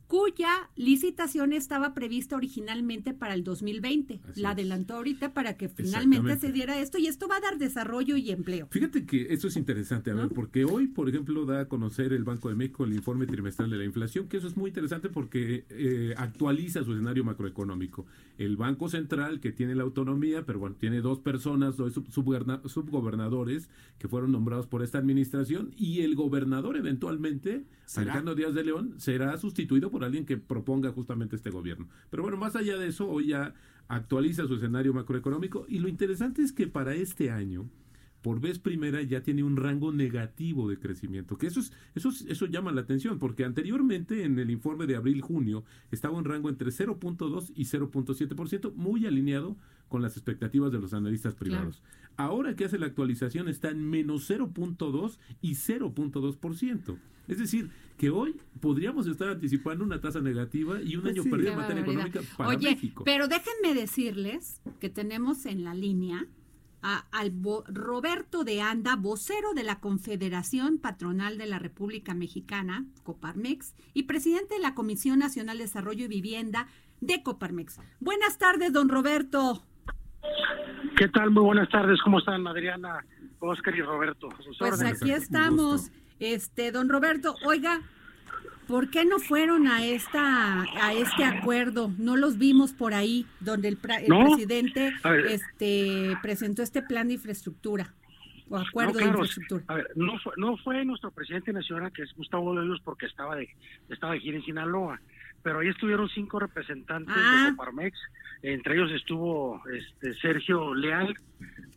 cuya 0.09 0.71
licitación 0.75 1.53
estaba 1.53 1.93
prevista 1.93 2.35
originalmente 2.35 3.13
para 3.13 3.35
el 3.35 3.43
2020. 3.43 4.19
la 4.37 4.49
adelantó 4.49 4.95
ahorita 4.95 5.35
para 5.35 5.55
que 5.55 5.69
finalmente 5.69 6.35
se 6.37 6.51
diera 6.51 6.79
esto 6.79 6.97
y 6.97 7.05
esto 7.05 7.27
va 7.27 7.35
a 7.35 7.41
dar 7.41 7.59
desarrollo 7.59 8.17
y 8.17 8.31
empleo. 8.31 8.67
Fíjate 8.71 9.05
que 9.05 9.31
eso 9.31 9.47
es 9.47 9.55
interesante, 9.55 10.09
a 10.09 10.15
ver, 10.15 10.29
porque 10.29 10.65
hoy, 10.65 10.87
por 10.87 11.09
ejemplo, 11.09 11.45
da 11.45 11.61
a 11.61 11.65
conocer 11.67 12.11
el 12.11 12.23
Banco 12.23 12.49
de 12.49 12.55
México 12.55 12.85
el 12.85 12.93
informe 12.93 13.27
trimestral 13.27 13.69
de 13.69 13.77
la 13.77 13.85
inflación, 13.85 14.27
que 14.27 14.37
eso 14.37 14.47
es 14.47 14.57
muy 14.57 14.69
interesante 14.69 15.09
porque 15.09 15.65
eh, 15.69 16.15
actualiza 16.17 16.83
su 16.83 16.93
escenario 16.93 17.23
macroeconómico. 17.23 18.07
El 18.39 18.57
Banco 18.57 18.89
Central, 18.89 19.39
que 19.39 19.51
tiene 19.51 19.75
la 19.75 19.83
autonomía, 19.83 20.43
pero 20.43 20.57
bueno, 20.57 20.75
tiene 20.79 21.01
dos 21.01 21.19
personas, 21.19 21.77
dos 21.77 21.93
subgobernadores 21.93 23.69
que 23.99 24.07
fueron 24.07 24.31
nombrados 24.31 24.65
por 24.65 24.81
esta 24.81 24.97
administración 24.97 25.71
y 25.77 26.01
el 26.01 26.15
gobernador 26.15 26.77
eventualmente, 26.77 27.63
Alejandro 27.95 28.33
Díaz 28.33 28.55
de 28.55 28.63
León, 28.63 28.95
será 28.97 29.37
sustituido 29.37 29.91
por 29.91 29.98
alguien 30.03 30.25
que 30.25 30.37
proponga 30.37 30.91
justamente 30.91 31.35
este 31.35 31.49
gobierno. 31.49 31.87
Pero 32.09 32.23
bueno, 32.23 32.37
más 32.37 32.55
allá 32.55 32.77
de 32.77 32.87
eso, 32.87 33.07
hoy 33.09 33.27
ya 33.27 33.53
actualiza 33.87 34.47
su 34.47 34.55
escenario 34.55 34.93
macroeconómico 34.93 35.65
y 35.67 35.79
lo 35.79 35.87
interesante 35.87 36.41
es 36.41 36.53
que 36.53 36.67
para 36.67 36.93
este 36.93 37.31
año, 37.31 37.69
por 38.21 38.39
vez 38.39 38.59
primera 38.59 39.01
ya 39.01 39.21
tiene 39.21 39.43
un 39.43 39.55
rango 39.55 39.91
negativo 39.91 40.69
de 40.69 40.77
crecimiento, 40.77 41.37
que 41.37 41.47
eso, 41.47 41.59
es, 41.59 41.71
eso, 41.95 42.09
eso 42.27 42.45
llama 42.45 42.71
la 42.71 42.81
atención, 42.81 43.19
porque 43.19 43.45
anteriormente 43.45 44.23
en 44.23 44.39
el 44.39 44.51
informe 44.51 44.87
de 44.87 44.95
abril-junio 44.95 45.63
estaba 45.91 46.17
un 46.17 46.25
rango 46.25 46.49
entre 46.49 46.69
0.2 46.69 47.51
y 47.55 47.65
0.7%, 47.65 48.73
muy 48.75 49.05
alineado 49.05 49.57
con 49.87 50.01
las 50.01 50.15
expectativas 50.15 50.71
de 50.71 50.79
los 50.79 50.93
analistas 50.93 51.35
privados. 51.35 51.81
Ahora 52.15 52.55
que 52.55 52.65
hace 52.65 52.77
la 52.77 52.85
actualización 52.85 53.47
está 53.47 53.69
en 53.69 53.89
menos 53.89 54.29
0.2 54.29 55.17
y 55.41 55.51
0.2%. 55.51 56.97
Es 57.27 57.37
decir, 57.37 57.69
que 57.97 58.09
hoy 58.09 58.35
podríamos 58.59 59.05
estar 59.07 59.29
anticipando 59.29 59.83
una 59.83 60.01
tasa 60.01 60.19
negativa 60.19 60.81
y 60.81 60.95
un 60.95 61.03
pues 61.03 61.13
año 61.13 61.23
perdido 61.29 61.51
en 61.51 61.57
materia 61.57 61.81
económica 61.83 62.21
para 62.35 62.49
Oye, 62.49 62.71
México. 62.71 63.03
Pero 63.05 63.27
déjenme 63.27 63.73
decirles 63.79 64.61
que 64.79 64.89
tenemos 64.89 65.45
en 65.45 65.63
la 65.63 65.73
línea 65.73 66.27
a, 66.81 67.05
al 67.11 67.33
Roberto 67.67 68.43
de 68.43 68.61
Anda, 68.61 68.95
vocero 68.95 69.53
de 69.53 69.63
la 69.63 69.79
Confederación 69.79 70.79
Patronal 70.79 71.37
de 71.37 71.47
la 71.47 71.59
República 71.59 72.13
Mexicana, 72.13 72.85
Coparmex, 73.03 73.75
y 73.93 74.03
presidente 74.03 74.55
de 74.55 74.61
la 74.61 74.75
Comisión 74.75 75.19
Nacional 75.19 75.57
de 75.57 75.65
Desarrollo 75.65 76.05
y 76.05 76.07
Vivienda 76.07 76.67
de 77.01 77.23
Coparmex. 77.23 77.79
Buenas 77.99 78.37
tardes, 78.37 78.73
don 78.73 78.89
Roberto. 78.89 79.63
¿Qué 80.97 81.07
tal? 81.07 81.31
Muy 81.31 81.43
buenas 81.43 81.69
tardes. 81.69 81.99
¿Cómo 82.03 82.19
están, 82.19 82.45
Adriana, 82.47 83.05
Oscar 83.39 83.75
y 83.75 83.81
Roberto? 83.81 84.29
Pues 84.59 84.81
aquí 84.81 85.11
estamos. 85.11 85.91
Este, 86.19 86.71
don 86.73 86.89
Roberto, 86.89 87.35
oiga, 87.45 87.81
¿por 88.69 88.91
qué 88.91 89.03
no 89.03 89.17
fueron 89.17 89.67
a 89.67 89.83
esta 89.83 90.61
a 90.61 90.93
este 90.93 91.23
acuerdo? 91.23 91.91
No 91.97 92.15
los 92.15 92.37
vimos 92.37 92.71
por 92.71 92.93
ahí 92.93 93.25
donde 93.39 93.67
el, 93.67 93.77
presidente 93.77 94.93
este 95.27 96.15
presentó 96.21 96.61
este 96.61 96.83
plan 96.83 97.07
de 97.07 97.15
infraestructura 97.15 97.91
o 98.47 98.57
acuerdo 98.57 98.99
de 98.99 99.05
infraestructura. 99.05 99.63
A 99.67 99.73
ver, 99.73 99.91
no 99.95 100.19
fue, 100.19 100.33
no 100.37 100.55
fue 100.57 100.85
nuestro 100.85 101.09
presidente 101.09 101.51
nacional 101.51 101.91
que 101.91 102.03
es 102.03 102.13
Gustavo 102.15 102.53
López 102.53 102.79
porque 102.85 103.07
estaba 103.07 103.35
de 103.35 103.49
estaba 103.89 104.13
de 104.13 104.19
gira 104.19 104.37
en 104.37 104.43
Sinaloa, 104.43 105.01
pero 105.41 105.59
ahí 105.59 105.69
estuvieron 105.69 106.07
cinco 106.09 106.39
representantes 106.39 107.15
de 107.15 107.21
ah. 107.21 107.47
Coparmex, 107.49 107.97
entre 108.43 108.75
ellos 108.75 108.91
estuvo 108.91 109.63
este 109.73 110.13
Sergio 110.19 110.75
Leal 110.75 111.15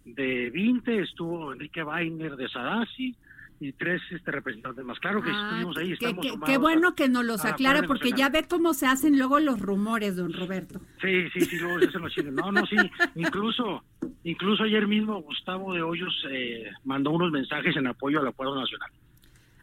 de 0.05 0.51
Vinte, 0.51 1.01
estuvo 1.01 1.55
Enrique 1.55 1.83
Weiner 1.83 2.37
de 2.37 2.49
Sadasi, 2.51 3.17
y 3.61 3.73
tres 3.73 4.03
este, 4.11 4.31
representantes 4.31 4.85
más. 4.85 4.99
Claro 5.01 5.23
que 5.23 5.31
ah, 5.31 5.49
estuvimos 5.49 5.77
ahí. 5.77 5.93
Estamos 5.93 6.27
qué, 6.45 6.59
bueno 6.59 6.95
que 6.95 7.09
nos 7.09 7.25
los 7.25 7.45
aclara 7.45 7.83
porque 7.83 8.13
ya 8.13 8.29
ve 8.29 8.47
cómo 8.49 8.75
se 8.75 8.87
hacen 8.87 9.19
luego 9.19 9.39
los 9.41 9.61
rumores, 9.61 10.17
don 10.17 10.33
Roberto. 10.33 10.81
Sí, 11.01 11.29
sí, 11.33 11.41
sí, 11.43 11.59
luego 11.59 11.81
se 11.81 11.87
hacen 11.87 12.03
los 12.03 12.13
chismes. 12.13 12.35
No, 12.35 12.53
no, 12.53 12.67
sí. 12.67 12.77
incluso, 13.15 13.85
incluso 14.25 14.65
ayer 14.65 14.87
mismo 14.87 15.21
Gustavo 15.23 15.75
de 15.75 15.83
Hoyos 15.83 16.15
eh, 16.31 16.71
mandó 16.85 17.11
unos 17.11 17.31
mensajes 17.31 17.77
en 17.77 17.87
apoyo 17.87 18.21
al 18.21 18.29
acuerdo 18.29 18.59
nacional. 18.59 18.91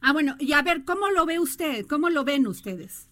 Ah, 0.01 0.13
bueno, 0.13 0.35
y 0.39 0.53
a 0.53 0.61
ver, 0.61 0.85
¿cómo 0.85 1.09
lo 1.09 1.25
ve 1.25 1.39
usted? 1.39 1.85
¿Cómo 1.87 2.09
lo 2.09 2.23
ven 2.23 2.47
ustedes? 2.47 3.09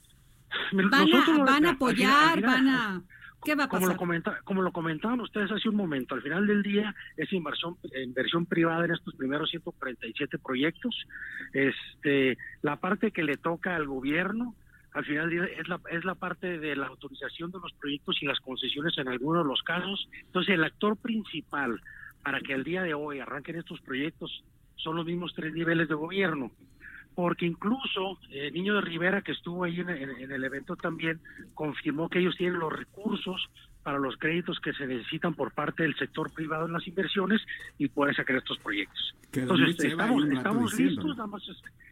¿Van, 0.72 1.14
a, 1.14 1.44
van 1.44 1.66
a 1.66 1.72
apoyar? 1.72 2.42
¿Van 2.42 2.68
a...? 2.70 3.04
Como 3.40 3.88
lo, 3.88 3.96
comenta, 3.96 4.42
como 4.44 4.62
lo 4.62 4.72
comentaban 4.72 5.22
ustedes 5.22 5.52
hace 5.52 5.70
un 5.70 5.76
momento, 5.76 6.16
al 6.16 6.22
final 6.22 6.48
del 6.48 6.64
día 6.64 6.94
es 7.16 7.32
inversión, 7.32 7.78
inversión 7.96 8.46
privada 8.46 8.86
en 8.86 8.92
estos 8.92 9.16
primeros 9.16 9.50
147 9.50 10.38
proyectos. 10.40 10.96
Este, 11.54 12.38
la 12.62 12.78
parte 12.78 13.12
que 13.12 13.24
le 13.24 13.38
toca 13.38 13.76
al 13.76 13.88
gobierno, 13.88 14.56
al 14.92 15.06
final 15.06 15.30
del 15.30 15.48
día 15.48 15.58
es 15.60 15.68
la, 15.70 15.80
es 15.92 16.04
la 16.04 16.16
parte 16.16 16.60
de 16.60 16.76
la 16.76 16.88
autorización 16.88 17.52
de 17.52 17.60
los 17.60 17.72
proyectos 17.74 18.18
y 18.22 18.26
las 18.26 18.40
concesiones 18.40 18.98
en 18.98 19.08
algunos 19.08 19.44
de 19.44 19.50
los 19.50 19.62
casos. 19.62 20.10
Entonces, 20.26 20.56
el 20.56 20.64
actor 20.64 20.98
principal 20.98 21.80
para 22.24 22.42
que 22.42 22.54
al 22.54 22.64
día 22.64 22.84
de 22.84 22.94
hoy 22.94 23.20
arranquen 23.20 23.58
estos 23.58 23.80
proyectos 23.82 24.44
son 24.76 24.96
los 24.96 25.06
mismos 25.06 25.34
tres 25.36 25.54
niveles 25.54 25.88
de 25.88 25.96
gobierno 25.96 26.52
porque 27.18 27.48
incluso 27.48 28.20
el 28.30 28.50
eh, 28.50 28.52
Niño 28.52 28.76
de 28.76 28.82
Rivera, 28.82 29.24
que 29.24 29.32
estuvo 29.32 29.64
ahí 29.64 29.80
en, 29.80 29.90
el 29.90 30.44
evento 30.44 30.76
también, 30.76 31.20
confirmó 31.56 32.10
que 32.10 32.20
ellos 32.20 32.36
tienen 32.38 32.60
los 32.60 32.72
recursos 32.72 33.50
para 33.82 33.98
los 33.98 34.18
créditos 34.18 34.60
que 34.60 34.72
se 34.74 34.86
necesitan 34.86 35.34
por 35.34 35.52
parte 35.52 35.82
del 35.82 35.96
sector 35.96 36.32
privado 36.32 36.68
en 36.68 36.74
las 36.74 36.88
inversiones 36.88 37.42
y 37.80 37.88
pueden 37.88 38.14
sacar 38.14 38.36
estos 38.36 38.60
proyectos. 38.60 39.16
Entonces, 39.34 39.84
estamos, 39.84 40.26
estamos 40.26 40.80
listos, 40.80 41.18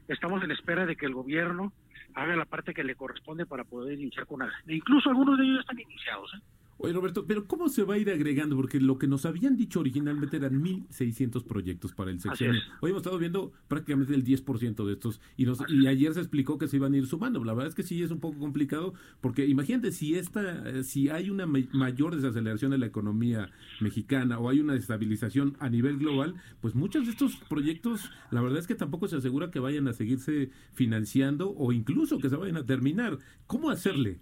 estamos 0.08 0.44
en 0.44 0.52
espera 0.52 0.86
de 0.86 0.96
que 0.96 1.08
el 1.08 1.16
gobierno 1.16 1.74
haga 2.14 2.36
la 2.36 2.46
parte 2.46 2.76
que 2.76 2.84
le 2.84 2.94
corresponde 2.94 3.48
para 3.48 3.64
poder 3.64 4.00
iniciar 4.00 4.28
con 4.28 4.42
nada. 4.42 4.54
Incluso 4.68 5.10
algunos 5.10 5.40
de 5.40 5.44
ellos 5.44 5.62
están 5.62 5.80
iniciados. 5.80 6.32
¿eh? 6.36 6.42
Oye, 6.78 6.92
Roberto, 6.92 7.26
pero 7.26 7.48
¿cómo 7.48 7.70
se 7.70 7.84
va 7.84 7.94
a 7.94 7.98
ir 7.98 8.10
agregando? 8.10 8.58
Porque 8.58 8.82
lo 8.82 8.98
que 8.98 9.08
nos 9.08 9.26
habían 9.26 9.56
dicho 9.56 9.80
originalmente 9.80 10.36
eran 10.36 10.62
1.600 10.62 11.44
proyectos 11.46 11.94
para 11.94 12.12
el 12.12 12.20
sexenio. 12.20 12.60
Hoy 12.82 12.90
hemos 12.92 13.02
estado 13.02 13.18
viendo 13.18 13.54
prácticamente 13.70 14.14
el 14.14 14.26
10% 14.26 14.86
de 14.86 14.94
estos 14.94 15.22
y, 15.38 15.46
nos, 15.46 15.60
y 15.70 15.88
ayer 15.88 16.14
se 16.14 16.20
explicó 16.20 16.58
que 16.58 16.68
se 16.68 16.76
iban 16.76 16.94
a 16.94 16.98
ir 16.98 17.08
sumando. 17.08 17.42
La 17.46 17.54
verdad 17.54 17.70
es 17.70 17.76
que 17.76 17.84
sí 17.84 18.04
es 18.04 18.12
un 18.12 18.20
poco 18.20 18.40
complicado 18.40 18.94
porque 19.22 19.46
imagínate 19.46 19.94
si 19.94 20.16
esta, 20.16 20.84
si 20.84 21.08
hay 21.10 21.30
una 21.30 21.46
mayor 21.46 22.14
desaceleración 22.14 22.72
de 22.72 22.78
la 22.78 22.88
economía 22.88 23.50
mexicana 23.80 24.38
o 24.40 24.50
hay 24.50 24.60
una 24.60 24.76
estabilización 24.76 25.56
a 25.60 25.70
nivel 25.70 25.98
global, 25.98 26.36
pues 26.60 26.76
muchos 26.76 27.06
de 27.06 27.12
estos 27.12 27.38
proyectos, 27.48 28.12
la 28.32 28.42
verdad 28.42 28.60
es 28.60 28.68
que 28.68 28.76
tampoco 28.76 29.08
se 29.08 29.16
asegura 29.16 29.50
que 29.50 29.60
vayan 29.60 29.88
a 29.88 29.94
seguirse 29.94 30.50
financiando 30.74 31.52
o 31.56 31.72
incluso 31.72 32.20
que 32.20 32.30
se 32.30 32.36
vayan 32.36 32.58
a 32.58 32.66
terminar. 32.66 33.18
¿Cómo 33.48 33.70
hacerle? 33.70 34.20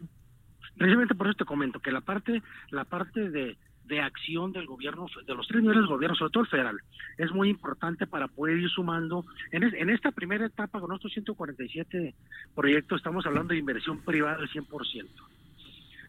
Precisamente 0.77 1.15
por 1.15 1.27
eso 1.27 1.37
te 1.37 1.45
comento 1.45 1.79
que 1.79 1.91
la 1.91 2.01
parte, 2.01 2.41
la 2.71 2.83
parte 2.83 3.29
de, 3.29 3.57
de 3.85 4.01
acción 4.01 4.51
del 4.51 4.65
gobierno, 4.65 5.07
de 5.25 5.35
los 5.35 5.47
tres 5.47 5.61
niveles 5.61 5.83
de 5.83 5.89
gobierno, 5.89 6.15
sobre 6.15 6.31
todo 6.31 6.43
el 6.43 6.49
federal, 6.49 6.77
es 7.17 7.31
muy 7.31 7.49
importante 7.49 8.07
para 8.07 8.27
poder 8.27 8.57
ir 8.57 8.69
sumando. 8.69 9.25
En, 9.51 9.63
en 9.63 9.89
esta 9.89 10.11
primera 10.11 10.45
etapa, 10.45 10.79
con 10.79 10.93
estos 10.93 11.11
147 11.11 12.13
proyectos, 12.55 12.97
estamos 12.97 13.25
hablando 13.25 13.53
de 13.53 13.59
inversión 13.59 13.99
privada 13.99 14.37
al 14.37 14.49
100%. 14.49 15.07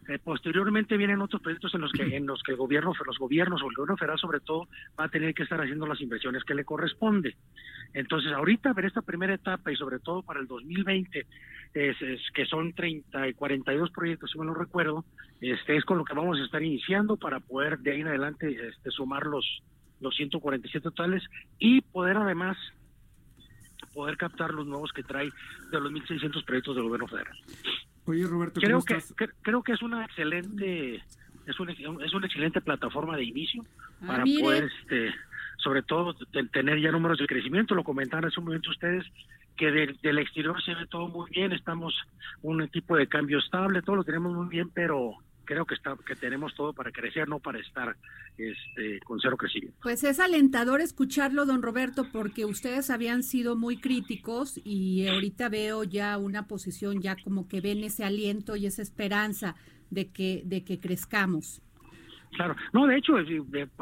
Eh, 0.07 0.19
posteriormente 0.23 0.97
vienen 0.97 1.21
otros 1.21 1.41
proyectos 1.41 1.73
en 1.73 1.81
los 1.81 1.91
que 1.91 2.03
en 2.03 2.27
los 2.27 2.43
que 2.43 2.51
el 2.51 2.57
gobierno, 2.57 2.93
los 3.05 3.17
gobiernos 3.17 3.63
o 3.63 3.69
el 3.69 3.75
gobierno 3.75 3.97
federal 3.97 4.19
sobre 4.19 4.39
todo 4.39 4.67
va 4.99 5.05
a 5.05 5.09
tener 5.09 5.33
que 5.33 5.41
estar 5.41 5.59
haciendo 5.59 5.87
las 5.87 5.99
inversiones 5.99 6.43
que 6.43 6.53
le 6.53 6.63
corresponde. 6.63 7.35
Entonces 7.91 8.31
ahorita 8.31 8.73
ver 8.73 8.85
esta 8.85 9.01
primera 9.01 9.33
etapa 9.33 9.71
y 9.71 9.75
sobre 9.75 9.97
todo 9.97 10.21
para 10.21 10.39
el 10.39 10.45
2020 10.45 11.25
es, 11.75 11.97
que 12.33 12.45
son 12.45 12.73
30 12.73 13.27
y 13.29 13.33
42 13.33 13.91
proyectos 13.91 14.31
si 14.31 14.39
me 14.39 14.45
lo 14.45 14.53
recuerdo, 14.53 15.05
este 15.41 15.75
es 15.75 15.85
con 15.85 15.97
lo 15.97 16.05
que 16.05 16.13
vamos 16.13 16.39
a 16.39 16.43
estar 16.45 16.63
iniciando 16.63 17.17
para 17.17 17.39
poder 17.39 17.79
de 17.79 17.91
ahí 17.91 18.01
en 18.01 18.07
adelante 18.07 18.55
este, 18.69 18.91
sumar 18.91 19.25
los 19.25 19.45
los 20.01 20.15
147 20.15 20.83
totales 20.83 21.23
y 21.57 21.81
poder 21.81 22.17
además 22.17 22.57
poder 23.93 24.17
captar 24.17 24.53
los 24.53 24.67
nuevos 24.67 24.91
que 24.91 25.03
trae 25.03 25.29
de 25.71 25.79
los 25.79 25.91
1.600 25.91 26.43
proyectos 26.43 26.75
del 26.75 26.83
gobierno 26.83 27.07
federal. 27.07 27.37
Oye, 28.05 28.27
Roberto, 28.27 28.59
creo 28.59 28.81
que, 28.83 28.97
creo 29.41 29.63
que 29.63 29.71
es 29.71 29.81
una 29.81 30.03
excelente 30.03 31.01
es 31.45 31.59
una, 31.59 31.71
es 31.71 32.13
una 32.13 32.25
excelente 32.25 32.61
plataforma 32.61 33.15
de 33.15 33.23
inicio 33.23 33.63
ah, 34.01 34.07
para 34.07 34.23
poder 34.23 34.69
este 34.79 35.13
sobre 35.57 35.81
todo 35.81 36.13
tener 36.51 36.79
ya 36.79 36.91
números 36.91 37.17
de 37.17 37.27
crecimiento. 37.27 37.73
Lo 37.73 37.83
comentaron 37.83 38.29
hace 38.29 38.39
un 38.39 38.47
momento 38.47 38.69
ustedes 38.69 39.05
que 39.55 39.71
del 39.71 40.19
exterior 40.19 40.61
se 40.63 40.75
ve 40.75 40.85
todo 40.87 41.07
muy 41.07 41.29
bien 41.31 41.51
estamos 41.53 41.93
un 42.41 42.67
tipo 42.69 42.95
de 42.95 43.07
cambio 43.07 43.39
estable 43.39 43.81
todo 43.81 43.97
lo 43.97 44.03
tenemos 44.03 44.33
muy 44.33 44.47
bien 44.47 44.69
pero 44.73 45.17
creo 45.45 45.65
que 45.65 45.75
está 45.75 45.95
que 46.05 46.15
tenemos 46.15 46.53
todo 46.55 46.73
para 46.73 46.91
crecer, 46.91 47.29
no 47.29 47.39
para 47.39 47.59
estar 47.59 47.95
este 48.37 48.99
con 49.01 49.19
cero 49.21 49.37
crecimiento. 49.37 49.77
Pues 49.81 50.03
es 50.03 50.19
alentador 50.19 50.81
escucharlo, 50.81 51.45
don 51.45 51.61
Roberto, 51.61 52.05
porque 52.11 52.43
ustedes 52.43 52.89
habían 52.89 53.23
sido 53.23 53.55
muy 53.55 53.77
críticos 53.77 54.59
y 54.63 55.07
ahorita 55.07 55.47
veo 55.47 55.83
ya 55.83 56.17
una 56.17 56.47
posición 56.47 57.01
ya 57.01 57.15
como 57.15 57.47
que 57.47 57.61
ven 57.61 57.83
ese 57.83 58.03
aliento 58.03 58.55
y 58.57 58.65
esa 58.65 58.81
esperanza 58.81 59.55
de 59.89 60.11
que 60.11 60.41
de 60.43 60.65
que 60.65 60.79
crezcamos. 60.79 61.61
Claro, 62.35 62.55
no, 62.73 62.85
de 62.85 62.97
hecho, 62.97 63.13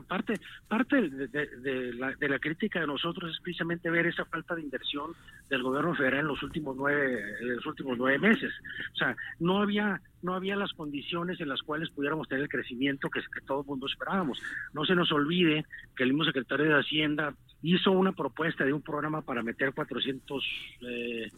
parte 0.07 0.39
parte 0.67 1.09
de, 1.09 1.93
la, 1.93 2.13
de 2.13 2.29
la 2.29 2.37
crítica 2.37 2.79
de 2.81 2.85
nosotros 2.85 3.31
es 3.31 3.41
precisamente 3.41 3.89
ver 3.89 4.05
esa 4.05 4.25
falta 4.25 4.53
de 4.53 4.61
inversión 4.61 5.11
del 5.53 5.63
gobierno 5.63 5.95
federal 5.95 6.21
en 6.21 6.27
los 6.27 6.43
últimos 6.43 6.75
nueve, 6.75 7.21
en 7.41 7.55
los 7.55 7.65
últimos 7.65 7.97
nueve 7.97 8.19
meses. 8.19 8.51
O 8.93 8.95
sea, 8.95 9.15
no 9.39 9.61
había 9.61 10.01
no 10.21 10.35
había 10.35 10.55
las 10.55 10.71
condiciones 10.71 11.39
en 11.41 11.49
las 11.49 11.61
cuales 11.61 11.89
pudiéramos 11.89 12.27
tener 12.29 12.43
el 12.43 12.49
crecimiento 12.49 13.09
que, 13.09 13.19
que 13.19 13.41
todo 13.45 13.61
el 13.61 13.67
mundo 13.67 13.87
esperábamos. 13.87 14.41
No 14.73 14.85
se 14.85 14.95
nos 14.95 15.11
olvide 15.11 15.65
que 15.95 16.03
el 16.03 16.09
mismo 16.09 16.23
secretario 16.23 16.67
de 16.67 16.79
Hacienda 16.79 17.33
hizo 17.61 17.91
una 17.91 18.13
propuesta 18.13 18.63
de 18.63 18.73
un 18.73 18.81
programa 18.81 19.21
para 19.21 19.43
meter 19.43 19.73
400 19.73 20.43
eh, 20.81 21.31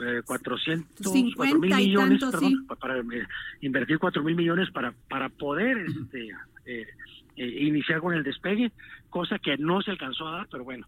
eh, 0.00 0.22
400 0.24 1.12
mil 1.12 1.34
millones 1.58 2.22
para, 2.80 2.98
eh, 2.98 3.26
invertir 3.62 3.98
4 3.98 4.22
mil 4.22 4.36
millones 4.36 4.70
para 4.70 4.92
para 5.08 5.28
poder 5.28 5.76
este, 5.78 6.28
eh, 6.66 6.86
eh, 7.36 7.64
iniciar 7.64 8.00
con 8.00 8.14
el 8.14 8.22
despegue 8.22 8.70
cosa 9.10 9.38
que 9.38 9.56
no 9.58 9.82
se 9.82 9.90
alcanzó 9.90 10.28
a 10.28 10.32
dar 10.32 10.48
pero 10.50 10.64
bueno 10.64 10.86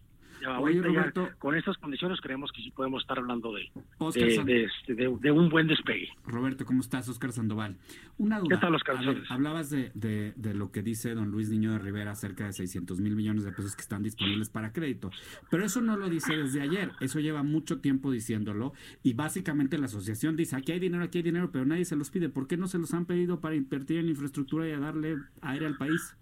con 1.39 1.55
estas 1.55 1.77
condiciones 1.77 2.19
creemos 2.21 2.51
que 2.51 2.61
sí 2.61 2.71
podemos 2.71 3.01
estar 3.03 3.19
hablando 3.19 3.53
de, 3.53 3.69
este, 4.09 4.95
de, 4.95 5.31
un 5.31 5.49
buen 5.49 5.67
despegue. 5.67 6.09
Roberto, 6.25 6.65
¿cómo 6.65 6.81
estás? 6.81 7.07
Oscar 7.09 7.31
Sandoval. 7.31 7.77
Una 8.17 8.39
duda. 8.39 8.55
¿Qué 8.55 8.61
tal, 8.61 8.75
Oscar? 8.75 8.97
hablabas 9.29 9.69
de, 9.69 9.91
de, 9.93 10.53
lo 10.53 10.71
que 10.71 10.81
dice 10.81 11.13
don 11.13 11.31
Luis 11.31 11.49
Niño 11.49 11.71
de 11.71 11.79
Rivera, 11.79 12.15
cerca 12.15 12.45
de 12.45 12.53
600 12.53 12.99
mil 12.99 13.15
millones 13.15 13.43
de 13.43 13.51
pesos 13.51 13.75
que 13.75 13.81
están 13.81 14.03
disponibles 14.03 14.49
para 14.49 14.73
crédito. 14.73 15.11
Pero 15.49 15.65
eso 15.65 15.81
no 15.81 15.97
lo 15.97 16.09
dice 16.09 16.35
desde 16.35 16.61
ayer, 16.61 16.91
eso 16.99 17.19
lleva 17.19 17.43
mucho 17.43 17.79
tiempo 17.79 18.11
diciéndolo 18.11 18.73
y 19.03 19.13
básicamente 19.13 19.77
la 19.77 19.85
asociación 19.85 20.35
dice, 20.35 20.55
aquí 20.55 20.71
hay 20.71 20.79
dinero, 20.79 21.03
aquí 21.03 21.19
hay 21.19 21.23
dinero, 21.23 21.51
pero 21.51 21.65
nadie 21.65 21.85
se 21.85 21.95
los 21.95 22.09
pide. 22.11 22.29
¿Por 22.29 22.47
qué 22.47 22.57
no 22.57 22.67
se 22.67 22.77
los 22.77 22.93
han 22.93 23.05
pedido 23.05 23.39
para 23.39 23.55
invertir 23.55 23.97
en 23.97 24.09
infraestructura 24.09 24.67
y 24.67 24.71
a 24.71 24.79
darle 24.79 25.17
aire 25.41 25.65
al 25.65 25.77
país? 25.77 26.15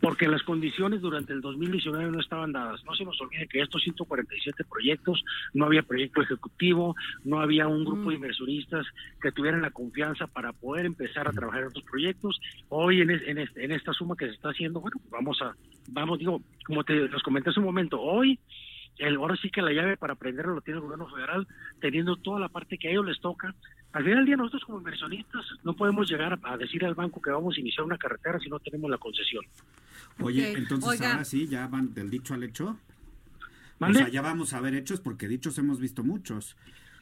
Porque 0.00 0.28
las 0.28 0.42
condiciones 0.42 1.00
durante 1.00 1.32
el 1.32 1.40
2019 1.40 2.10
no 2.10 2.20
estaban 2.20 2.52
dadas. 2.52 2.84
No 2.84 2.94
se 2.94 3.04
nos 3.04 3.20
olvide 3.20 3.48
que 3.48 3.60
estos 3.60 3.82
147 3.82 4.64
proyectos, 4.64 5.24
no 5.54 5.66
había 5.66 5.82
proyecto 5.82 6.22
ejecutivo, 6.22 6.94
no 7.24 7.40
había 7.40 7.66
un 7.66 7.84
grupo 7.84 8.10
de 8.10 8.16
inversionistas 8.16 8.86
que 9.20 9.32
tuvieran 9.32 9.62
la 9.62 9.70
confianza 9.70 10.26
para 10.26 10.52
poder 10.52 10.86
empezar 10.86 11.28
a 11.28 11.32
trabajar 11.32 11.62
en 11.62 11.68
estos 11.68 11.84
proyectos. 11.84 12.40
Hoy 12.68 13.00
en, 13.00 13.10
en, 13.10 13.72
esta 13.72 13.92
suma 13.92 14.16
que 14.16 14.26
se 14.26 14.32
está 14.32 14.50
haciendo, 14.50 14.80
bueno, 14.80 15.00
vamos 15.10 15.40
a, 15.42 15.54
vamos, 15.88 16.18
digo, 16.18 16.40
como 16.64 16.84
te 16.84 16.94
los 17.08 17.22
comenté 17.22 17.50
hace 17.50 17.60
un 17.60 17.66
momento, 17.66 18.00
hoy 18.00 18.38
el, 18.98 19.16
ahora 19.16 19.36
sí 19.36 19.50
que 19.50 19.62
la 19.62 19.72
llave 19.72 19.96
para 19.96 20.14
aprenderlo 20.14 20.54
lo 20.54 20.60
tiene 20.60 20.78
el 20.78 20.84
gobierno 20.84 21.08
federal, 21.08 21.46
teniendo 21.80 22.16
toda 22.16 22.40
la 22.40 22.48
parte 22.48 22.78
que 22.78 22.88
a 22.88 22.90
ellos 22.90 23.06
les 23.06 23.20
toca 23.20 23.54
Al 23.92 24.04
final 24.04 24.18
del 24.18 24.26
día 24.26 24.36
nosotros 24.36 24.64
como 24.64 24.78
inversionistas 24.78 25.44
no 25.64 25.74
podemos 25.74 26.08
llegar 26.08 26.38
a, 26.42 26.56
decir 26.56 26.84
al 26.84 26.94
banco 26.94 27.22
que 27.22 27.30
vamos 27.30 27.56
a 27.56 27.60
iniciar 27.60 27.84
una 27.84 27.96
carretera 27.96 28.38
si 28.38 28.48
no 28.48 28.58
tenemos 28.58 28.90
la 28.90 28.98
concesión. 28.98 29.44
Oye, 30.20 30.52
entonces 30.52 31.00
ahora 31.00 31.24
sí, 31.24 31.46
ya 31.46 31.66
van 31.68 31.94
del 31.94 32.10
dicho 32.10 32.34
al 32.34 32.42
hecho. 32.42 32.78
O 33.80 33.92
sea, 33.92 34.08
ya 34.08 34.22
vamos 34.22 34.52
a 34.52 34.60
ver 34.60 34.74
hechos 34.74 35.00
porque 35.00 35.28
dichos 35.28 35.56
hemos 35.58 35.80
visto 35.80 36.02
muchos. 36.02 36.56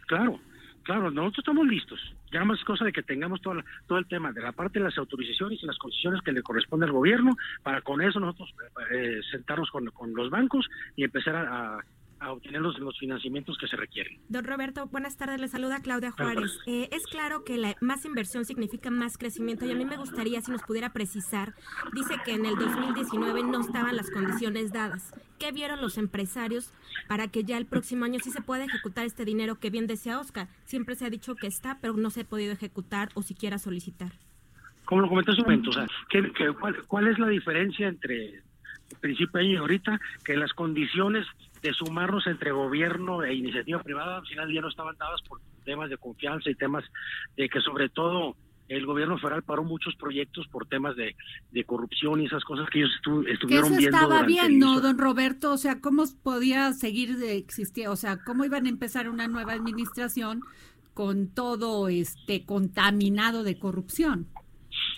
Claro, 0.07 0.39
claro, 0.83 1.11
nosotros 1.11 1.39
estamos 1.39 1.67
listos. 1.67 1.99
Ya 2.31 2.45
más 2.45 2.63
cosa 2.65 2.85
de 2.85 2.93
que 2.93 3.03
tengamos 3.03 3.41
todo, 3.41 3.63
todo 3.87 3.99
el 3.99 4.07
tema 4.07 4.31
de 4.33 4.43
la 4.43 4.53
parte 4.53 4.79
de 4.79 4.85
las 4.85 4.99
autorizaciones 4.99 5.63
y 5.63 5.67
las 5.67 5.79
concesiones 5.79 6.21
que 6.23 6.33
le 6.33 6.43
corresponde 6.43 6.87
al 6.87 6.93
gobierno, 6.93 7.37
para 7.63 7.81
con 7.81 8.03
eso 8.03 8.21
nosotros 8.21 8.55
eh, 8.93 9.21
sentarnos 9.31 9.71
con, 9.71 9.91
los 10.15 10.31
bancos 10.31 10.67
y 10.95 11.05
empezar 11.05 11.35
a 11.35 11.79
a 11.79 11.85
obtener 12.21 12.61
los, 12.61 12.77
financiamientos 12.99 13.57
que 13.59 13.67
se 13.69 13.77
requieren. 13.77 14.19
Don 14.29 14.45
Roberto, 14.45 14.87
buenas 14.87 15.17
tardes, 15.17 15.41
le 15.41 15.49
saluda 15.49 15.81
Claudia 15.83 16.11
Juárez. 16.11 16.59
Eh, 16.67 16.89
es 16.93 17.07
claro 17.07 17.45
que 17.45 17.57
la 17.57 17.77
más 17.81 18.05
inversión 18.05 18.45
significa 18.45 18.91
más 18.91 19.19
crecimiento 19.19 19.65
y 19.67 19.71
a 19.71 19.75
mí 19.75 19.85
me 19.85 19.97
gustaría 19.97 20.41
si 20.41 20.51
nos 20.51 20.63
pudiera 20.63 20.93
precisar, 20.93 21.55
dice 21.93 22.15
que 22.25 22.33
en 22.33 22.47
el 22.47 22.57
2019 22.57 23.43
no 23.45 23.61
estaban 23.61 23.97
las 23.97 24.11
condiciones 24.11 24.73
dadas. 24.73 25.13
¿Qué 25.39 25.53
vieron 25.53 25.83
los 25.83 25.99
empresarios 25.99 26.73
para 27.09 27.29
que 27.29 27.45
ya 27.45 27.59
el 27.59 27.67
próximo 27.67 28.05
año 28.05 28.19
sí 28.21 28.31
se 28.31 28.41
pueda 28.41 28.65
ejecutar 28.65 29.05
este 29.05 29.25
dinero 29.25 29.61
que 29.61 29.71
bien 29.71 29.87
decía 29.87 30.19
Oscar? 30.19 30.49
Siempre 30.65 30.95
se 30.95 31.05
ha 31.05 31.11
dicho 31.11 31.35
que 31.35 31.47
está, 31.47 31.79
pero 31.81 31.95
no 31.95 32.11
se 32.11 32.23
ha 32.23 32.25
podido 32.25 32.53
ejecutar 32.53 33.11
o 33.15 33.23
siquiera 33.23 33.59
solicitar. 33.59 34.13
Como 34.87 35.03
lo 35.03 35.09
comenté 35.09 35.33
hace 35.33 35.41
un 35.41 35.47
momento, 35.47 35.71
o 35.71 35.73
sea, 35.73 35.87
cuál, 36.61 36.83
¿cuál 36.87 37.09
es 37.09 37.19
la 37.19 37.29
diferencia 37.29 37.89
entre 37.89 38.43
principio 39.01 39.39
de 39.39 39.47
año 39.47 39.55
y 39.55 39.57
ahorita? 39.57 40.01
Que 40.25 40.37
las 40.37 40.53
condiciones 40.53 41.27
de 41.67 41.75
sumarnos 41.75 42.27
entre 42.27 42.53
gobierno 42.53 43.25
e 43.25 43.35
iniciativa 43.35 43.83
privada, 43.83 44.19
al 44.19 44.27
final 44.27 44.53
ya 44.53 44.61
no 44.61 44.69
estaban 44.69 44.97
dadas 44.97 45.21
por 45.23 45.41
temas 45.65 45.91
de 45.91 45.99
confianza 45.99 46.49
y 46.49 46.55
temas 46.55 46.85
de 47.37 47.49
que 47.49 47.61
sobre 47.61 47.89
todo 47.89 48.37
el 48.69 48.87
gobierno 48.87 49.19
federal 49.19 49.43
paró 49.43 49.65
muchos 49.65 49.95
proyectos 49.97 50.47
por 50.49 50.67
temas 50.67 50.95
de, 50.97 51.15
corrupción 51.65 52.21
y 52.21 52.27
esas 52.27 52.45
cosas 52.45 52.69
que 52.71 52.81
ellos 52.81 52.91
estuvieron 53.29 53.73
eso 53.73 53.77
viendo. 53.79 53.97
estaba 53.97 54.23
bien, 54.23 54.59
¿no, 54.59 54.81
don 54.81 54.99
Roberto? 54.99 55.53
O 55.53 55.57
sea, 55.57 55.81
¿cómo 55.81 56.05
podía 56.23 56.73
seguir 56.73 57.17
de 57.17 57.37
existir? 57.37 57.89
O 57.89 57.97
sea, 57.97 58.19
¿cómo 58.25 58.45
iban 58.45 58.67
a 58.67 58.69
empezar 58.69 59.09
una 59.09 59.29
nueva 59.29 59.53
administración 59.53 60.43
con 60.95 61.29
todo 61.29 61.89
este 61.89 62.45
contaminado 62.45 63.43
de 63.43 63.59
corrupción? 63.59 64.29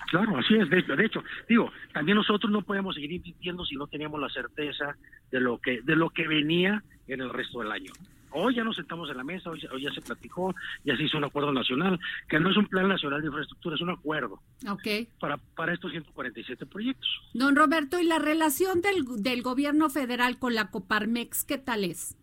Claro, 0.09 0.39
así 0.39 0.55
es. 0.55 0.69
De 0.71 0.79
hecho, 0.79 0.97
de 0.97 1.05
hecho, 1.05 1.25
digo, 1.49 1.71
también 1.93 2.17
nosotros 2.17 2.51
no 2.51 2.63
podemos 2.63 2.95
seguir 2.95 3.13
invirtiendo 3.13 3.65
si 3.65 3.77
no 3.77 3.87
teníamos 3.87 4.21
la 4.21 4.29
certeza 4.31 4.97
de 5.31 5.41
lo 5.41 5.59
que 5.59 5.83
de 5.83 5.97
lo 5.97 6.11
que 6.11 6.27
venía 6.27 6.83
en 7.07 7.21
el 7.21 7.31
resto 7.31 7.61
del 7.61 7.73
año. 7.73 7.93
Hoy 8.31 8.55
ya 8.55 8.65
nos 8.65 8.77
sentamos 8.77 9.09
en 9.11 9.17
la 9.17 9.25
mesa, 9.25 9.51
hoy, 9.51 9.83
ya 9.83 9.91
se 9.93 10.03
platicó, 10.03 10.55
ya 10.85 10.97
se 10.97 11.05
hizo 11.05 11.17
un 11.17 11.25
acuerdo 11.25 11.53
nacional, 11.53 11.99
que 12.29 12.39
no 12.39 12.51
es 12.51 12.57
un 12.57 12.67
plan 12.67 12.89
nacional 12.89 13.21
de 13.23 13.29
infraestructura, 13.29 13.77
es 13.77 13.81
un 13.81 13.91
acuerdo. 13.91 14.41
Okay. 14.69 15.09
Para, 15.19 15.39
para 15.57 15.73
estos 15.73 15.91
147 15.91 16.67
proyectos. 16.67 17.09
Don 17.33 17.57
Roberto, 17.57 17.99
¿y 17.99 18.05
la 18.05 18.19
relación 18.19 18.83
del, 18.83 19.23
del 19.23 19.43
gobierno 19.43 19.89
federal 19.89 20.39
con 20.39 20.55
la 20.55 20.71
Coparmex, 20.71 21.45
qué 21.45 21.57
tal 21.59 21.85
es? 21.85 22.17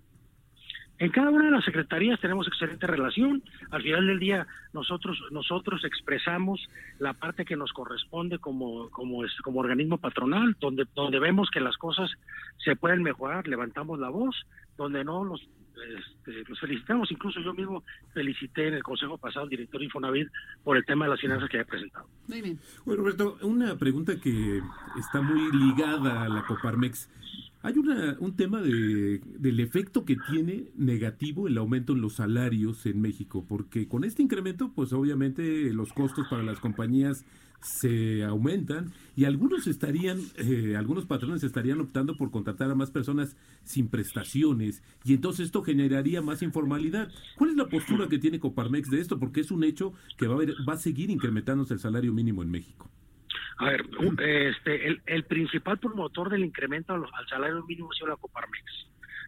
En 0.97 1.11
cada 1.11 1.29
una 1.29 1.45
de 1.45 1.51
las 1.51 1.65
secretarías 1.65 2.19
tenemos 2.21 2.47
excelente 2.47 2.87
relación. 2.87 3.43
Al 3.71 3.81
final 3.81 4.07
del 4.07 4.19
día 4.19 4.47
nosotros 4.73 5.17
nosotros 5.31 5.83
expresamos 5.83 6.69
la 6.99 7.13
parte 7.13 7.43
que 7.43 7.57
nos 7.57 7.73
corresponde 7.73 8.39
como 8.39 8.89
como 8.89 9.23
como 9.43 9.59
organismo 9.59 9.97
patronal, 9.97 10.55
donde 10.59 10.85
donde 10.95 11.19
vemos 11.19 11.49
que 11.51 11.59
las 11.59 11.75
cosas 11.77 12.09
se 12.63 12.75
pueden 12.75 13.03
mejorar, 13.03 13.47
levantamos 13.47 13.99
la 13.99 14.09
voz, 14.09 14.35
donde 14.77 15.03
no 15.03 15.25
los 15.25 15.41
este, 15.75 16.43
los 16.47 16.59
felicitamos, 16.59 17.11
incluso 17.11 17.41
yo 17.41 17.53
mismo 17.53 17.83
felicité 18.13 18.69
en 18.69 18.75
el 18.75 18.83
consejo 18.83 19.17
pasado 19.17 19.43
al 19.43 19.49
director 19.49 19.83
Infonavit 19.83 20.29
por 20.63 20.77
el 20.77 20.85
tema 20.85 21.05
de 21.05 21.11
las 21.11 21.19
finanzas 21.19 21.49
que 21.49 21.57
había 21.57 21.67
presentado. 21.69 22.07
Muy 22.27 22.41
bien. 22.41 22.59
Bueno, 22.85 23.01
Roberto, 23.01 23.37
una 23.41 23.77
pregunta 23.77 24.13
que 24.19 24.61
está 24.97 25.21
muy 25.21 25.51
ligada 25.51 26.23
a 26.23 26.29
la 26.29 26.45
Coparmex. 26.45 27.09
Hay 27.65 27.79
una, 27.79 28.15
un 28.19 28.35
tema 28.35 28.61
de, 28.61 29.21
del 29.39 29.59
efecto 29.59 30.05
que 30.05 30.15
tiene 30.29 30.65
negativo 30.75 31.47
el 31.47 31.57
aumento 31.57 31.93
en 31.93 32.01
los 32.01 32.13
salarios 32.13 32.85
en 32.85 33.01
México, 33.01 33.43
porque 33.49 33.87
con 33.87 34.03
este 34.03 34.21
incremento, 34.21 34.71
pues 34.75 34.93
obviamente 34.93 35.73
los 35.73 35.91
costos 35.91 36.27
para 36.27 36.43
las 36.43 36.59
compañías 36.59 37.25
se 37.61 38.23
aumentan 38.23 38.93
y 39.15 39.25
algunos 39.25 39.65
estarían, 39.65 40.19
eh, 40.35 40.75
algunos 40.77 41.07
patrones 41.07 41.43
estarían 41.43 41.81
optando 41.81 42.15
por 42.15 42.29
contratar 42.29 42.69
a 42.69 42.75
más 42.75 42.91
personas 42.91 43.35
sin 43.63 43.87
prestaciones 43.87 44.83
y 45.03 45.15
entonces 45.15 45.47
esto 45.47 45.63
generaría 45.63 46.21
más 46.21 46.43
informalidad. 46.43 47.09
¿Cuál 47.35 47.49
es 47.49 47.55
la 47.55 47.67
postura 47.67 48.07
que 48.07 48.19
tiene 48.19 48.39
Coparmex 48.39 48.91
de 48.91 48.99
esto? 49.01 49.17
Porque 49.17 49.41
es 49.41 49.49
un 49.49 49.63
hecho 49.63 49.91
que 50.17 50.27
va 50.27 50.35
a, 50.35 50.45
va 50.69 50.73
a 50.73 50.77
seguir 50.77 51.09
incrementándose 51.09 51.73
el 51.73 51.79
salario 51.79 52.13
mínimo 52.13 52.43
en 52.43 52.51
México. 52.51 52.91
A 53.57 53.65
ver, 53.65 53.85
este, 54.19 54.99
el, 55.05 55.23
principal 55.23 55.77
promotor 55.77 56.29
del 56.29 56.43
incremento 56.43 56.93
al, 56.93 57.05
salario 57.29 57.63
mínimo 57.65 57.89
ha 57.91 57.95
sido 57.95 58.07
la 58.07 58.17
Coparmex. 58.17 58.63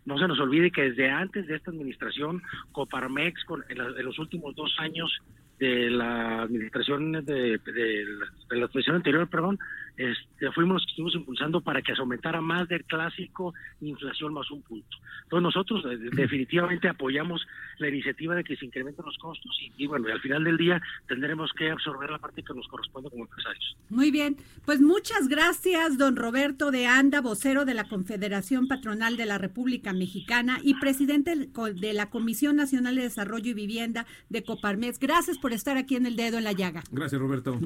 No 0.06 0.18
se 0.18 0.28
nos 0.28 0.40
olvide 0.40 0.72
que 0.72 0.90
desde 0.90 1.10
antes 1.10 1.48
de 1.48 1.56
esta 1.56 1.72
administración, 1.72 2.42
Coparmex, 2.72 3.44
con, 3.46 3.64
en, 3.70 3.78
los 3.78 4.20
últimos 4.20 4.56
dos 4.56 4.76
años 4.80 5.12
de 5.60 5.90
la 5.90 6.42
administración 6.44 7.14
de, 7.14 7.58
de 7.58 8.06
la 8.50 8.66
administración 8.66 8.98
anterior, 8.98 9.30
perdón, 9.30 9.60
este, 9.98 10.52
fuimos 10.52 10.76
los 10.76 10.86
que 10.86 10.90
estuvimos 10.92 11.16
impulsando 11.16 11.62
para 11.62 11.82
que 11.82 11.96
se 11.96 12.02
aumentara 12.02 12.40
más 12.40 12.68
del 12.68 12.84
clásico 12.86 13.54
inflación 13.82 14.34
más 14.34 14.50
un 14.52 14.62
punto. 14.62 14.98
Entonces 15.24 15.44
nosotros 15.44 15.84
eh, 15.86 15.98
definitivamente 16.14 16.88
apoyamos 16.88 17.46
la 17.80 17.90
iniciativa 17.90 18.36
de 18.36 18.44
que 18.44 18.56
se 18.56 18.66
incrementen 18.66 19.06
los 19.06 19.18
costos 19.18 19.58
y, 19.78 19.88
bueno, 19.88 20.08
y 20.08 20.12
al 20.12 20.22
final 20.22 20.44
del 20.44 20.58
día 20.58 20.82
tendremos 21.08 21.52
que 21.54 21.72
absorber 21.72 22.12
la 22.12 22.20
parte 22.20 22.44
que 22.44 22.54
nos 22.54 22.68
corresponde 22.68 23.10
como 23.10 23.24
empresarios. 23.24 23.76
Muy 23.90 24.12
bien, 24.12 24.38
pues 24.66 24.82
muchas 24.82 25.28
gracias, 25.28 25.98
don 25.98 26.16
Roberto 26.16 26.72
de 26.72 26.86
Anda, 26.86 27.22
vocero 27.22 27.66
de 27.66 27.74
la 27.74 27.86
Confederación 27.86 28.68
Patronal 28.68 29.18
de 29.18 29.26
la 29.26 29.38
República 29.38 29.94
Mexicana 29.94 30.60
y 30.64 30.76
presidente 30.76 31.36
de 31.36 31.94
la 31.94 32.10
Comisión 32.10 32.56
Nacional 32.56 32.96
de 32.96 33.04
Desarrollo 33.04 33.52
y 33.52 33.54
Vivienda 33.54 34.06
de 34.30 34.44
Coparmex. 34.44 35.00
Gracias 35.00 35.38
por 35.38 35.54
estar 35.54 35.78
aquí 35.78 35.96
en 35.96 36.06
el 36.06 36.16
dedo 36.16 36.38
en 36.38 36.44
la 36.44 36.52
llaga. 36.52 36.84
Gracias, 36.92 37.20
Roberto. 37.20 37.60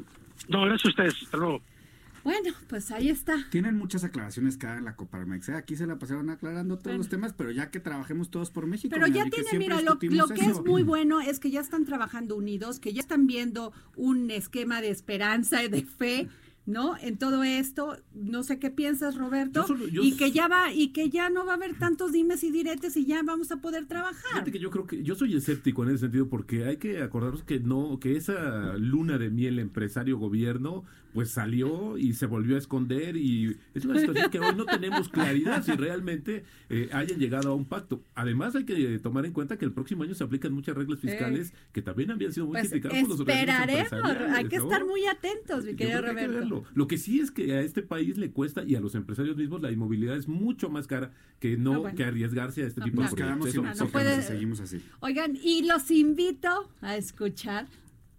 No, 0.48 0.62
gracias 0.62 0.86
a 0.86 0.90
ustedes. 0.90 1.24
Hasta 1.24 1.38
luego. 1.38 1.62
Bueno, 2.24 2.54
pues 2.68 2.92
ahí 2.92 3.10
está. 3.10 3.48
Tienen 3.50 3.76
muchas 3.76 4.04
aclaraciones 4.04 4.58
cada 4.58 4.78
en 4.78 4.86
la 4.86 4.96
Coparmex. 4.96 5.50
¿eh? 5.50 5.56
Aquí 5.56 5.76
se 5.76 5.88
la 5.88 5.98
pasaron 5.98 6.30
aclarando 6.30 6.78
todos 6.78 6.98
los 6.98 7.10
temas, 7.10 7.34
pero 7.34 7.52
ya 7.52 7.72
que 7.72 7.80
trabajemos 7.80 8.30
todos 8.30 8.52
por 8.52 8.68
México. 8.68 8.94
Pero 8.94 9.08
ya 9.08 9.26
tiene, 9.30 9.58
mira, 9.58 9.82
lo, 9.82 9.98
que 10.00 10.08
es 10.46 10.62
muy 10.64 10.84
bueno 10.84 11.22
es 11.22 11.40
que 11.40 11.52
ya 11.52 11.62
están 11.62 11.86
trabajando 11.86 12.36
unidos, 12.36 12.80
que 12.80 12.94
ya 12.94 13.02
están 13.02 13.28
viendo 13.28 13.74
un 13.96 14.32
esquema 14.32 14.82
de 14.82 14.90
esperanza 14.90 15.64
y 15.64 15.70
de 15.70 15.84
fe 15.84 16.30
¿no? 16.66 16.96
En 16.98 17.18
todo 17.18 17.44
esto, 17.44 17.98
no 18.14 18.44
sé 18.44 18.60
qué 18.60 18.70
piensas, 18.70 19.18
Roberto, 19.18 19.66
y 19.92 20.16
que 20.16 20.32
ya 20.32 20.48
va 20.48 20.72
y 20.72 20.90
que 20.90 21.10
ya 21.10 21.30
no 21.30 21.46
va 21.46 21.54
a 21.54 21.56
haber 21.56 21.78
tantos 21.78 22.12
dimes 22.12 22.44
y 22.44 22.52
diretes 22.52 22.96
y 22.98 23.06
ya 23.06 23.22
vamos 23.24 23.52
a 23.52 23.58
poder 23.58 23.88
trabajar. 23.88 24.32
Fíjate 24.32 24.52
que 24.52 24.60
yo 24.60 24.70
creo 24.70 24.86
que 24.86 25.04
yo 25.04 25.16
soy 25.16 25.36
escéptico 25.36 25.84
en 25.84 25.90
ese 25.90 26.00
sentido 26.00 26.30
porque 26.30 26.66
hay 26.66 26.78
que 26.78 27.02
acordarnos 27.02 27.44
que 27.44 27.60
no 27.60 28.00
que 28.00 28.16
esa 28.16 28.78
luna 28.78 29.18
de 29.18 29.30
miel 29.30 29.60
empresario 29.60 30.18
gobierno 30.18 30.84
pues 31.14 31.32
salió 31.32 31.98
y 31.98 32.14
se 32.14 32.26
volvió 32.26 32.56
a 32.56 32.60
esconder 32.60 33.18
y 33.18 33.58
es 33.74 33.86
una 33.86 34.00
situación 34.00 34.30
que 34.30 34.40
hoy 34.40 34.56
no 34.56 34.66
tenemos 34.66 35.10
claridad 35.10 35.64
si 35.64 35.72
realmente 35.74 36.44
eh, 36.70 36.90
hayan 36.94 37.20
llegado 37.20 37.52
a 37.52 37.56
un 37.56 37.66
pacto. 37.66 38.04
Además 38.16 38.56
hay 38.56 38.66
que 38.66 39.00
tomar 39.00 39.26
en 39.26 39.34
cuenta 39.34 39.58
que 39.58 39.66
el 39.66 39.72
próximo 39.72 40.04
año 40.04 40.14
se 40.16 40.24
aplican 40.24 40.54
muchas 40.54 40.76
reglas 40.76 41.00
fiscales 41.00 41.54
que 41.72 41.82
también 41.82 42.12
habían 42.12 42.32
sido 42.32 42.48
muy 42.48 42.54
pues 42.54 42.70
criticadas 42.70 43.00
por 43.02 43.10
los 43.10 43.20
Esperaremos, 43.20 43.92
hay 44.32 44.48
que 44.48 44.56
estar 44.56 44.86
muy 44.86 45.06
atentos, 45.06 45.66
mi 45.66 45.76
querido 45.76 46.02
Roberto. 46.02 46.64
Lo 46.74 46.88
que 46.88 46.98
sí 46.98 47.20
es 47.20 47.32
que 47.32 47.54
a 47.54 47.62
este 47.62 47.82
país 47.82 48.18
le 48.18 48.32
cuesta 48.32 48.64
y 48.64 48.76
a 48.76 48.80
los 48.80 48.96
empresarios 48.96 49.38
mismos 49.38 49.62
la 49.62 49.72
inmovilidad 49.72 50.16
es 50.16 50.28
mucho 50.28 50.70
más 50.70 50.88
cara 50.88 51.12
que 51.40 51.58
no, 51.58 51.84
que 51.96 52.04
arriesgarse 52.04 52.64
a 52.64 52.68
este 52.68 52.82
tipo 52.82 53.02
de 53.02 53.10
proyectos. 53.10 54.26
seguimos 54.26 54.60
así. 54.60 54.82
Oigan, 55.00 55.38
y 55.42 55.64
los 55.64 55.90
invito 55.92 56.70
a 56.82 56.96
escuchar 56.96 57.68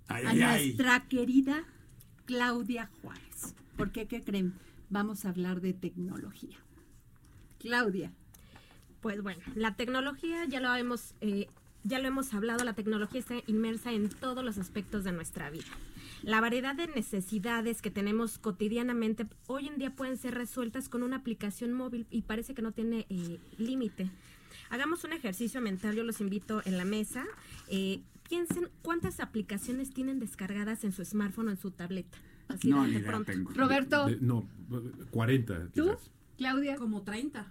a 0.08 0.34
nuestra 0.34 1.06
querida 1.08 1.64
Claudia 2.24 2.90
Juárez. 3.00 3.54
Porque, 3.76 4.06
¿qué 4.06 4.22
creen? 4.22 4.54
Vamos 4.90 5.24
a 5.24 5.30
hablar 5.30 5.60
de 5.60 5.72
tecnología. 5.72 6.56
Claudia. 7.58 8.12
Pues 9.00 9.22
bueno, 9.22 9.42
la 9.54 9.74
tecnología 9.74 10.44
ya 10.44 10.60
lo 10.60 10.74
hemos, 10.74 11.14
eh, 11.20 11.48
ya 11.82 11.98
lo 11.98 12.06
hemos 12.06 12.32
hablado, 12.34 12.64
la 12.64 12.74
tecnología 12.74 13.18
está 13.18 13.34
inmersa 13.46 13.92
en 13.92 14.08
todos 14.08 14.44
los 14.44 14.58
aspectos 14.58 15.02
de 15.02 15.12
nuestra 15.12 15.50
vida. 15.50 15.66
La 16.22 16.40
variedad 16.40 16.76
de 16.76 16.86
necesidades 16.86 17.82
que 17.82 17.90
tenemos 17.90 18.38
cotidianamente 18.38 19.26
hoy 19.48 19.66
en 19.66 19.78
día 19.78 19.90
pueden 19.90 20.16
ser 20.16 20.34
resueltas 20.34 20.88
con 20.88 21.02
una 21.02 21.16
aplicación 21.16 21.72
móvil 21.72 22.06
y 22.10 22.22
parece 22.22 22.54
que 22.54 22.62
no 22.62 22.70
tiene 22.70 23.06
eh, 23.08 23.40
límite. 23.58 24.08
Hagamos 24.70 25.02
un 25.02 25.12
ejercicio 25.12 25.60
mental, 25.60 25.96
yo 25.96 26.04
los 26.04 26.20
invito 26.20 26.62
en 26.64 26.78
la 26.78 26.84
mesa. 26.84 27.24
Eh, 27.68 28.02
piensen 28.28 28.68
cuántas 28.82 29.20
aplicaciones 29.20 29.90
tienen 29.90 30.18
descargadas 30.18 30.84
en 30.84 30.92
su 30.92 31.04
smartphone 31.04 31.48
o 31.48 31.50
en 31.50 31.56
su 31.56 31.70
tableta. 31.70 32.18
Así 32.48 32.68
no, 32.68 32.86
de 32.86 33.00
pronto. 33.00 33.32
Roberto. 33.54 34.08
no, 34.20 34.46
40. 35.10 35.68
¿Tú, 35.74 35.96
Claudia? 36.36 36.76
Como 36.76 37.02
30. 37.02 37.46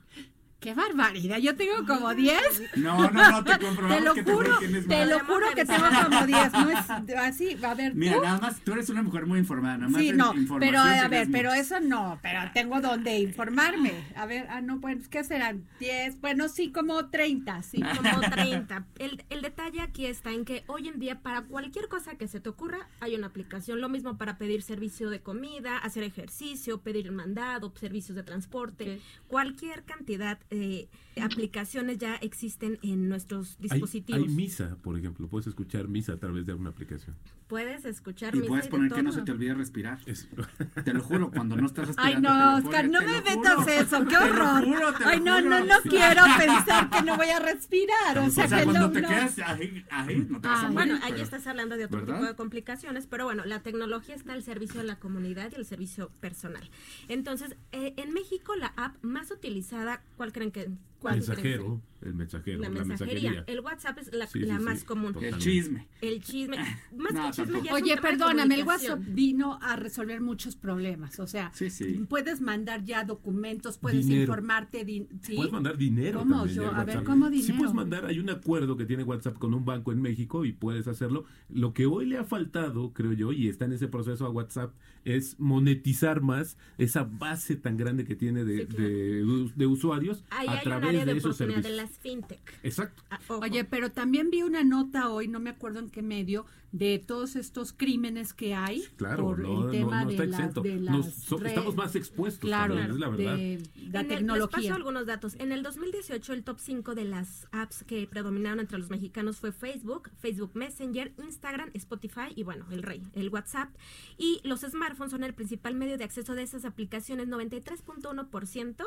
Qué 0.62 0.76
barbaridad, 0.76 1.39
yo 1.39 1.55
tengo 1.55 1.88
como 1.88 2.14
10. 2.14 2.78
No, 2.78 3.09
no, 3.09 3.32
no, 3.32 3.43
te 3.43 3.57
comprobamos 3.57 3.97
Te 3.97 4.01
lo 4.03 4.14
que 4.14 4.24
juro, 4.24 4.57
tienes 4.59 4.88
te 4.88 4.95
más. 4.99 5.09
lo 5.09 5.20
juro 5.22 5.47
que 5.55 5.66
tengo 5.66 5.86
como 6.03 6.26
10. 6.28 6.53
No 6.53 6.70
es 6.70 6.89
así, 7.18 7.57
a 7.64 7.74
ver, 7.74 7.95
Mira, 7.95 8.18
¿tú? 8.18 8.22
nada 8.22 8.39
más, 8.39 8.59
tú 8.62 8.74
eres 8.74 8.88
una 8.89 9.01
mujer 9.01 9.26
muy 9.26 9.39
informada, 9.39 9.80
nada 9.80 9.89
más 9.89 9.99
Sí, 9.99 10.12
no, 10.14 10.36
pero 10.59 10.80
a 10.80 11.07
ver, 11.07 11.30
pero 11.32 11.51
eso 11.51 11.80
no, 11.80 12.20
pero 12.22 12.41
tengo 12.53 12.80
donde 12.80 13.18
informarme. 13.20 13.91
A 14.16 14.28
ver, 14.28 14.45
ah, 14.51 14.62
no, 14.62 14.80
pues, 14.80 15.07
¿qué 15.07 15.24
serán? 15.24 15.66
10, 15.80 16.22
bueno, 16.22 16.47
sí, 16.47 16.72
como 16.72 17.09
30, 17.09 17.64
sí. 17.64 17.82
como 17.82 18.20
30. 18.22 18.86
El, 18.99 19.26
el 19.32 19.41
detalle 19.41 19.82
aquí 19.82 20.05
está 20.05 20.32
en 20.32 20.45
que 20.45 20.64
hoy 20.68 20.89
en 20.89 20.99
día 20.99 21.22
para 21.22 21.41
cualquier 21.41 21.88
cosa 21.88 22.16
que 22.20 22.28
se 22.28 22.39
te 22.39 22.49
ocurra 22.49 22.88
hay 22.99 23.16
una 23.16 23.26
aplicación. 23.28 23.82
Lo 23.82 23.89
mismo 23.89 24.20
para 24.20 24.38
pedir 24.38 24.62
servicio 24.62 25.09
de 25.09 25.22
comida, 25.22 25.80
hacer 25.80 26.03
ejercicio, 26.03 26.82
pedir 26.82 27.12
mandado, 27.12 27.74
servicios 27.80 28.16
de 28.16 28.22
transporte. 28.22 29.01
Cualquier 29.28 29.86
cantidad 29.86 30.38
de 30.52 30.89
aplicaciones 31.22 31.97
ya 31.97 32.16
existen 32.16 32.80
en 32.84 33.10
nuestros 33.10 33.58
dispositivos. 33.60 34.22
hay 34.22 34.28
misa, 34.30 34.78
por 34.82 34.97
ejemplo. 34.97 35.28
Puedes 35.28 35.47
escuchar 35.47 35.88
misa 35.88 36.14
a 36.14 36.18
través 36.18 36.45
de 36.45 36.52
alguna 36.54 36.70
aplicación. 36.70 37.16
Puedes 37.47 37.84
escuchar 37.84 38.34
Y 38.34 38.38
misa 38.39 38.47
puedes 38.47 38.66
de 38.66 38.72
poner 38.72 38.91
que 38.93 39.04
no 39.04 39.12
se 39.12 39.22
te 39.24 39.32
olvide 39.32 39.54
respirar. 39.54 39.99
Es- 40.06 40.30
Te 40.86 40.93
lo 40.93 41.04
juro, 41.04 41.30
cuando 41.32 41.58
no 41.58 41.66
estás 41.68 41.89
Ay, 41.97 42.14
respirando. 42.16 42.30
no, 42.30 42.56
te 42.56 42.62
lo 42.62 42.68
Oscar, 42.70 42.89
no 42.89 43.02
me 43.02 43.22
metas 43.22 43.68
eso, 43.68 43.99
qué 44.06 44.16
Te 44.16 44.20
lo 44.20 44.22
horror. 44.26 44.64
juro, 44.66 44.93
te 44.93 45.04
lo 45.04 45.10
Ay, 45.10 45.20
no, 45.20 45.36
juro. 45.36 45.49
no, 45.49 45.66
no 45.66 45.76
quiero 45.84 46.24
pensar 46.38 46.89
que 46.89 47.02
no 47.04 47.18
voy 47.18 47.28
a 47.30 47.39
respirar. 47.39 48.18
O 48.20 48.26
O 48.26 48.30
sea, 48.30 48.47
sea, 48.47 48.60
que 48.60 48.64
cuando 48.64 48.88
no, 48.88 48.91
te 48.91 49.02
no. 49.02 49.08
quedas 49.10 49.39
ahí, 49.39 49.86
ahí, 49.89 50.26
no 50.30 50.39
te 50.39 50.47
vas 50.47 50.60
a 50.60 50.68
Ah, 50.68 50.70
morir. 50.72 50.74
Bueno, 50.76 50.95
ahí 51.04 51.12
pero- 51.12 51.24
estás 51.24 51.45
hablando 51.47 51.76
de 51.76 51.86
otro 51.86 51.99
¿verdad? 51.99 52.16
tipo 52.16 52.26
de 52.28 52.36
complicaciones, 52.36 53.06
pero 53.08 53.26
bueno, 53.26 53.43
la 53.45 53.62
tecnología 53.62 54.16
está 54.16 54.32
al 54.32 54.43
servicio 54.43 54.80
de 54.80 54.88
la 54.88 54.95
comunidad 54.97 55.52
y 55.52 55.56
al 55.56 55.66
servicio 55.66 56.10
personal. 56.22 56.70
Entonces, 57.10 57.56
eh, 57.74 57.93
en 57.97 58.14
México 58.14 58.56
la 58.56 58.68
app 58.78 58.95
más 59.04 59.30
utilizada, 59.30 60.02
¿cuál 60.16 60.32
creen 60.42 60.52
que? 60.52 60.91
Cuál 61.02 61.16
creen 61.16 61.28
Mensajero, 61.28 61.82
el 62.02 62.14
mensajero, 62.16 62.60
La 62.62 62.70
la, 62.70 62.84
mensajería. 62.86 63.43
El 63.47 63.60
WhatsApp 63.60 63.97
es 63.99 64.12
la, 64.14 64.26
Sí, 64.28 64.39
la 64.39 64.58
sí, 64.58 64.64
más 64.64 64.80
sí, 64.80 64.86
común. 64.86 65.16
El 65.22 65.38
chisme. 65.38 65.88
El 66.02 66.22
chisme. 66.24 66.58
Más 66.97 67.14
No, 67.14 67.26
que 67.26 67.32
chisme 67.32 67.62
ya 67.62 67.72
es 67.72 67.78
un 67.78 67.84
Oye, 67.84 67.97
perdóname, 67.97 68.56
el 68.60 68.66
WhatsApp 68.66 68.99
vino 69.08 69.60
a 69.62 69.76
resolver 69.76 70.20
muchos 70.22 70.56
problemas. 70.56 71.20
O 71.20 71.28
sea, 71.28 71.52
Sí, 71.54 71.70
sí. 71.70 72.06
puedes 72.10 72.41
mandar 72.41 72.84
ya 72.84 73.04
documentos, 73.04 73.78
puedes 73.78 74.06
Dinero. 74.06 74.22
informarte. 74.24 74.84
¿sí? 75.22 75.36
Puedes 75.36 75.52
mandar 75.52 75.78
dinero. 75.78 76.20
¿Cómo? 76.20 76.38
también 76.38 76.56
Yo- 76.56 76.64
de 76.72 76.76
a 76.76 76.84
ver. 76.86 77.04
¿cómo 77.04 77.30
Sí 77.30 77.36
dinero? 77.41 77.58
puedes 77.58 77.74
mandar, 77.74 78.06
hay 78.06 78.20
un 78.20 78.30
acuerdo 78.30 78.78
que 78.78 78.86
tiene 78.86 79.04
WhatsApp 79.04 79.38
con 79.38 79.54
un 79.54 79.66
banco 79.66 79.91
en 79.91 80.02
México 80.02 80.45
y 80.45 80.54
puedes 80.54 80.88
hacerlo. 80.88 81.26
Lo 81.49 81.74
que 81.74 81.86
hoy 81.86 82.06
le 82.08 82.18
ha 82.18 82.24
faltado, 82.24 82.93
creo 82.93 83.14
yo, 83.14 83.32
y 83.32 83.47
está 83.47 83.66
en 83.66 83.74
ese 83.74 83.88
proceso 83.88 84.26
a 84.26 84.30
WhatsApp, 84.30 84.74
es 85.06 85.39
monetizar 85.39 86.22
más 86.22 86.58
esa 86.78 87.04
base 87.04 87.56
tan 87.56 87.76
grande 87.78 88.06
que 88.06 88.16
tiene 88.16 88.43
de, 88.43 88.60
Sí, 88.62 88.66
claro. 88.68 88.84
de 88.88 89.24
us- 89.24 89.56
de 89.58 89.66
usuarios 89.68 90.24
Ahí 90.30 90.47
a 90.47 90.62
través 90.62 90.91
área 90.96 91.06
de 91.06 91.14
de 91.14 91.18
esos 91.20 91.36
oportunidad 91.36 91.62
servicios. 91.64 91.78
de 91.78 91.84
las 91.89 91.98
fintech. 92.00 92.60
Exacto. 92.64 93.04
Ah. 93.10 93.20
Oye, 93.42 93.64
pero 93.66 93.92
también 93.92 94.30
vi 94.30 94.44
una 94.44 94.64
nota 94.64 95.10
hoy, 95.10 95.28
no 95.28 95.39
me 95.39 95.50
acuerdo 95.50 95.80
en 95.80 95.89
qué 95.89 96.02
medio, 96.02 96.46
de 96.72 97.00
todos 97.06 97.36
estos 97.36 97.74
crímenes 97.74 98.34
que 98.34 98.56
hay 98.56 98.82
Claro, 98.96 99.24
por 99.26 99.39
no, 99.39 99.66
el 99.66 99.72
tema 99.72 100.06
no, 100.06 100.06
no 100.06 100.12
está 100.12 100.62
de, 100.62 100.78
las, 100.78 100.96
Nos- 100.96 101.14
so- 101.16 101.36
redes. 101.38 101.52
estamos 101.52 101.76
más 101.76 101.96
expuestos 101.98 102.48
Claro, 102.48 102.76
también, 102.76 102.94
es 102.96 103.00
la 103.00 103.10
verdad. 103.10 103.36
de 103.36 103.58
la 103.92 104.00
En 104.00 104.06
el- 104.06 104.08
les 104.08 104.08
tecnología. 104.08 104.58
paso 104.70 104.74
algunos 104.76 105.06
datos. 105.06 105.36
En 105.39 105.52
el 105.52 105.64
2018 105.64 106.32
el 106.32 106.44
top 106.46 106.60
5 106.62 106.96
de 106.96 107.04
las 107.04 107.46
apps 107.52 107.84
que 107.84 108.08
predominaron 108.08 108.62
entre 108.62 108.78
los 108.78 108.89
mexicanos 108.89 109.38
fue 109.42 109.52
Facebook, 109.52 110.12
Facebook 110.22 110.52
Messenger, 110.54 111.12
Instagram, 111.22 111.72
Spotify 111.74 112.32
y 112.38 112.44
bueno, 112.44 112.66
el 112.72 112.84
rey, 112.84 113.04
el 113.16 113.28
WhatsApp. 113.28 113.70
Y 114.18 114.39
los 114.46 114.62
smartphones 114.62 115.12
son 115.12 115.24
el 115.26 115.34
principal 115.34 115.76
medio 115.76 115.98
de 115.98 116.06
acceso 116.06 116.36
de 116.36 116.44
esas 116.44 116.64
aplicaciones, 116.64 117.28
93.1% 117.28 118.86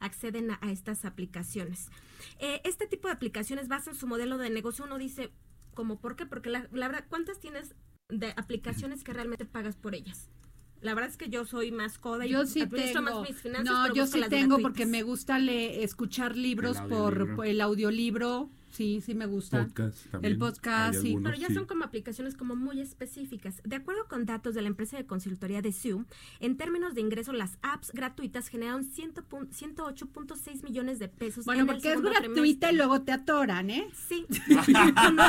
acceden 0.00 0.50
a, 0.50 0.58
a 0.62 0.70
estas 0.72 1.04
aplicaciones. 1.04 1.88
Eh, 2.38 2.60
este 2.64 2.86
tipo 2.86 3.08
de 3.08 3.14
aplicaciones 3.14 3.68
basan 3.68 3.94
su 3.94 4.06
modelo 4.06 4.38
de 4.38 4.50
negocio. 4.50 4.84
Uno 4.84 4.98
dice, 4.98 5.30
¿como 5.74 6.00
por 6.00 6.16
qué? 6.16 6.26
Porque 6.26 6.50
la, 6.50 6.66
la 6.72 6.88
verdad, 6.88 7.04
¿cuántas 7.08 7.38
tienes 7.38 7.74
de 8.08 8.32
aplicaciones 8.36 9.04
que 9.04 9.12
realmente 9.12 9.44
pagas 9.44 9.76
por 9.76 9.94
ellas? 9.94 10.28
La 10.80 10.94
verdad 10.94 11.10
es 11.10 11.16
que 11.18 11.28
yo 11.28 11.44
soy 11.44 11.70
más 11.72 11.98
coda 11.98 12.24
y 12.26 12.30
Yo 12.30 12.46
sí 12.46 12.66
tengo. 12.66 13.02
más 13.02 13.28
mis 13.28 13.38
finanzas. 13.40 13.66
No, 13.66 13.82
pero 13.82 13.94
yo 13.94 14.06
sí 14.06 14.18
las 14.18 14.30
tengo 14.30 14.56
gratuitas. 14.56 14.62
porque 14.62 14.86
me 14.86 15.02
gusta 15.02 15.38
le- 15.38 15.84
escuchar 15.84 16.36
libros 16.36 16.78
El 16.78 16.88
por, 16.88 17.36
por 17.36 17.46
el 17.46 17.60
audiolibro. 17.60 18.50
Sí, 18.70 19.00
sí 19.04 19.14
me 19.14 19.26
gusta. 19.26 19.64
Podcast 19.66 20.06
también. 20.10 20.32
El 20.32 20.38
podcast, 20.38 21.00
sí. 21.00 21.16
Pero 21.22 21.36
ya 21.36 21.48
sí. 21.48 21.54
son 21.54 21.66
como 21.66 21.84
aplicaciones 21.84 22.34
como 22.36 22.54
muy 22.56 22.80
específicas. 22.80 23.60
De 23.64 23.76
acuerdo 23.76 24.06
con 24.08 24.26
datos 24.26 24.54
de 24.54 24.62
la 24.62 24.68
empresa 24.68 24.96
de 24.96 25.06
consultoría 25.06 25.60
de 25.60 25.72
Zoom, 25.72 26.04
en 26.40 26.56
términos 26.56 26.94
de 26.94 27.00
ingreso, 27.00 27.32
las 27.32 27.58
apps 27.62 27.90
gratuitas 27.92 28.48
generaron 28.48 28.84
100 28.84 29.12
pun- 29.28 29.48
108.6 29.50 30.62
millones 30.62 30.98
de 30.98 31.08
pesos. 31.08 31.44
Bueno, 31.44 31.62
en 31.62 31.68
el 31.68 31.74
porque 31.74 31.92
es 31.92 32.00
gratuita 32.00 32.32
trimestre. 32.32 32.72
y 32.72 32.76
luego 32.76 33.02
te 33.02 33.12
atoran, 33.12 33.70
¿eh? 33.70 33.88
Sí. 34.08 34.24
uno, 34.48 34.62
uno 35.10 35.24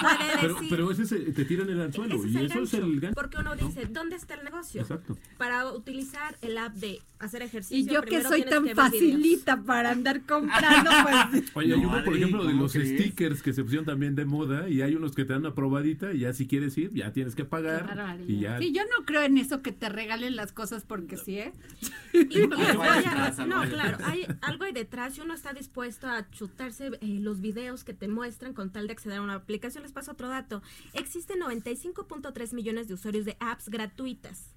puede 0.00 0.30
Pero, 0.40 0.54
decir. 0.54 0.68
pero 0.70 0.90
ese 0.90 1.02
es- 1.02 1.34
te 1.34 1.44
tiran 1.44 1.68
el 1.68 1.80
anzuelo 1.80 2.14
ese 2.16 2.28
es 2.28 2.34
y 2.34 2.36
el 2.38 2.46
eso 2.46 2.62
es 2.62 2.74
el 2.74 3.00
gancho. 3.00 3.14
Porque 3.14 3.38
uno 3.38 3.54
¿no? 3.54 3.66
dice, 3.66 3.86
¿dónde 3.86 4.16
está 4.16 4.34
el 4.34 4.44
negocio? 4.44 4.82
Exacto. 4.82 5.16
Para 5.38 5.72
utilizar 5.72 6.36
el 6.42 6.56
app 6.58 6.74
de 6.74 7.00
hacer 7.18 7.42
ejercicio. 7.42 7.76
Y 7.76 7.86
yo 7.86 8.02
que 8.02 8.22
soy 8.22 8.42
tan 8.44 8.64
que 8.64 8.74
ver 8.74 8.90
videos. 8.90 8.90
facilita 8.90 9.62
para 9.62 9.90
andar 9.90 10.22
comprando, 10.26 10.90
pues... 11.30 11.44
Oye, 11.54 11.74
hay 11.74 11.80
No, 11.80 11.88
uno, 11.88 12.04
por 12.04 12.16
ejemplo, 12.16 12.44
de 12.44 12.50
¿cómo 12.52 12.62
los? 12.64 12.72
Stickers 12.84 13.42
que 13.42 13.52
se 13.52 13.62
pusieron 13.62 13.86
también 13.86 14.14
de 14.14 14.24
moda 14.24 14.68
y 14.68 14.82
hay 14.82 14.94
unos 14.94 15.14
que 15.14 15.24
te 15.24 15.32
dan 15.32 15.42
una 15.42 15.54
probadita 15.54 16.12
y 16.12 16.20
ya 16.20 16.32
si 16.32 16.46
quieres 16.46 16.76
ir, 16.76 16.92
ya 16.92 17.12
tienes 17.12 17.34
que 17.34 17.44
pagar 17.44 18.18
y 18.26 18.40
ya. 18.40 18.58
Sí, 18.58 18.72
yo 18.72 18.82
no 18.84 19.04
creo 19.04 19.22
en 19.22 19.38
eso 19.38 19.62
que 19.62 19.72
te 19.72 19.88
regalen 19.88 20.36
las 20.36 20.52
cosas 20.52 20.84
porque 20.84 21.16
sí, 21.16 21.38
¿eh? 21.38 21.52
Y- 22.12 22.24
detrás, 22.24 23.38
no, 23.46 23.62
claro, 23.68 23.98
hay 24.04 24.26
algo 24.42 24.64
hay 24.64 24.72
detrás 24.72 25.16
y 25.18 25.20
uno 25.20 25.34
está 25.34 25.52
dispuesto 25.52 26.06
a 26.06 26.30
chutarse 26.30 26.90
eh, 27.00 27.18
los 27.20 27.40
videos 27.40 27.84
que 27.84 27.94
te 27.94 28.08
muestran 28.08 28.52
con 28.52 28.70
tal 28.70 28.86
de 28.86 28.92
acceder 28.92 29.18
a 29.18 29.22
una 29.22 29.34
aplicación. 29.34 29.82
Les 29.82 29.92
paso 29.92 30.12
otro 30.12 30.28
dato. 30.28 30.62
Existen 30.92 31.40
95.3 31.40 32.54
millones 32.54 32.88
de 32.88 32.94
usuarios 32.94 33.24
de 33.24 33.36
apps 33.40 33.68
gratuitas 33.68 34.54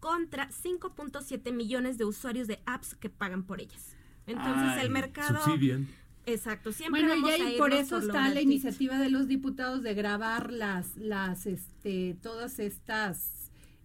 contra 0.00 0.48
5.7 0.50 1.52
millones 1.52 1.98
de 1.98 2.04
usuarios 2.04 2.46
de 2.46 2.60
apps 2.66 2.94
que 2.94 3.10
pagan 3.10 3.42
por 3.44 3.60
ellas. 3.60 3.96
Entonces 4.26 4.74
Ay, 4.76 4.86
el 4.86 4.90
mercado... 4.90 5.42
Subsidian. 5.42 5.88
Exacto, 6.32 6.72
siempre 6.72 7.02
Bueno, 7.02 7.14
y 7.16 7.22
vamos 7.22 7.40
a 7.40 7.44
ahí 7.44 7.58
por 7.58 7.70
irnos 7.72 7.86
eso 7.86 7.98
está 7.98 8.28
la 8.28 8.40
iniciativa 8.40 8.98
de 8.98 9.10
los 9.10 9.28
diputados 9.28 9.82
de 9.82 9.94
grabar 9.94 10.52
las, 10.52 10.96
las, 10.96 11.46
este, 11.46 12.16
todas 12.22 12.58
estas 12.58 13.34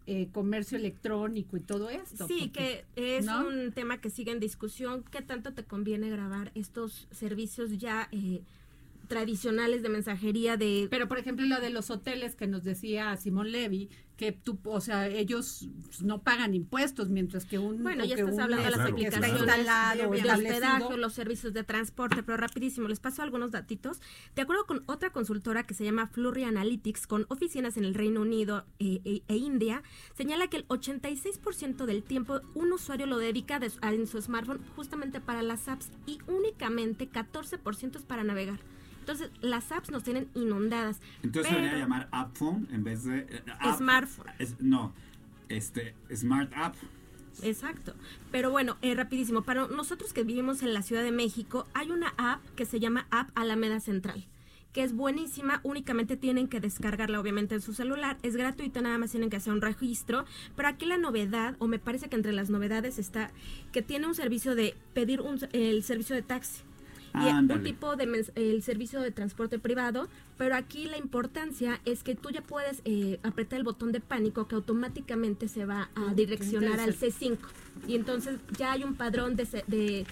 eh, 0.06 0.28
comercio 0.34 0.78
electrónico 0.78 1.56
y 1.56 1.62
todo 1.62 1.90
esto. 1.90 2.28
Sí, 2.28 2.52
porque- 2.54 2.84
que 2.96 3.18
es 3.18 3.26
¿no? 3.26 3.48
un 3.48 3.72
tema 3.72 4.02
que 4.02 4.10
sigue 4.10 4.32
en 4.34 4.40
discusión. 4.42 5.04
¿Qué 5.10 5.22
tanto 5.22 5.54
te 5.54 5.64
conviene 5.64 6.10
grabar 6.10 6.52
estos 6.56 7.08
servicios 7.12 7.78
ya 7.78 8.10
eh, 8.12 8.42
tradicionales 9.08 9.84
de 9.84 9.90
mensajería 9.90 10.58
de... 10.58 10.88
Pero 10.90 11.08
por 11.08 11.18
ejemplo 11.20 11.46
lo 11.46 11.60
de 11.60 11.70
los 11.70 11.90
hoteles 11.90 12.36
que 12.36 12.48
nos 12.48 12.64
decía 12.64 13.16
Simón 13.18 13.52
Levy, 13.52 13.90
que 14.18 14.32
tú, 14.32 14.60
o 14.66 14.80
sea, 14.80 15.08
ellos 15.08 15.68
no 16.02 16.22
pagan 16.22 16.54
impuestos, 16.54 17.10
mientras 17.10 17.46
que 17.46 17.58
un 17.58 17.82
Bueno, 17.82 18.06
ya 18.06 18.16
estás 18.16 18.38
hablando 18.38 18.64
de 18.64 18.70
las 18.72 18.80
Claro, 18.80 18.94
aplicaciones 18.94 19.30
instalado, 19.42 20.12
de, 20.12 20.30
hospedaje, 20.32 20.98
los 20.98 21.14
servicios 21.14 21.52
de 21.54 21.64
transporte, 21.64 22.22
pero 22.22 22.38
rapidísimo, 22.38 22.88
les 22.88 23.00
paso 23.00 23.24
algunos 23.24 23.50
datitos. 23.52 24.00
De 24.36 24.44
acuerdo 24.44 24.66
con 24.68 24.84
otra 24.86 25.12
consultora 25.12 25.64
que 25.64 25.74
se 25.74 25.84
llama 25.84 26.08
Flurry 26.08 26.44
Analytics, 26.44 27.08
con 27.08 27.26
oficinas 27.30 27.76
en 27.78 27.86
el 27.86 27.96
Reino 27.96 28.22
Unido 28.22 28.66
eh, 28.80 29.02
e, 29.04 29.24
e 29.28 29.36
India, 29.36 29.82
señala 30.16 30.48
que 30.48 30.58
el 30.58 30.68
86% 30.68 31.86
del 31.86 32.04
tiempo 32.04 32.40
un 32.54 32.72
usuario 32.72 33.08
lo 33.08 33.18
dedica 33.18 33.60
de 33.60 33.72
su- 33.72 33.80
a- 33.82 33.94
en 33.94 34.06
su 34.08 34.22
smartphone 34.22 34.62
justamente 34.76 35.22
para 35.22 35.42
las 35.42 35.68
apps 35.68 35.90
y 36.06 36.20
únicamente 36.28 37.10
14% 37.10 37.98
es 37.98 38.04
para 38.04 38.24
navegar. 38.24 38.60
Entonces, 39.04 39.30
las 39.42 39.70
apps 39.74 39.92
nos 39.92 40.04
tienen 40.04 40.30
inundadas. 40.34 41.02
Entonces 41.24 41.52
pero- 41.52 41.62
debería 41.62 41.84
llamar 41.84 42.08
App 42.12 42.38
Phone 42.38 42.70
en 42.72 42.86
vez 42.86 43.04
de. 43.04 43.20
eh, 43.20 43.44
app- 43.60 43.78
Smartphone. 43.78 44.28
es- 44.40 44.56
no, 44.62 44.94
este, 45.50 45.94
Smart 46.16 46.50
App. 46.56 46.76
Exacto. 47.42 47.94
Pero 48.32 48.50
bueno, 48.52 48.78
eh, 48.82 48.96
rapidísimo. 48.96 49.42
Para 49.42 49.68
nosotros 49.68 50.14
que 50.14 50.24
vivimos 50.24 50.62
en 50.64 50.74
la 50.74 50.82
Ciudad 50.84 51.04
de 51.04 51.12
México, 51.12 51.68
hay 51.74 51.92
una 51.92 52.14
app 52.18 52.42
que 52.56 52.66
se 52.66 52.80
llama 52.80 53.08
App 53.12 53.30
Alameda 53.36 53.80
Central 53.80 54.26
que 54.72 54.82
es 54.84 54.96
buenísima, 54.96 55.60
únicamente 55.62 56.18
tienen 56.18 56.48
que 56.48 56.60
descargarla 56.60 57.20
obviamente 57.20 57.54
en 57.54 57.62
su 57.62 57.76
celular, 57.76 58.18
es 58.24 58.36
gratuita, 58.36 58.82
nada 58.82 58.98
más 58.98 59.12
tienen 59.12 59.30
que 59.30 59.36
hacer 59.36 59.54
un 59.54 59.62
registro, 59.62 60.26
pero 60.56 60.68
aquí 60.68 60.88
la 60.88 60.98
novedad, 60.98 61.56
o 61.60 61.68
me 61.68 61.78
parece 61.78 62.10
que 62.10 62.16
entre 62.16 62.32
las 62.34 62.50
novedades 62.50 62.98
está 62.98 63.30
que 63.72 63.84
tiene 63.84 64.08
un 64.08 64.16
servicio 64.16 64.56
de 64.56 64.76
pedir 64.96 65.22
un, 65.22 65.38
el 65.52 65.84
servicio 65.84 66.16
de 66.16 66.24
taxi. 66.24 66.64
Y 67.16 67.28
un 67.56 67.64
tipo 67.64 67.96
de 67.96 68.08
el 68.36 68.64
servicio 68.64 69.00
de 69.02 69.12
transporte 69.12 69.60
privado, 69.60 70.08
pero 70.38 70.56
aquí 70.56 70.86
la 70.86 70.98
importancia 70.98 71.80
es 71.86 72.02
que 72.04 72.16
tú 72.16 72.30
ya 72.32 72.42
puedes 72.42 72.82
eh, 72.86 73.20
apretar 73.24 73.60
el 73.60 73.64
botón 73.64 73.92
de 73.92 74.00
pánico 74.00 74.48
que 74.48 74.56
automáticamente 74.56 75.48
se 75.48 75.66
va 75.66 75.84
a 75.84 75.90
Ah, 76.10 76.14
direccionar 76.16 76.80
al 76.80 76.96
C5 76.96 77.38
y 77.88 77.96
entonces 77.96 78.40
ya 78.58 78.72
hay 78.72 78.84
un 78.84 78.96
padrón 78.96 79.36
de, 79.36 79.46
se- 79.46 79.64
de 79.68 80.06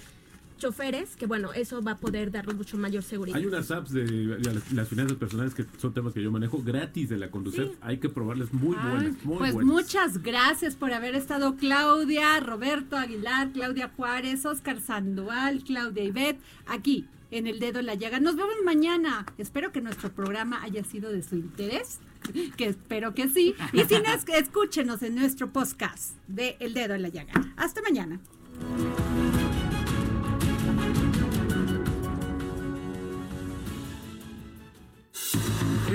choferes, 0.61 1.15
que 1.15 1.25
bueno, 1.25 1.51
eso 1.53 1.81
va 1.81 1.93
a 1.93 1.97
poder 1.97 2.31
darnos 2.31 2.55
mucho 2.55 2.77
mayor 2.77 3.03
seguridad. 3.03 3.37
Hay 3.37 3.45
unas 3.45 3.71
apps 3.71 3.91
de 3.91 4.37
las 4.73 4.87
finanzas 4.87 5.17
personales 5.17 5.55
que 5.55 5.65
son 5.77 5.93
temas 5.93 6.13
que 6.13 6.21
yo 6.21 6.31
manejo 6.31 6.61
gratis 6.61 7.09
de 7.09 7.17
la 7.17 7.31
Conducef. 7.31 7.71
Hay 7.81 7.97
que 7.97 8.09
probarles 8.09 8.53
muy 8.53 8.75
buenas, 8.75 9.25
muy 9.25 9.37
pues 9.37 9.55
muchas 9.55 10.21
gracias 10.21 10.75
por 10.75 10.93
haber 10.93 11.15
estado 11.15 11.55
Claudia, 11.55 12.39
Roberto 12.39 12.95
Aguilar, 12.95 13.51
Claudia 13.51 13.91
Juárez, 13.95 14.45
Oscar 14.45 14.79
Sandoval, 14.79 15.63
Claudia 15.63 16.03
Ibet, 16.03 16.39
aquí 16.67 17.07
en 17.31 17.47
el 17.47 17.59
dedo 17.59 17.79
en 17.79 17.87
la 17.87 17.95
llaga. 17.95 18.19
Nos 18.19 18.35
vemos 18.35 18.53
mañana. 18.63 19.25
Espero 19.37 19.71
que 19.71 19.81
nuestro 19.81 20.11
programa 20.11 20.61
haya 20.61 20.83
sido 20.83 21.11
de 21.11 21.23
su 21.23 21.35
interés, 21.35 21.99
que 22.57 22.67
espero 22.67 23.15
que 23.15 23.29
sí. 23.29 23.55
Y 23.73 23.83
si 23.85 23.95
no, 23.95 24.35
escúchenos 24.35 25.01
en 25.01 25.15
nuestro 25.15 25.51
podcast 25.51 26.13
de 26.27 26.55
El 26.59 26.73
dedo 26.73 26.93
en 26.93 27.01
la 27.01 27.09
llaga. 27.09 27.33
Hasta 27.57 27.81
mañana. 27.81 28.19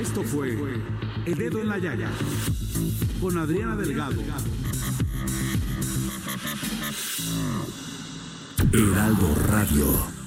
Esto 0.00 0.22
fue 0.22 0.56
El 1.24 1.34
Dedo 1.36 1.60
en 1.60 1.68
la 1.68 1.78
Llaga 1.78 2.10
con 3.20 3.38
Adriana 3.38 3.76
Delgado. 3.76 4.20
Heraldo 8.72 9.34
Radio. 9.48 10.25